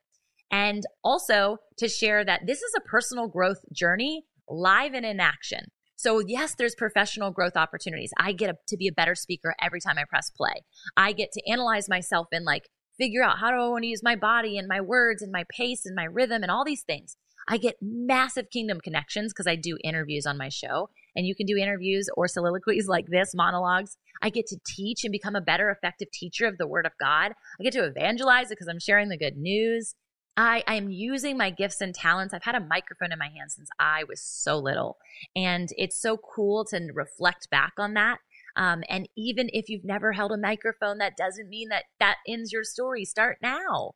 And 0.52 0.84
also 1.04 1.58
to 1.78 1.90
share 1.90 2.24
that 2.24 2.42
this 2.46 2.62
is 2.62 2.74
a 2.78 2.82
personal 2.82 3.28
growth 3.28 3.60
journey 3.74 4.24
live 4.48 4.94
and 4.94 5.06
in 5.06 5.20
action. 5.20 5.66
So, 5.96 6.20
yes, 6.20 6.56
there's 6.56 6.76
professional 6.76 7.32
growth 7.32 7.56
opportunities. 7.56 8.12
I 8.18 8.34
get 8.34 8.50
a, 8.50 8.58
to 8.68 8.78
be 8.78 8.88
a 8.88 8.92
better 8.92 9.16
speaker 9.16 9.56
every 9.62 9.80
time 9.80 9.98
I 9.98 10.04
press 10.10 10.30
play. 10.30 10.64
I 10.98 11.14
get 11.14 11.32
to 11.34 11.50
analyze 11.50 11.88
myself 11.88 12.28
and 12.32 12.46
like 12.46 12.70
figure 12.98 13.24
out 13.24 13.40
how 13.40 13.52
do 13.52 13.58
I 13.58 13.68
want 13.68 13.84
to 13.84 13.88
use 13.88 14.04
my 14.04 14.16
body 14.16 14.58
and 14.58 14.68
my 14.68 14.82
words 14.82 15.22
and 15.22 15.32
my 15.32 15.46
pace 15.50 15.86
and 15.86 15.96
my 15.96 16.06
rhythm 16.06 16.44
and 16.44 16.52
all 16.52 16.66
these 16.66 16.84
things. 16.84 17.18
I 17.48 17.58
get 17.58 17.76
massive 17.82 18.50
kingdom 18.50 18.80
connections 18.80 19.34
because 19.34 19.48
I 19.48 19.56
do 19.56 19.78
interviews 19.84 20.26
on 20.26 20.38
my 20.38 20.50
show. 20.50 20.90
And 21.16 21.28
you 21.28 21.36
can 21.36 21.46
do 21.46 21.58
interviews 21.58 22.10
or 22.16 22.28
soliloquies 22.28 22.88
like 22.88 23.08
this, 23.08 23.34
monologues. 23.36 23.98
I 24.22 24.30
get 24.30 24.48
to 24.48 24.58
teach 24.66 25.04
and 25.04 25.12
become 25.12 25.36
a 25.36 25.42
better, 25.42 25.70
effective 25.70 26.10
teacher 26.12 26.46
of 26.46 26.58
the 26.58 26.68
word 26.68 26.86
of 26.86 26.94
God. 27.00 27.34
I 27.60 27.64
get 27.64 27.74
to 27.74 27.84
evangelize 27.84 28.50
because 28.50 28.68
I'm 28.68 28.80
sharing 28.80 29.10
the 29.10 29.18
good 29.18 29.38
news. 29.38 29.96
I, 30.36 30.64
I 30.68 30.76
am 30.76 30.90
using 30.90 31.38
my 31.38 31.52
gifts 31.52 31.82
and 31.82 31.94
talents. 31.94 32.34
I've 32.34 32.44
had 32.44 32.56
a 32.56 32.60
microphone 32.60 33.12
in 33.12 33.20
my 33.20 33.28
hand 33.28 33.52
since 33.52 33.70
I 33.80 34.04
was 34.06 34.20
so 34.20 34.58
little. 34.58 34.98
And 35.36 35.70
it's 35.78 36.02
so 36.02 36.18
cool 36.18 36.66
to 36.66 36.90
reflect 36.94 37.50
back 37.50 37.74
on 37.78 37.94
that. 37.94 38.20
Um, 38.56 38.84
and 38.90 39.08
even 39.16 39.50
if 39.54 39.70
you've 39.70 39.86
never 39.86 40.12
held 40.12 40.32
a 40.32 40.38
microphone, 40.38 40.98
that 41.00 41.18
doesn't 41.18 41.50
mean 41.50 41.70
that 41.70 41.86
that 42.00 42.18
ends 42.28 42.52
your 42.52 42.64
story. 42.64 43.06
Start 43.06 43.38
now. 43.42 43.92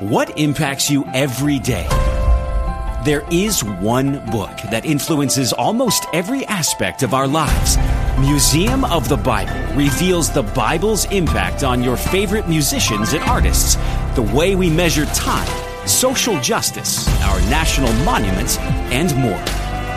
What 0.00 0.38
impacts 0.38 0.90
you 0.90 1.04
every 1.12 1.58
day? 1.58 1.86
There 3.04 3.26
is 3.30 3.62
one 3.62 4.24
book 4.30 4.56
that 4.70 4.84
influences 4.84 5.52
almost 5.52 6.06
every 6.12 6.44
aspect 6.46 7.02
of 7.02 7.14
our 7.14 7.26
lives. 7.26 7.76
Museum 8.20 8.84
of 8.84 9.08
the 9.08 9.16
Bible 9.16 9.54
reveals 9.76 10.32
the 10.32 10.42
Bible's 10.42 11.04
impact 11.12 11.62
on 11.62 11.84
your 11.84 11.96
favorite 11.96 12.48
musicians 12.48 13.12
and 13.12 13.22
artists, 13.22 13.76
the 14.16 14.22
way 14.34 14.56
we 14.56 14.68
measure 14.68 15.06
time, 15.06 15.46
social 15.86 16.36
justice, 16.40 17.06
our 17.22 17.38
national 17.42 17.92
monuments, 18.04 18.58
and 18.90 19.14
more. 19.18 19.38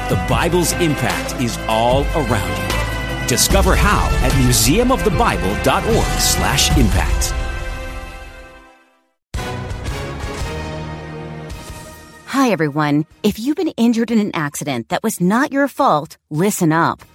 The 0.09 0.23
Bible's 0.29 0.73
impact 0.73 1.41
is 1.41 1.57
all 1.67 2.03
around 2.13 2.51
you. 2.51 3.27
Discover 3.27 3.75
how 3.75 4.07
at 4.23 4.31
museumofthebible.org/impact. 4.33 7.33
Hi 12.27 12.51
everyone. 12.51 13.07
If 13.23 13.39
you've 13.39 13.57
been 13.57 13.73
injured 13.77 14.11
in 14.11 14.19
an 14.19 14.29
accident 14.35 14.89
that 14.89 15.01
was 15.01 15.19
not 15.19 15.51
your 15.51 15.67
fault, 15.67 16.17
listen 16.29 16.71
up. 16.71 17.01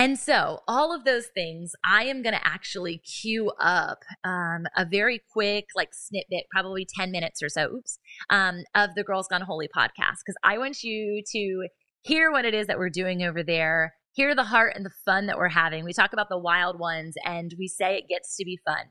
And 0.00 0.18
so, 0.18 0.60
all 0.66 0.94
of 0.94 1.04
those 1.04 1.26
things, 1.26 1.72
I 1.84 2.04
am 2.04 2.22
going 2.22 2.32
to 2.34 2.46
actually 2.46 3.02
queue 3.04 3.52
up 3.60 3.98
um, 4.24 4.64
a 4.74 4.86
very 4.86 5.20
quick, 5.30 5.66
like 5.76 5.90
snippet, 5.92 6.46
probably 6.50 6.86
10 6.88 7.12
minutes 7.12 7.42
or 7.42 7.50
so, 7.50 7.66
oops, 7.66 7.98
um, 8.30 8.62
of 8.74 8.94
the 8.96 9.04
Girls 9.04 9.28
Gone 9.28 9.42
Holy 9.42 9.68
podcast, 9.68 10.24
because 10.24 10.38
I 10.42 10.56
want 10.56 10.82
you 10.82 11.22
to 11.32 11.66
hear 12.00 12.32
what 12.32 12.46
it 12.46 12.54
is 12.54 12.66
that 12.68 12.78
we're 12.78 12.88
doing 12.88 13.22
over 13.22 13.42
there, 13.42 13.92
hear 14.12 14.34
the 14.34 14.44
heart 14.44 14.72
and 14.74 14.86
the 14.86 14.94
fun 15.04 15.26
that 15.26 15.36
we're 15.36 15.50
having. 15.50 15.84
We 15.84 15.92
talk 15.92 16.14
about 16.14 16.30
the 16.30 16.38
wild 16.38 16.78
ones 16.78 17.14
and 17.22 17.54
we 17.58 17.68
say 17.68 17.98
it 17.98 18.08
gets 18.08 18.38
to 18.38 18.44
be 18.46 18.58
fun. 18.64 18.86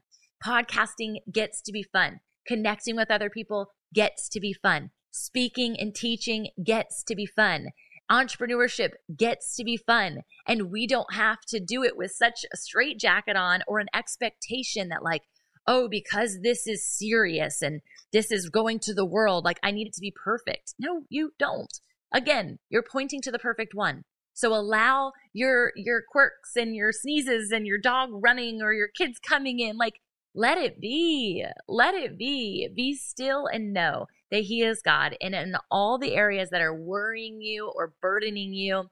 Podcasting 0.45 1.15
gets 1.33 1.63
to 1.63 1.71
be 1.71 1.81
fun. 1.91 2.19
Connecting 2.45 2.95
with 2.95 3.09
other 3.09 3.31
people 3.31 3.71
gets 3.95 4.29
to 4.29 4.39
be 4.39 4.53
fun. 4.53 4.91
Speaking 5.09 5.75
and 5.79 5.95
teaching 5.95 6.49
gets 6.63 7.03
to 7.05 7.15
be 7.15 7.25
fun 7.25 7.69
entrepreneurship 8.11 8.91
gets 9.15 9.55
to 9.55 9.63
be 9.63 9.77
fun 9.77 10.23
and 10.47 10.71
we 10.71 10.87
don't 10.87 11.13
have 11.13 11.41
to 11.47 11.59
do 11.59 11.83
it 11.83 11.95
with 11.95 12.11
such 12.11 12.45
a 12.51 12.57
straight 12.57 12.99
jacket 12.99 13.35
on 13.35 13.61
or 13.67 13.79
an 13.79 13.87
expectation 13.93 14.89
that 14.89 15.03
like 15.03 15.23
oh 15.67 15.87
because 15.87 16.39
this 16.41 16.65
is 16.65 16.85
serious 16.85 17.61
and 17.61 17.81
this 18.11 18.31
is 18.31 18.49
going 18.49 18.79
to 18.79 18.93
the 18.93 19.05
world 19.05 19.45
like 19.45 19.59
i 19.63 19.71
need 19.71 19.87
it 19.87 19.93
to 19.93 20.01
be 20.01 20.13
perfect. 20.23 20.73
No 20.79 21.03
you 21.09 21.31
don't. 21.37 21.79
Again 22.11 22.57
you're 22.69 22.83
pointing 22.83 23.21
to 23.21 23.31
the 23.31 23.39
perfect 23.39 23.73
one. 23.73 24.03
So 24.33 24.55
allow 24.55 25.11
your 25.33 25.71
your 25.75 26.01
quirks 26.09 26.55
and 26.55 26.75
your 26.75 26.91
sneezes 26.91 27.51
and 27.51 27.67
your 27.67 27.77
dog 27.77 28.09
running 28.11 28.61
or 28.61 28.73
your 28.73 28.87
kids 28.87 29.19
coming 29.19 29.59
in 29.59 29.77
like 29.77 29.99
let 30.33 30.57
it 30.57 30.79
be. 30.79 31.43
Let 31.67 31.95
it 31.95 32.17
be. 32.17 32.69
Be 32.73 32.95
still 32.95 33.47
and 33.47 33.73
know 33.73 34.07
that 34.31 34.43
He 34.43 34.63
is 34.63 34.81
God. 34.81 35.15
And 35.21 35.33
in 35.35 35.55
all 35.69 35.97
the 35.97 36.15
areas 36.15 36.49
that 36.49 36.61
are 36.61 36.73
worrying 36.73 37.41
you 37.41 37.71
or 37.75 37.93
burdening 38.01 38.53
you, 38.53 38.89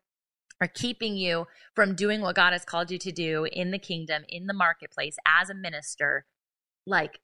or 0.60 0.68
keeping 0.68 1.16
you 1.16 1.46
from 1.76 1.94
doing 1.96 2.22
what 2.22 2.36
God 2.36 2.52
has 2.52 2.66
called 2.66 2.90
you 2.90 2.98
to 2.98 3.12
do 3.12 3.46
in 3.52 3.72
the 3.72 3.78
kingdom, 3.78 4.24
in 4.28 4.48
the 4.48 4.54
marketplace, 4.54 5.16
as 5.26 5.50
a 5.50 5.54
minister, 5.54 6.26
like 6.86 7.20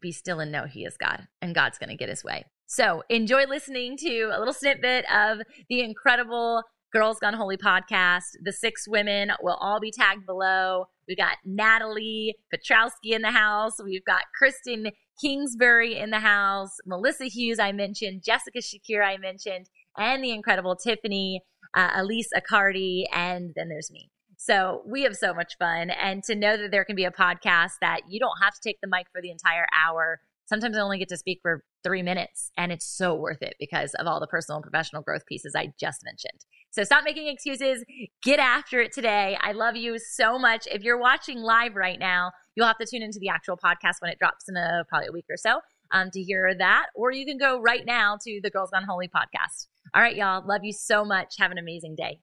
be 0.00 0.10
still 0.10 0.40
and 0.40 0.50
know 0.50 0.64
He 0.64 0.84
is 0.84 0.96
God 0.96 1.28
and 1.40 1.54
God's 1.54 1.78
going 1.78 1.90
to 1.90 1.96
get 1.96 2.08
His 2.08 2.24
way. 2.24 2.44
So 2.66 3.04
enjoy 3.08 3.44
listening 3.46 3.96
to 3.98 4.30
a 4.32 4.38
little 4.38 4.54
snippet 4.54 5.04
of 5.12 5.42
the 5.68 5.80
incredible 5.80 6.62
Girls 6.94 7.18
Gone 7.18 7.34
Holy 7.34 7.56
podcast. 7.56 8.36
The 8.40 8.52
six 8.52 8.86
women 8.86 9.32
will 9.42 9.58
all 9.60 9.80
be 9.80 9.90
tagged 9.90 10.24
below. 10.24 10.86
We've 11.08 11.16
got 11.16 11.38
Natalie 11.44 12.36
Petrowski 12.54 13.12
in 13.12 13.22
the 13.22 13.32
house. 13.32 13.72
We've 13.82 14.04
got 14.04 14.22
Kristen 14.38 14.92
Kingsbury 15.20 15.98
in 15.98 16.10
the 16.10 16.20
house, 16.20 16.76
Melissa 16.86 17.24
Hughes, 17.24 17.58
I 17.58 17.72
mentioned, 17.72 18.22
Jessica 18.24 18.58
Shakir, 18.58 19.04
I 19.04 19.16
mentioned, 19.16 19.68
and 19.96 20.22
the 20.22 20.30
incredible 20.30 20.76
Tiffany, 20.76 21.42
uh, 21.74 21.90
Elise 21.96 22.30
Accardi, 22.36 23.04
and 23.12 23.52
then 23.56 23.68
there's 23.68 23.90
me. 23.90 24.10
So 24.36 24.82
we 24.86 25.02
have 25.02 25.16
so 25.16 25.34
much 25.34 25.56
fun. 25.58 25.90
And 25.90 26.22
to 26.24 26.34
know 26.34 26.56
that 26.56 26.70
there 26.70 26.84
can 26.84 26.96
be 26.96 27.04
a 27.04 27.10
podcast 27.10 27.72
that 27.80 28.02
you 28.08 28.20
don't 28.20 28.38
have 28.42 28.54
to 28.54 28.60
take 28.60 28.80
the 28.80 28.88
mic 28.88 29.06
for 29.12 29.20
the 29.20 29.30
entire 29.30 29.66
hour. 29.74 30.20
sometimes 30.46 30.76
I 30.76 30.80
only 30.80 30.98
get 30.98 31.08
to 31.08 31.16
speak 31.16 31.40
for 31.42 31.64
three 31.82 32.02
minutes 32.02 32.50
and 32.56 32.70
it's 32.70 32.86
so 32.86 33.14
worth 33.14 33.40
it 33.40 33.54
because 33.58 33.94
of 33.94 34.06
all 34.06 34.20
the 34.20 34.26
personal 34.26 34.56
and 34.56 34.62
professional 34.62 35.02
growth 35.02 35.24
pieces 35.26 35.54
I 35.56 35.72
just 35.80 36.04
mentioned. 36.04 36.44
So 36.74 36.82
stop 36.82 37.04
making 37.04 37.28
excuses. 37.28 37.84
Get 38.24 38.40
after 38.40 38.80
it 38.80 38.92
today. 38.92 39.38
I 39.40 39.52
love 39.52 39.76
you 39.76 39.96
so 39.96 40.40
much. 40.40 40.66
If 40.66 40.82
you're 40.82 40.98
watching 40.98 41.38
live 41.38 41.76
right 41.76 42.00
now, 42.00 42.32
you'll 42.56 42.66
have 42.66 42.78
to 42.78 42.86
tune 42.90 43.00
into 43.00 43.20
the 43.20 43.28
actual 43.28 43.56
podcast 43.56 44.00
when 44.00 44.10
it 44.10 44.18
drops 44.18 44.48
in 44.48 44.56
a 44.56 44.84
probably 44.88 45.06
a 45.06 45.12
week 45.12 45.26
or 45.30 45.36
so 45.36 45.60
um, 45.92 46.10
to 46.12 46.20
hear 46.20 46.52
that, 46.58 46.86
or 46.96 47.12
you 47.12 47.26
can 47.26 47.38
go 47.38 47.60
right 47.60 47.86
now 47.86 48.18
to 48.24 48.40
the 48.42 48.50
Girls 48.50 48.70
Gone 48.72 48.82
Holy 48.88 49.06
podcast. 49.06 49.68
All 49.94 50.02
right, 50.02 50.16
y'all. 50.16 50.44
Love 50.44 50.62
you 50.64 50.72
so 50.72 51.04
much. 51.04 51.36
Have 51.38 51.52
an 51.52 51.58
amazing 51.58 51.94
day. 51.94 52.18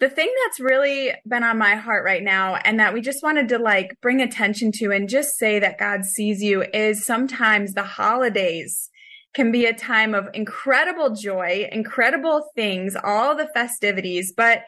the 0.00 0.08
thing 0.08 0.32
that's 0.44 0.58
really 0.58 1.12
been 1.28 1.44
on 1.44 1.58
my 1.58 1.74
heart 1.74 2.04
right 2.06 2.22
now 2.22 2.54
and 2.56 2.80
that 2.80 2.94
we 2.94 3.02
just 3.02 3.22
wanted 3.22 3.50
to 3.50 3.58
like 3.58 3.94
bring 4.00 4.22
attention 4.22 4.72
to 4.72 4.90
and 4.90 5.10
just 5.10 5.36
say 5.36 5.58
that 5.58 5.78
God 5.78 6.06
sees 6.06 6.42
you 6.42 6.64
is 6.72 7.04
sometimes 7.04 7.74
the 7.74 7.82
holidays 7.82 8.89
can 9.34 9.52
be 9.52 9.66
a 9.66 9.74
time 9.74 10.14
of 10.14 10.28
incredible 10.34 11.14
joy, 11.14 11.68
incredible 11.70 12.50
things, 12.54 12.96
all 13.02 13.36
the 13.36 13.48
festivities. 13.54 14.32
But, 14.36 14.62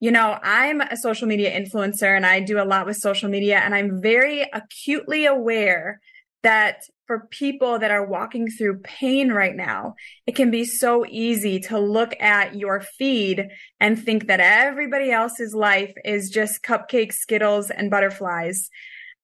you 0.00 0.10
know, 0.10 0.38
I'm 0.42 0.80
a 0.80 0.96
social 0.96 1.28
media 1.28 1.58
influencer 1.58 2.16
and 2.16 2.26
I 2.26 2.40
do 2.40 2.60
a 2.60 2.64
lot 2.64 2.86
with 2.86 2.96
social 2.96 3.28
media 3.28 3.58
and 3.58 3.74
I'm 3.74 4.00
very 4.02 4.42
acutely 4.52 5.26
aware 5.26 6.00
that 6.42 6.82
for 7.06 7.26
people 7.30 7.78
that 7.78 7.90
are 7.90 8.06
walking 8.06 8.48
through 8.48 8.80
pain 8.80 9.32
right 9.32 9.56
now, 9.56 9.94
it 10.26 10.36
can 10.36 10.50
be 10.50 10.64
so 10.64 11.06
easy 11.08 11.58
to 11.58 11.78
look 11.78 12.14
at 12.20 12.54
your 12.54 12.80
feed 12.80 13.48
and 13.80 13.98
think 13.98 14.26
that 14.26 14.40
everybody 14.40 15.10
else's 15.10 15.54
life 15.54 15.92
is 16.04 16.28
just 16.28 16.62
cupcakes, 16.62 17.14
Skittles, 17.14 17.70
and 17.70 17.90
butterflies 17.90 18.68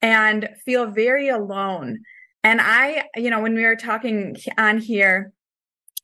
and 0.00 0.48
feel 0.64 0.86
very 0.86 1.28
alone. 1.28 2.00
And 2.44 2.60
I, 2.60 3.04
you 3.16 3.30
know, 3.30 3.40
when 3.40 3.54
we 3.54 3.64
were 3.64 3.74
talking 3.74 4.36
on 4.58 4.78
here 4.78 5.32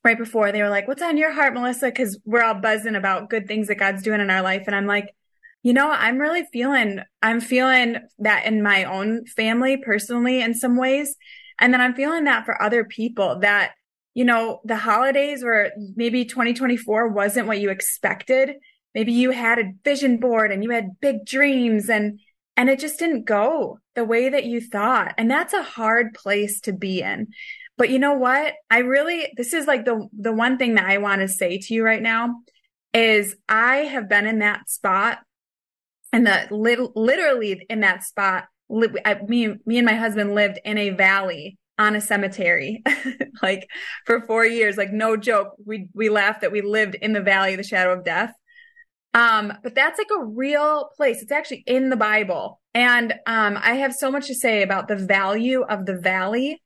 right 0.03 0.17
before, 0.17 0.51
they 0.51 0.63
were 0.63 0.69
like, 0.69 0.87
What's 0.87 1.03
on 1.03 1.15
your 1.15 1.31
heart, 1.31 1.53
Melissa? 1.53 1.85
Because 1.85 2.19
we're 2.25 2.43
all 2.43 2.55
buzzing 2.55 2.95
about 2.95 3.29
good 3.29 3.47
things 3.47 3.67
that 3.67 3.75
God's 3.75 4.01
doing 4.01 4.19
in 4.19 4.31
our 4.31 4.41
life. 4.41 4.63
And 4.65 4.75
I'm 4.75 4.87
like, 4.87 5.15
you 5.61 5.73
know, 5.73 5.91
I'm 5.91 6.17
really 6.17 6.43
feeling, 6.51 6.99
I'm 7.21 7.39
feeling 7.39 7.97
that 8.17 8.47
in 8.47 8.63
my 8.63 8.83
own 8.85 9.25
family 9.27 9.77
personally 9.77 10.41
in 10.41 10.55
some 10.55 10.75
ways. 10.75 11.15
And 11.59 11.71
then 11.71 11.81
I'm 11.81 11.93
feeling 11.93 12.23
that 12.23 12.45
for 12.45 12.59
other 12.61 12.83
people 12.83 13.39
that, 13.41 13.73
you 14.15 14.25
know, 14.25 14.61
the 14.65 14.75
holidays 14.75 15.43
where 15.43 15.71
maybe 15.95 16.25
2024 16.25 17.09
wasn't 17.09 17.45
what 17.45 17.59
you 17.59 17.69
expected. 17.69 18.55
Maybe 18.95 19.13
you 19.13 19.29
had 19.29 19.59
a 19.59 19.71
vision 19.83 20.17
board 20.17 20.51
and 20.51 20.63
you 20.63 20.71
had 20.71 20.99
big 20.99 21.23
dreams 21.27 21.87
and, 21.87 22.19
and 22.57 22.67
it 22.67 22.79
just 22.79 22.97
didn't 22.97 23.25
go 23.25 23.77
the 23.95 24.05
way 24.05 24.29
that 24.29 24.45
you 24.45 24.61
thought. 24.61 25.13
And 25.17 25.29
that's 25.29 25.53
a 25.53 25.63
hard 25.63 26.13
place 26.13 26.61
to 26.61 26.73
be 26.73 27.01
in. 27.01 27.27
But 27.77 27.89
you 27.89 27.99
know 27.99 28.13
what? 28.13 28.53
I 28.69 28.79
really, 28.79 29.31
this 29.37 29.53
is 29.53 29.67
like 29.67 29.85
the, 29.85 30.07
the 30.13 30.31
one 30.31 30.57
thing 30.57 30.75
that 30.75 30.85
I 30.85 30.99
want 30.99 31.21
to 31.21 31.27
say 31.27 31.57
to 31.57 31.73
you 31.73 31.83
right 31.83 32.01
now 32.01 32.35
is 32.93 33.35
I 33.49 33.77
have 33.77 34.09
been 34.09 34.25
in 34.25 34.39
that 34.39 34.69
spot 34.69 35.19
and 36.13 36.29
lit- 36.51 36.95
literally 36.95 37.65
in 37.69 37.79
that 37.81 38.03
spot, 38.03 38.45
I, 39.05 39.19
me, 39.27 39.55
me 39.65 39.77
and 39.77 39.85
my 39.85 39.95
husband 39.95 40.35
lived 40.35 40.59
in 40.63 40.77
a 40.77 40.91
valley 40.91 41.57
on 41.79 41.95
a 41.95 42.01
cemetery, 42.01 42.83
like 43.41 43.67
for 44.05 44.21
four 44.21 44.45
years, 44.45 44.77
like 44.77 44.91
no 44.91 45.17
joke. 45.17 45.55
We, 45.65 45.87
we 45.93 46.09
laughed 46.09 46.41
that 46.41 46.51
we 46.51 46.61
lived 46.61 46.95
in 46.95 47.13
the 47.13 47.21
valley 47.21 47.53
of 47.53 47.57
the 47.57 47.63
shadow 47.63 47.93
of 47.93 48.05
death. 48.05 48.33
Um, 49.13 49.53
but 49.63 49.75
that's 49.75 49.97
like 49.97 50.07
a 50.17 50.23
real 50.23 50.89
place. 50.95 51.21
It's 51.21 51.31
actually 51.31 51.63
in 51.67 51.89
the 51.89 51.97
Bible. 51.97 52.61
And, 52.73 53.13
um, 53.25 53.57
I 53.61 53.75
have 53.75 53.93
so 53.93 54.09
much 54.09 54.27
to 54.27 54.35
say 54.35 54.63
about 54.63 54.87
the 54.87 54.95
value 54.95 55.63
of 55.63 55.85
the 55.85 55.97
valley. 55.97 56.61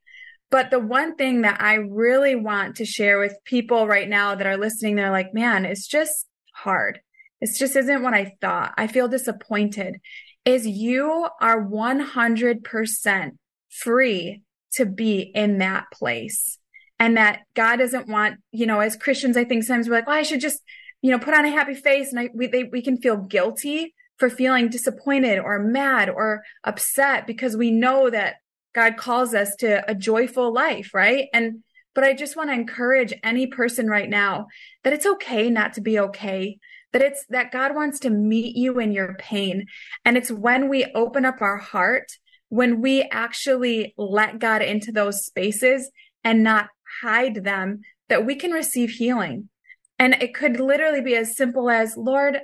But 0.52 0.70
the 0.70 0.80
one 0.80 1.16
thing 1.16 1.41
that 1.41 1.60
I 1.60 1.76
really 1.76 2.36
want 2.36 2.78
to 2.78 2.86
share 2.86 3.20
with 3.20 3.36
people 3.46 3.88
right 3.88 4.08
now 4.08 4.36
that 4.36 4.46
are 4.46 4.58
listening, 4.58 4.96
they're 4.96 5.12
like, 5.12 5.34
man, 5.34 5.66
it's 5.66 5.88
just 5.88 6.28
hard. 6.54 7.00
This 7.41 7.58
just 7.58 7.76
isn't 7.76 8.04
what 8.04 8.14
I 8.14 8.36
thought. 8.41 8.74
I 8.78 8.88
feel 8.88 9.08
disappointed. 9.08 9.98
Is 10.46 10.68
you 10.68 11.28
are 11.41 11.66
100% 11.66 13.32
free 13.70 14.43
to 14.74 14.86
be 14.86 15.20
in 15.20 15.58
that 15.58 15.86
place. 15.91 16.60
And 17.00 17.18
that 17.18 17.41
God 17.56 17.78
doesn't 17.78 18.08
want, 18.08 18.38
you 18.52 18.66
know, 18.66 18.80
as 18.80 18.96
Christians, 18.96 19.36
I 19.36 19.43
think 19.43 19.64
sometimes 19.64 19.89
we're 19.89 19.96
like, 19.96 20.08
well, 20.08 20.16
I 20.16 20.24
should 20.24 20.39
just, 20.39 20.62
you 21.06 21.12
know, 21.12 21.20
put 21.20 21.36
on 21.36 21.45
a 21.45 21.51
happy 21.51 21.76
face 21.76 22.10
and 22.10 22.20
I, 22.20 22.30
we, 22.34 22.47
they, 22.47 22.64
we 22.64 22.82
can 22.82 22.97
feel 22.97 23.18
guilty 23.18 23.93
for 24.18 24.28
feeling 24.28 24.70
disappointed 24.70 25.38
or 25.38 25.60
mad 25.60 26.10
or 26.10 26.41
upset 26.64 27.28
because 27.28 27.56
we 27.56 27.70
know 27.70 28.10
that 28.10 28.38
God 28.74 28.97
calls 28.97 29.36
us 29.36 29.56
to 29.58 29.88
a 29.88 29.93
joyful 29.93 30.51
life, 30.51 30.95
right? 30.95 31.28
And, 31.32 31.64
but 31.93 32.03
I 32.03 32.14
just 32.14 32.36
want 32.36 32.49
to 32.49 32.56
encourage 32.56 33.14
any 33.24 33.45
person 33.45 33.88
right 33.88 34.10
now 34.10 34.47
that 34.84 34.93
it's 34.93 35.06
okay 35.06 35.51
not 35.51 35.74
to 35.74 35.82
be 35.82 35.99
okay 35.99 36.58
that 36.91 37.01
it's 37.01 37.26
that 37.28 37.51
God 37.51 37.76
wants 37.76 37.99
to 37.99 38.10
meet 38.10 38.56
you 38.56 38.80
in 38.80 38.93
your 38.93 39.16
pain. 39.20 39.66
And 40.06 40.16
it's 40.16 40.32
when 40.32 40.70
we 40.70 40.86
open 40.95 41.26
up 41.26 41.41
our 41.41 41.58
heart, 41.58 42.10
when 42.47 42.82
we 42.82 43.01
actually 43.12 43.93
let 43.97 44.39
God 44.39 44.62
into 44.62 44.93
those 44.93 45.26
spaces 45.26 45.91
and 46.24 46.41
not 46.41 46.70
hide 47.01 47.43
them, 47.43 47.82
that 48.08 48.26
we 48.26 48.36
can 48.36 48.51
receive 48.51 48.91
healing. 48.91 49.49
And 49.98 50.16
it 50.22 50.34
could 50.34 50.60
literally 50.60 51.02
be 51.02 51.16
as 51.16 51.38
simple 51.38 51.70
as, 51.70 51.96
Lord, 51.96 52.39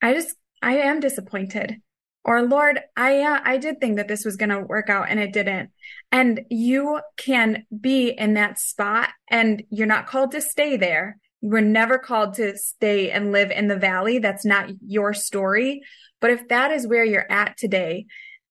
I 0.00 0.14
just, 0.14 0.36
I 0.60 0.76
am 0.76 1.00
disappointed. 1.00 1.80
Or 2.24 2.42
Lord, 2.42 2.78
I, 2.96 3.20
uh, 3.22 3.40
I 3.42 3.56
did 3.56 3.80
think 3.80 3.96
that 3.96 4.06
this 4.06 4.24
was 4.24 4.36
going 4.36 4.50
to 4.50 4.60
work 4.60 4.88
out 4.88 5.06
and 5.08 5.18
it 5.18 5.32
didn't. 5.32 5.70
And 6.12 6.42
you 6.50 7.00
can 7.16 7.66
be 7.80 8.10
in 8.10 8.34
that 8.34 8.60
spot 8.60 9.08
and 9.28 9.64
you're 9.70 9.88
not 9.88 10.06
called 10.06 10.30
to 10.32 10.40
stay 10.40 10.76
there 10.76 11.18
You 11.40 11.50
were 11.50 11.60
never 11.60 11.98
called 11.98 12.34
to 12.34 12.56
stay 12.56 13.10
and 13.10 13.32
live 13.32 13.50
in 13.50 13.66
the 13.66 13.76
valley. 13.76 14.18
That's 14.18 14.44
not 14.44 14.70
your 14.86 15.12
story. 15.14 15.82
But 16.20 16.30
if 16.30 16.46
that 16.48 16.70
is 16.70 16.86
where 16.86 17.04
you're 17.04 17.30
at 17.30 17.56
today, 17.56 18.06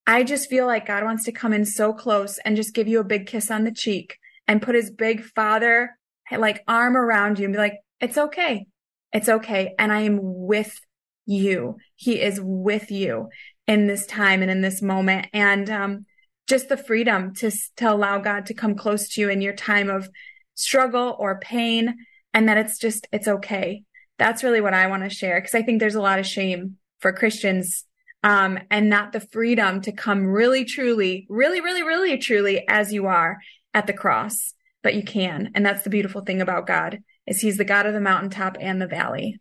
I 0.05 0.23
just 0.23 0.49
feel 0.49 0.67
like 0.67 0.87
God 0.87 1.05
wants 1.05 1.23
to 1.25 1.31
come 1.31 1.53
in 1.53 1.63
so 1.63 1.93
close 1.93 2.39
and 2.39 2.57
just 2.57 2.73
give 2.73 2.89
you 2.89 2.99
a 2.99 3.05
big 3.05 3.27
kiss 3.27 3.49
on 3.49 3.63
the 3.63 3.71
cheek 3.71 4.17
and 4.49 4.61
put 4.61 4.75
his 4.75 4.91
big 4.91 5.23
father 5.23 5.91
like 6.37 6.63
arm 6.67 6.97
around 6.97 7.39
you 7.39 7.45
and 7.45 7.53
be 7.53 7.59
like, 7.59 7.77
it's 8.01 8.17
okay. 8.17 8.65
It's 9.13 9.29
okay. 9.29 9.75
And 9.77 9.91
I 9.91 10.01
am 10.01 10.19
with 10.21 10.79
you. 11.25 11.77
He 11.95 12.21
is 12.21 12.39
with 12.41 12.91
you 12.91 13.29
in 13.67 13.87
this 13.87 14.05
time 14.05 14.41
and 14.41 14.51
in 14.51 14.61
this 14.61 14.81
moment. 14.81 15.27
And, 15.33 15.69
um, 15.69 16.05
just 16.47 16.67
the 16.67 16.75
freedom 16.75 17.33
to, 17.35 17.51
to 17.77 17.89
allow 17.89 18.19
God 18.19 18.47
to 18.47 18.53
come 18.53 18.75
close 18.75 19.07
to 19.09 19.21
you 19.21 19.29
in 19.29 19.39
your 19.39 19.53
time 19.53 19.89
of 19.89 20.09
struggle 20.55 21.15
or 21.17 21.39
pain 21.39 21.95
and 22.33 22.49
that 22.49 22.57
it's 22.57 22.77
just, 22.77 23.07
it's 23.13 23.27
okay. 23.27 23.83
That's 24.17 24.43
really 24.43 24.59
what 24.59 24.73
I 24.73 24.87
want 24.87 25.03
to 25.03 25.09
share 25.09 25.39
because 25.39 25.55
I 25.55 25.61
think 25.61 25.79
there's 25.79 25.95
a 25.95 26.01
lot 26.01 26.19
of 26.19 26.27
shame 26.27 26.77
for 26.99 27.13
Christians 27.13 27.85
um, 28.23 28.59
and 28.69 28.89
not 28.89 29.13
the 29.13 29.19
freedom 29.19 29.81
to 29.81 29.91
come 29.91 30.25
really, 30.25 30.65
truly, 30.65 31.25
really, 31.29 31.61
really, 31.61 31.83
really, 31.83 32.17
truly 32.17 32.65
as 32.67 32.91
you 32.91 33.07
are 33.07 33.37
at 33.73 33.87
the 33.87 33.93
cross. 33.93 34.53
But 34.83 34.95
you 34.95 35.03
can. 35.03 35.51
And 35.55 35.65
that's 35.65 35.83
the 35.83 35.89
beautiful 35.89 36.21
thing 36.21 36.41
about 36.41 36.67
God 36.67 36.99
is 37.27 37.41
he's 37.41 37.57
the 37.57 37.65
God 37.65 37.85
of 37.85 37.93
the 37.93 38.01
mountaintop 38.01 38.57
and 38.59 38.81
the 38.81 38.87
valley. 38.87 39.39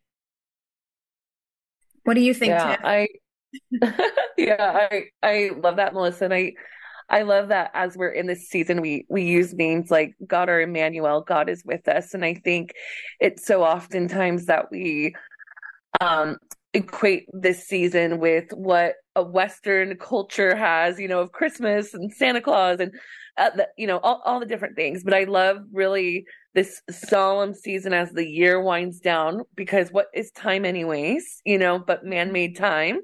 What 2.05 2.15
do 2.15 2.21
you 2.21 2.35
think? 2.35 2.51
Yeah, 2.51 2.77
Tiff? 2.77 2.85
I, 2.85 3.09
yeah, 4.39 4.89
I, 4.91 5.05
I 5.23 5.51
love 5.57 5.77
that, 5.77 5.93
Melissa. 5.93 6.27
And 6.27 6.35
I, 6.35 6.53
I 7.09 7.23
love 7.23 7.49
that 7.49 7.71
as 7.75 7.97
we're 7.97 8.11
in 8.11 8.27
this 8.27 8.49
season, 8.49 8.81
we 8.81 9.05
we 9.09 9.23
use 9.23 9.53
names 9.53 9.91
like 9.91 10.15
God 10.25 10.49
or 10.49 10.61
Emmanuel, 10.61 11.23
God 11.23 11.49
is 11.49 11.65
with 11.65 11.89
us. 11.89 12.15
And 12.15 12.25
I 12.25 12.35
think 12.35 12.73
it's 13.19 13.45
so 13.45 13.65
oftentimes 13.65 14.47
that 14.47 14.71
we 14.71 15.15
um 16.01 16.37
equate 16.73 17.27
this 17.33 17.67
season 17.67 18.21
with 18.21 18.53
what 18.53 18.95
a 19.17 19.23
Western 19.25 19.97
culture 19.97 20.55
has, 20.55 21.01
you 21.01 21.09
know, 21.09 21.21
of 21.21 21.33
Christmas 21.33 21.95
and 21.95 22.13
Santa 22.13 22.41
Claus 22.41 22.79
and, 22.79 22.93
uh, 23.37 23.51
the, 23.51 23.69
you 23.77 23.89
know, 23.89 23.99
all, 23.99 24.23
all 24.25 24.39
the 24.39 24.47
different 24.47 24.77
things. 24.77 25.03
But 25.03 25.13
I 25.13 25.25
love 25.25 25.59
really 25.73 26.27
this 26.55 26.83
solemn 26.91 27.55
season 27.55 27.93
as 27.93 28.11
the 28.11 28.27
year 28.27 28.61
winds 28.61 28.99
down 28.99 29.43
because 29.55 29.91
what 29.91 30.07
is 30.13 30.31
time 30.33 30.65
anyways 30.65 31.41
you 31.45 31.59
know 31.59 31.79
but 31.79 32.05
man-made 32.05 32.57
time. 32.57 33.01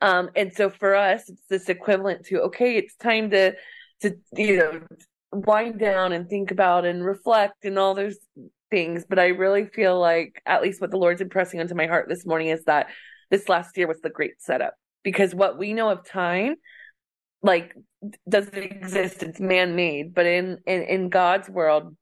Um 0.00 0.30
and 0.34 0.52
so 0.52 0.70
for 0.70 0.94
us 0.94 1.28
it's 1.28 1.42
this 1.48 1.68
equivalent 1.68 2.26
to 2.26 2.42
okay 2.42 2.76
it's 2.76 2.96
time 2.96 3.30
to 3.30 3.54
to 4.00 4.16
you 4.34 4.58
know 4.58 4.80
wind 5.32 5.78
down 5.78 6.12
and 6.12 6.28
think 6.28 6.50
about 6.50 6.84
and 6.84 7.04
reflect 7.04 7.64
and 7.64 7.78
all 7.78 7.94
those 7.94 8.16
things. 8.70 9.04
But 9.08 9.18
i 9.18 9.26
really 9.26 9.66
feel 9.66 10.00
like 10.00 10.40
at 10.46 10.62
least 10.62 10.80
what 10.80 10.90
the 10.90 10.98
lord's 10.98 11.20
impressing 11.20 11.60
onto 11.60 11.74
my 11.74 11.86
heart 11.86 12.08
this 12.08 12.24
morning 12.24 12.48
is 12.48 12.64
that 12.64 12.88
this 13.30 13.48
last 13.48 13.76
year 13.76 13.88
was 13.88 14.00
the 14.00 14.10
great 14.10 14.40
setup. 14.40 14.74
Because 15.02 15.34
what 15.34 15.58
we 15.58 15.74
know 15.74 15.90
of 15.90 16.08
time 16.08 16.56
like 17.42 17.74
doesn't 18.28 18.56
exist. 18.56 19.22
It's 19.22 19.38
man-made. 19.38 20.14
But 20.14 20.24
in 20.24 20.58
in, 20.66 20.82
in 20.82 21.08
god's 21.10 21.50
world 21.50 21.94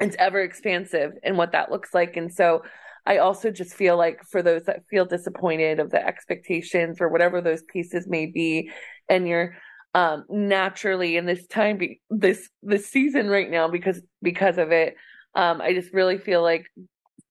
it's 0.00 0.16
ever 0.18 0.40
expansive 0.40 1.12
and 1.22 1.36
what 1.36 1.52
that 1.52 1.70
looks 1.70 1.92
like. 1.92 2.16
And 2.16 2.32
so 2.32 2.62
I 3.06 3.18
also 3.18 3.50
just 3.50 3.74
feel 3.74 3.96
like 3.96 4.22
for 4.30 4.42
those 4.42 4.64
that 4.64 4.84
feel 4.90 5.06
disappointed 5.06 5.80
of 5.80 5.90
the 5.90 6.04
expectations 6.04 6.98
or 7.00 7.08
whatever 7.08 7.40
those 7.40 7.62
pieces 7.62 8.06
may 8.06 8.26
be, 8.26 8.70
and 9.08 9.26
you're 9.26 9.56
um 9.94 10.24
naturally 10.28 11.16
in 11.16 11.24
this 11.24 11.46
time 11.46 11.78
be- 11.78 12.00
this 12.10 12.50
this 12.62 12.86
season 12.86 13.28
right 13.28 13.50
now 13.50 13.68
because 13.68 14.02
because 14.20 14.58
of 14.58 14.70
it 14.70 14.94
um 15.34 15.62
i 15.62 15.72
just 15.72 15.94
really 15.94 16.18
feel 16.18 16.42
like 16.42 16.66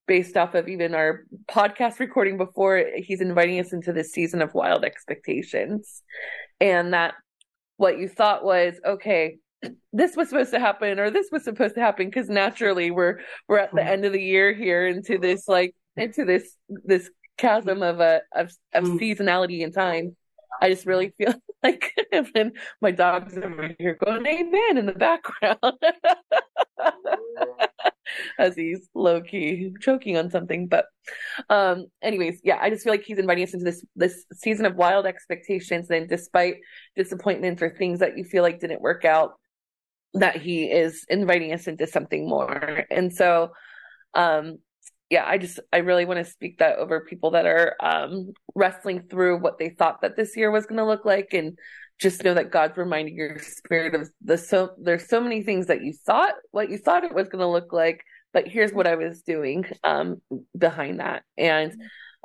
based 0.07 0.35
off 0.35 0.55
of 0.55 0.67
even 0.67 0.95
our 0.95 1.25
podcast 1.47 1.99
recording 1.99 2.35
before 2.35 2.83
he's 2.95 3.21
inviting 3.21 3.59
us 3.59 3.73
into 3.73 3.93
this 3.93 4.11
season 4.11 4.41
of 4.41 4.55
wild 4.55 4.83
expectations 4.83 6.01
and 6.59 6.93
that 6.93 7.13
what 7.75 7.99
you 7.99 8.07
thought 8.07 8.43
was 8.43 8.73
okay 8.83 9.37
this 9.91 10.15
was 10.15 10.29
supposed 10.29 10.51
to 10.51 10.59
happen 10.59 10.99
or 10.99 11.09
this 11.09 11.29
was 11.31 11.43
supposed 11.43 11.75
to 11.75 11.81
happen 11.81 12.07
because 12.07 12.29
naturally 12.29 12.91
we're 12.91 13.19
we're 13.47 13.57
at 13.57 13.71
the 13.71 13.81
mm-hmm. 13.81 13.89
end 13.89 14.05
of 14.05 14.13
the 14.13 14.21
year 14.21 14.53
here 14.53 14.87
into 14.87 15.17
this 15.17 15.47
like 15.47 15.75
into 15.95 16.25
this 16.25 16.55
this 16.67 17.09
chasm 17.37 17.81
of 17.81 17.99
a 17.99 18.21
of, 18.35 18.51
of 18.73 18.83
mm-hmm. 18.83 18.97
seasonality 18.97 19.63
and 19.63 19.73
time 19.73 20.15
I 20.61 20.69
just 20.69 20.85
really 20.85 21.07
mm-hmm. 21.19 21.31
feel 21.31 21.41
like 21.63 21.93
when 22.33 22.53
my 22.81 22.91
dog's 22.91 23.37
over 23.37 23.71
here 23.79 23.97
going 24.03 24.25
amen 24.25 24.77
in 24.77 24.85
the 24.85 24.93
background 24.93 25.59
as 28.39 28.55
he's 28.55 28.87
low 28.93 29.21
key 29.21 29.73
choking 29.81 30.17
on 30.17 30.29
something. 30.29 30.67
But 30.67 30.85
um 31.49 31.87
anyways, 32.01 32.41
yeah, 32.43 32.57
I 32.61 32.69
just 32.69 32.83
feel 32.83 32.93
like 32.93 33.03
he's 33.03 33.17
inviting 33.17 33.43
us 33.43 33.53
into 33.53 33.65
this 33.65 33.85
this 33.95 34.25
season 34.33 34.65
of 34.65 34.75
wild 34.75 35.05
expectations. 35.05 35.89
And 35.89 36.07
despite 36.07 36.57
disappointments 36.95 37.61
or 37.61 37.69
things 37.69 37.99
that 37.99 38.17
you 38.17 38.23
feel 38.23 38.43
like 38.43 38.59
didn't 38.59 38.81
work 38.81 39.03
out, 39.05 39.33
that 40.13 40.41
he 40.41 40.65
is 40.65 41.05
inviting 41.09 41.53
us 41.53 41.67
into 41.67 41.87
something 41.87 42.27
more. 42.27 42.85
And 42.89 43.13
so 43.13 43.51
um 44.13 44.57
yeah, 45.09 45.23
I 45.25 45.37
just 45.37 45.59
I 45.71 45.77
really 45.77 46.05
want 46.05 46.17
to 46.23 46.29
speak 46.29 46.59
that 46.59 46.77
over 46.77 46.99
people 47.01 47.31
that 47.31 47.45
are 47.45 47.75
um 47.79 48.33
wrestling 48.55 49.03
through 49.09 49.39
what 49.39 49.57
they 49.57 49.69
thought 49.69 50.01
that 50.01 50.17
this 50.17 50.35
year 50.35 50.51
was 50.51 50.65
going 50.65 50.79
to 50.79 50.85
look 50.85 51.05
like 51.05 51.33
and 51.33 51.57
just 51.99 52.23
know 52.23 52.33
that 52.33 52.51
God's 52.51 52.77
reminding 52.77 53.15
your 53.15 53.39
spirit 53.39 53.95
of 53.95 54.09
the 54.23 54.37
so 54.37 54.71
there's 54.81 55.07
so 55.07 55.21
many 55.21 55.43
things 55.43 55.67
that 55.67 55.81
you 55.81 55.93
thought 56.05 56.33
what 56.51 56.69
you 56.69 56.77
thought 56.77 57.03
it 57.03 57.13
was 57.13 57.29
going 57.29 57.41
to 57.41 57.47
look 57.47 57.71
like, 57.71 58.01
but 58.33 58.47
here's 58.47 58.73
what 58.73 58.87
I 58.87 58.95
was 58.95 59.21
doing 59.21 59.65
um 59.83 60.21
behind 60.57 60.99
that. 60.99 61.23
And 61.37 61.73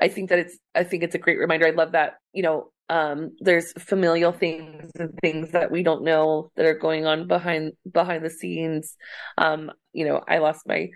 I 0.03 0.09
think 0.09 0.31
that 0.31 0.41
it's 0.41 0.59
I 0.75 0.83
think 0.83 1.05
it's 1.05 1.15
a 1.15 1.19
great 1.19 1.39
reminder. 1.39 1.67
I 1.67 1.71
love 1.71 1.93
that, 1.93 2.15
you 2.33 2.43
know, 2.43 2.73
um 2.89 3.31
there's 3.39 3.73
familial 3.79 4.33
things 4.33 4.91
and 4.99 5.17
things 5.23 5.53
that 5.53 5.71
we 5.71 5.85
don't 5.85 6.03
know 6.03 6.51
that 6.57 6.67
are 6.67 6.75
going 6.75 7.07
on 7.07 7.29
behind 7.29 7.73
behind 7.91 8.25
the 8.25 8.31
scenes. 8.31 8.97
Um, 9.39 9.71
you 9.93 10.05
know, 10.05 10.21
I 10.29 10.39
lost 10.39 10.67
my 10.67 10.89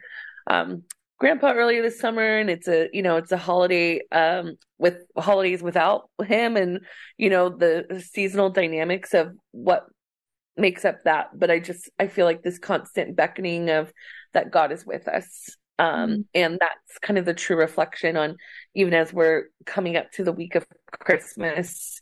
um 0.49 0.83
grandpa 1.19 1.53
earlier 1.53 1.83
this 1.83 2.01
summer 2.01 2.39
and 2.39 2.51
it's 2.51 2.69
a 2.69 2.89
you 2.93 3.03
know 3.03 3.17
it's 3.17 3.33
a 3.33 3.39
holiday 3.39 4.01
um 4.13 4.57
with 4.79 4.99
holidays 5.17 5.63
without 5.63 6.11
him 6.23 6.57
and 6.57 6.81
you 7.17 7.31
know 7.31 7.49
the 7.49 8.05
seasonal 8.13 8.51
dynamics 8.51 9.15
of 9.15 9.33
what 9.53 9.87
makes 10.59 10.85
up 10.85 10.97
that 11.05 11.29
but 11.35 11.51
i 11.51 11.59
just 11.59 11.89
i 11.99 12.07
feel 12.07 12.27
like 12.27 12.43
this 12.43 12.59
constant 12.59 13.17
beckoning 13.17 13.71
of 13.71 13.91
that 14.35 14.51
god 14.51 14.73
is 14.73 14.85
with 14.85 15.09
us 15.09 15.57
um 15.79 16.11
mm-hmm. 16.11 16.21
and 16.35 16.59
that's 16.61 16.99
kind 17.03 17.19
of 17.19 17.25
the 17.25 17.35
true 17.35 17.57
reflection 17.57 18.17
on 18.17 18.37
even 18.75 18.95
as 18.95 19.13
we're 19.13 19.45
coming 19.65 19.97
up 19.97 20.11
to 20.11 20.25
the 20.25 20.33
week 20.33 20.55
of 20.55 20.67
christmas 20.91 22.01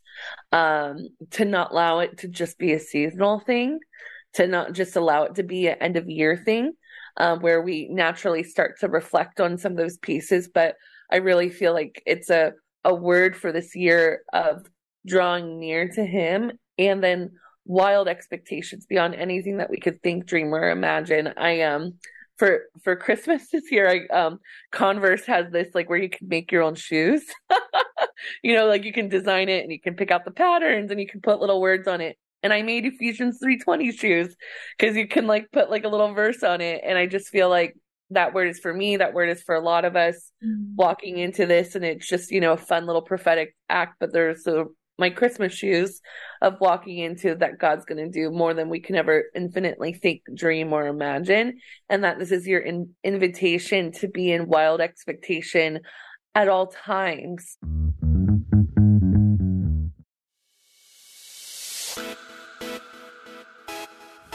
um 0.52 1.08
to 1.30 1.44
not 1.44 1.72
allow 1.72 1.98
it 1.98 2.18
to 2.18 2.28
just 2.28 2.58
be 2.58 2.72
a 2.72 2.80
seasonal 2.80 3.40
thing 3.40 3.78
to 4.34 4.46
not 4.46 4.72
just 4.72 4.96
allow 4.96 5.24
it 5.24 5.36
to 5.36 5.42
be 5.42 5.68
an 5.68 5.76
end 5.80 5.96
of 5.96 6.08
year 6.08 6.36
thing 6.36 6.72
um, 7.16 7.40
where 7.40 7.62
we 7.62 7.88
naturally 7.88 8.42
start 8.42 8.78
to 8.80 8.88
reflect 8.88 9.40
on 9.40 9.58
some 9.58 9.72
of 9.72 9.78
those 9.78 9.98
pieces. 9.98 10.48
But 10.52 10.76
I 11.10 11.16
really 11.16 11.48
feel 11.48 11.72
like 11.72 12.02
it's 12.06 12.30
a, 12.30 12.52
a 12.84 12.94
word 12.94 13.36
for 13.36 13.52
this 13.52 13.74
year 13.74 14.22
of 14.32 14.66
drawing 15.06 15.60
near 15.60 15.88
to 15.88 16.04
Him 16.04 16.52
and 16.78 17.02
then 17.02 17.32
wild 17.64 18.08
expectations 18.08 18.86
beyond 18.86 19.14
anything 19.14 19.58
that 19.58 19.70
we 19.70 19.78
could 19.78 20.02
think, 20.02 20.26
dream, 20.26 20.52
or 20.52 20.70
imagine. 20.70 21.32
I 21.36 21.62
um 21.62 21.94
for 22.36 22.62
for 22.82 22.96
Christmas 22.96 23.50
this 23.50 23.70
year, 23.70 23.88
I 23.88 24.14
um 24.14 24.40
Converse 24.72 25.24
has 25.26 25.50
this 25.50 25.74
like 25.74 25.88
where 25.88 25.98
you 25.98 26.10
can 26.10 26.28
make 26.28 26.50
your 26.52 26.62
own 26.62 26.74
shoes. 26.74 27.22
you 28.42 28.54
know, 28.54 28.66
like 28.66 28.84
you 28.84 28.92
can 28.92 29.08
design 29.08 29.48
it 29.48 29.62
and 29.62 29.72
you 29.72 29.80
can 29.80 29.94
pick 29.94 30.10
out 30.10 30.24
the 30.24 30.30
patterns 30.30 30.90
and 30.90 31.00
you 31.00 31.06
can 31.06 31.20
put 31.20 31.40
little 31.40 31.60
words 31.60 31.88
on 31.88 32.00
it 32.00 32.16
and 32.44 32.52
I 32.52 32.62
made 32.62 32.84
Ephesians 32.84 33.40
3:20 33.42 33.98
shoes 33.98 34.36
because 34.78 34.96
you 34.96 35.08
can 35.08 35.26
like 35.26 35.50
put 35.50 35.70
like 35.70 35.84
a 35.84 35.88
little 35.88 36.12
verse 36.12 36.44
on 36.44 36.60
it 36.60 36.82
and 36.84 36.96
I 36.96 37.06
just 37.06 37.28
feel 37.28 37.48
like 37.48 37.74
that 38.10 38.34
word 38.34 38.48
is 38.48 38.60
for 38.60 38.72
me 38.72 38.98
that 38.98 39.14
word 39.14 39.30
is 39.30 39.42
for 39.42 39.54
a 39.54 39.60
lot 39.60 39.84
of 39.84 39.96
us 39.96 40.30
mm-hmm. 40.44 40.76
walking 40.76 41.18
into 41.18 41.46
this 41.46 41.74
and 41.74 41.84
it's 41.84 42.06
just 42.06 42.30
you 42.30 42.40
know 42.40 42.52
a 42.52 42.58
fun 42.58 42.86
little 42.86 43.02
prophetic 43.02 43.56
act 43.68 43.96
but 43.98 44.12
there's 44.12 44.44
so 44.44 44.74
my 44.98 45.10
Christmas 45.10 45.52
shoes 45.52 46.00
of 46.40 46.60
walking 46.60 46.98
into 46.98 47.34
that 47.36 47.58
God's 47.58 47.84
going 47.84 48.04
to 48.04 48.10
do 48.10 48.30
more 48.30 48.54
than 48.54 48.68
we 48.68 48.80
can 48.80 48.96
ever 48.96 49.24
infinitely 49.34 49.92
think, 49.92 50.22
dream, 50.34 50.72
or 50.72 50.86
imagine. 50.86 51.58
And 51.88 52.04
that 52.04 52.18
this 52.18 52.30
is 52.30 52.46
your 52.46 52.60
in- 52.60 52.94
invitation 53.02 53.92
to 53.92 54.08
be 54.08 54.30
in 54.30 54.48
wild 54.48 54.80
expectation 54.80 55.80
at 56.34 56.48
all 56.48 56.68
times. 56.68 57.56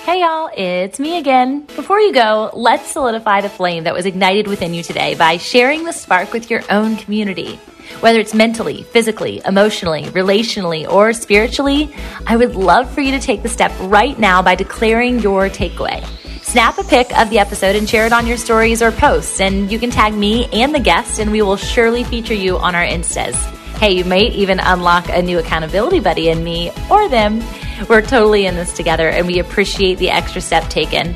Hey 0.10 0.22
y'all, 0.22 0.50
it's 0.58 1.00
me 1.00 1.20
again. 1.20 1.68
Before 1.76 2.00
you 2.00 2.12
go, 2.12 2.50
let's 2.54 2.90
solidify 2.90 3.42
the 3.42 3.50
flame 3.50 3.84
that 3.84 3.94
was 3.94 4.08
ignited 4.08 4.48
within 4.48 4.74
you 4.74 4.82
today 4.82 5.14
by 5.14 5.38
sharing 5.38 5.84
the 5.84 5.92
spark 5.92 6.34
with 6.34 6.50
your 6.50 6.64
own 6.72 6.98
community. 6.98 7.60
Whether 8.00 8.20
it's 8.20 8.34
mentally, 8.34 8.84
physically, 8.84 9.42
emotionally, 9.46 10.04
relationally, 10.04 10.90
or 10.90 11.14
spiritually, 11.14 11.94
I 12.26 12.38
would 12.38 12.56
love 12.56 12.90
for 12.90 13.02
you 13.02 13.12
to 13.12 13.20
take 13.20 13.44
the 13.44 13.50
step 13.50 13.72
right 13.82 14.18
now 14.18 14.42
by 14.42 14.56
declaring 14.56 15.20
your 15.20 15.50
takeaway. 15.50 16.06
Snap 16.42 16.78
a 16.78 16.84
pic 16.84 17.16
of 17.18 17.30
the 17.30 17.40
episode 17.40 17.76
and 17.76 17.88
share 17.88 18.06
it 18.06 18.14
on 18.14 18.26
your 18.26 18.38
stories 18.38 18.82
or 18.82 18.92
posts, 18.92 19.42
and 19.42 19.72
you 19.72 19.80
can 19.80 19.92
tag 19.92 20.14
me 20.14 20.48
and 20.54 20.74
the 20.74 20.80
guest, 20.80 21.20
and 21.20 21.32
we 21.32 21.42
will 21.42 21.58
surely 21.58 22.04
feature 22.04 22.34
you 22.34 22.58
on 22.58 22.74
our 22.74 22.86
Instas. 22.86 23.36
Hey, 23.78 23.94
you 23.94 24.06
might 24.06 24.34
even 24.34 24.60
unlock 24.60 25.10
a 25.10 25.22
new 25.22 25.40
accountability 25.40 26.00
buddy 26.00 26.30
in 26.30 26.44
me 26.44 26.72
or 26.90 27.08
them 27.08 27.42
we're 27.88 28.02
totally 28.02 28.46
in 28.46 28.56
this 28.56 28.74
together 28.74 29.08
and 29.08 29.26
we 29.26 29.40
appreciate 29.40 30.00
the 30.00 30.10
extra 30.10 30.42
step 30.42 30.68
taken. 30.70 31.16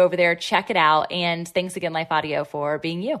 over 0.00 0.16
there, 0.16 0.34
check 0.34 0.70
it 0.70 0.76
out. 0.76 1.10
And 1.12 1.46
thanks 1.46 1.76
again, 1.76 1.92
Life 1.92 2.08
Audio, 2.10 2.44
for 2.44 2.78
being 2.78 3.02
you. 3.02 3.20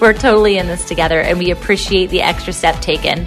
we're 0.00 0.12
totally 0.12 0.58
in 0.58 0.66
this 0.66 0.86
together 0.86 1.20
and 1.20 1.38
we 1.38 1.50
appreciate 1.50 2.06
the 2.06 2.22
extra 2.22 2.52
step 2.52 2.80
taken. 2.80 3.26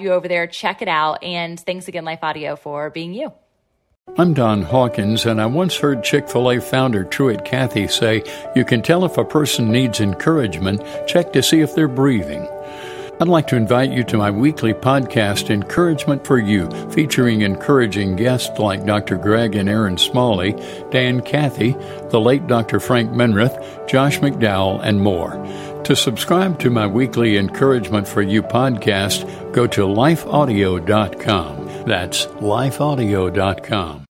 you 0.01 0.11
over 0.11 0.27
there. 0.27 0.47
Check 0.47 0.81
it 0.81 0.87
out. 0.87 1.23
And 1.23 1.59
thanks 1.59 1.87
again, 1.87 2.05
Life 2.05 2.23
Audio, 2.23 2.55
for 2.55 2.89
being 2.89 3.13
you. 3.13 3.31
I'm 4.17 4.33
Don 4.33 4.63
Hawkins, 4.63 5.25
and 5.25 5.39
I 5.39 5.45
once 5.45 5.77
heard 5.77 6.03
Chick 6.03 6.27
fil 6.27 6.51
A 6.51 6.59
founder 6.59 7.03
Truett 7.03 7.45
Cathy 7.45 7.87
say, 7.87 8.23
You 8.55 8.65
can 8.65 8.81
tell 8.81 9.05
if 9.05 9.17
a 9.17 9.23
person 9.23 9.71
needs 9.71 10.01
encouragement, 10.01 10.81
check 11.07 11.31
to 11.33 11.43
see 11.43 11.61
if 11.61 11.75
they're 11.75 11.87
breathing. 11.87 12.47
I'd 13.21 13.27
like 13.27 13.45
to 13.49 13.55
invite 13.55 13.91
you 13.91 14.03
to 14.05 14.17
my 14.17 14.31
weekly 14.31 14.73
podcast, 14.73 15.51
Encouragement 15.51 16.25
for 16.25 16.39
You, 16.39 16.67
featuring 16.89 17.41
encouraging 17.41 18.15
guests 18.15 18.57
like 18.57 18.83
Dr. 18.83 19.15
Greg 19.15 19.55
and 19.55 19.69
Erin 19.69 19.99
Smalley, 19.99 20.53
Dan 20.89 21.21
Cathy, 21.21 21.73
the 22.09 22.19
late 22.19 22.47
Dr. 22.47 22.79
Frank 22.79 23.11
Minirth, 23.11 23.87
Josh 23.87 24.19
McDowell, 24.21 24.81
and 24.83 25.01
more. 25.01 25.33
To 25.85 25.95
subscribe 25.95 26.59
to 26.59 26.69
my 26.69 26.87
weekly 26.87 27.37
Encouragement 27.37 28.07
for 28.07 28.21
You 28.21 28.43
podcast, 28.43 29.51
go 29.51 29.67
to 29.67 29.81
lifeaudio.com. 29.81 31.67
That's 31.85 32.27
lifeaudio.com. 32.27 34.05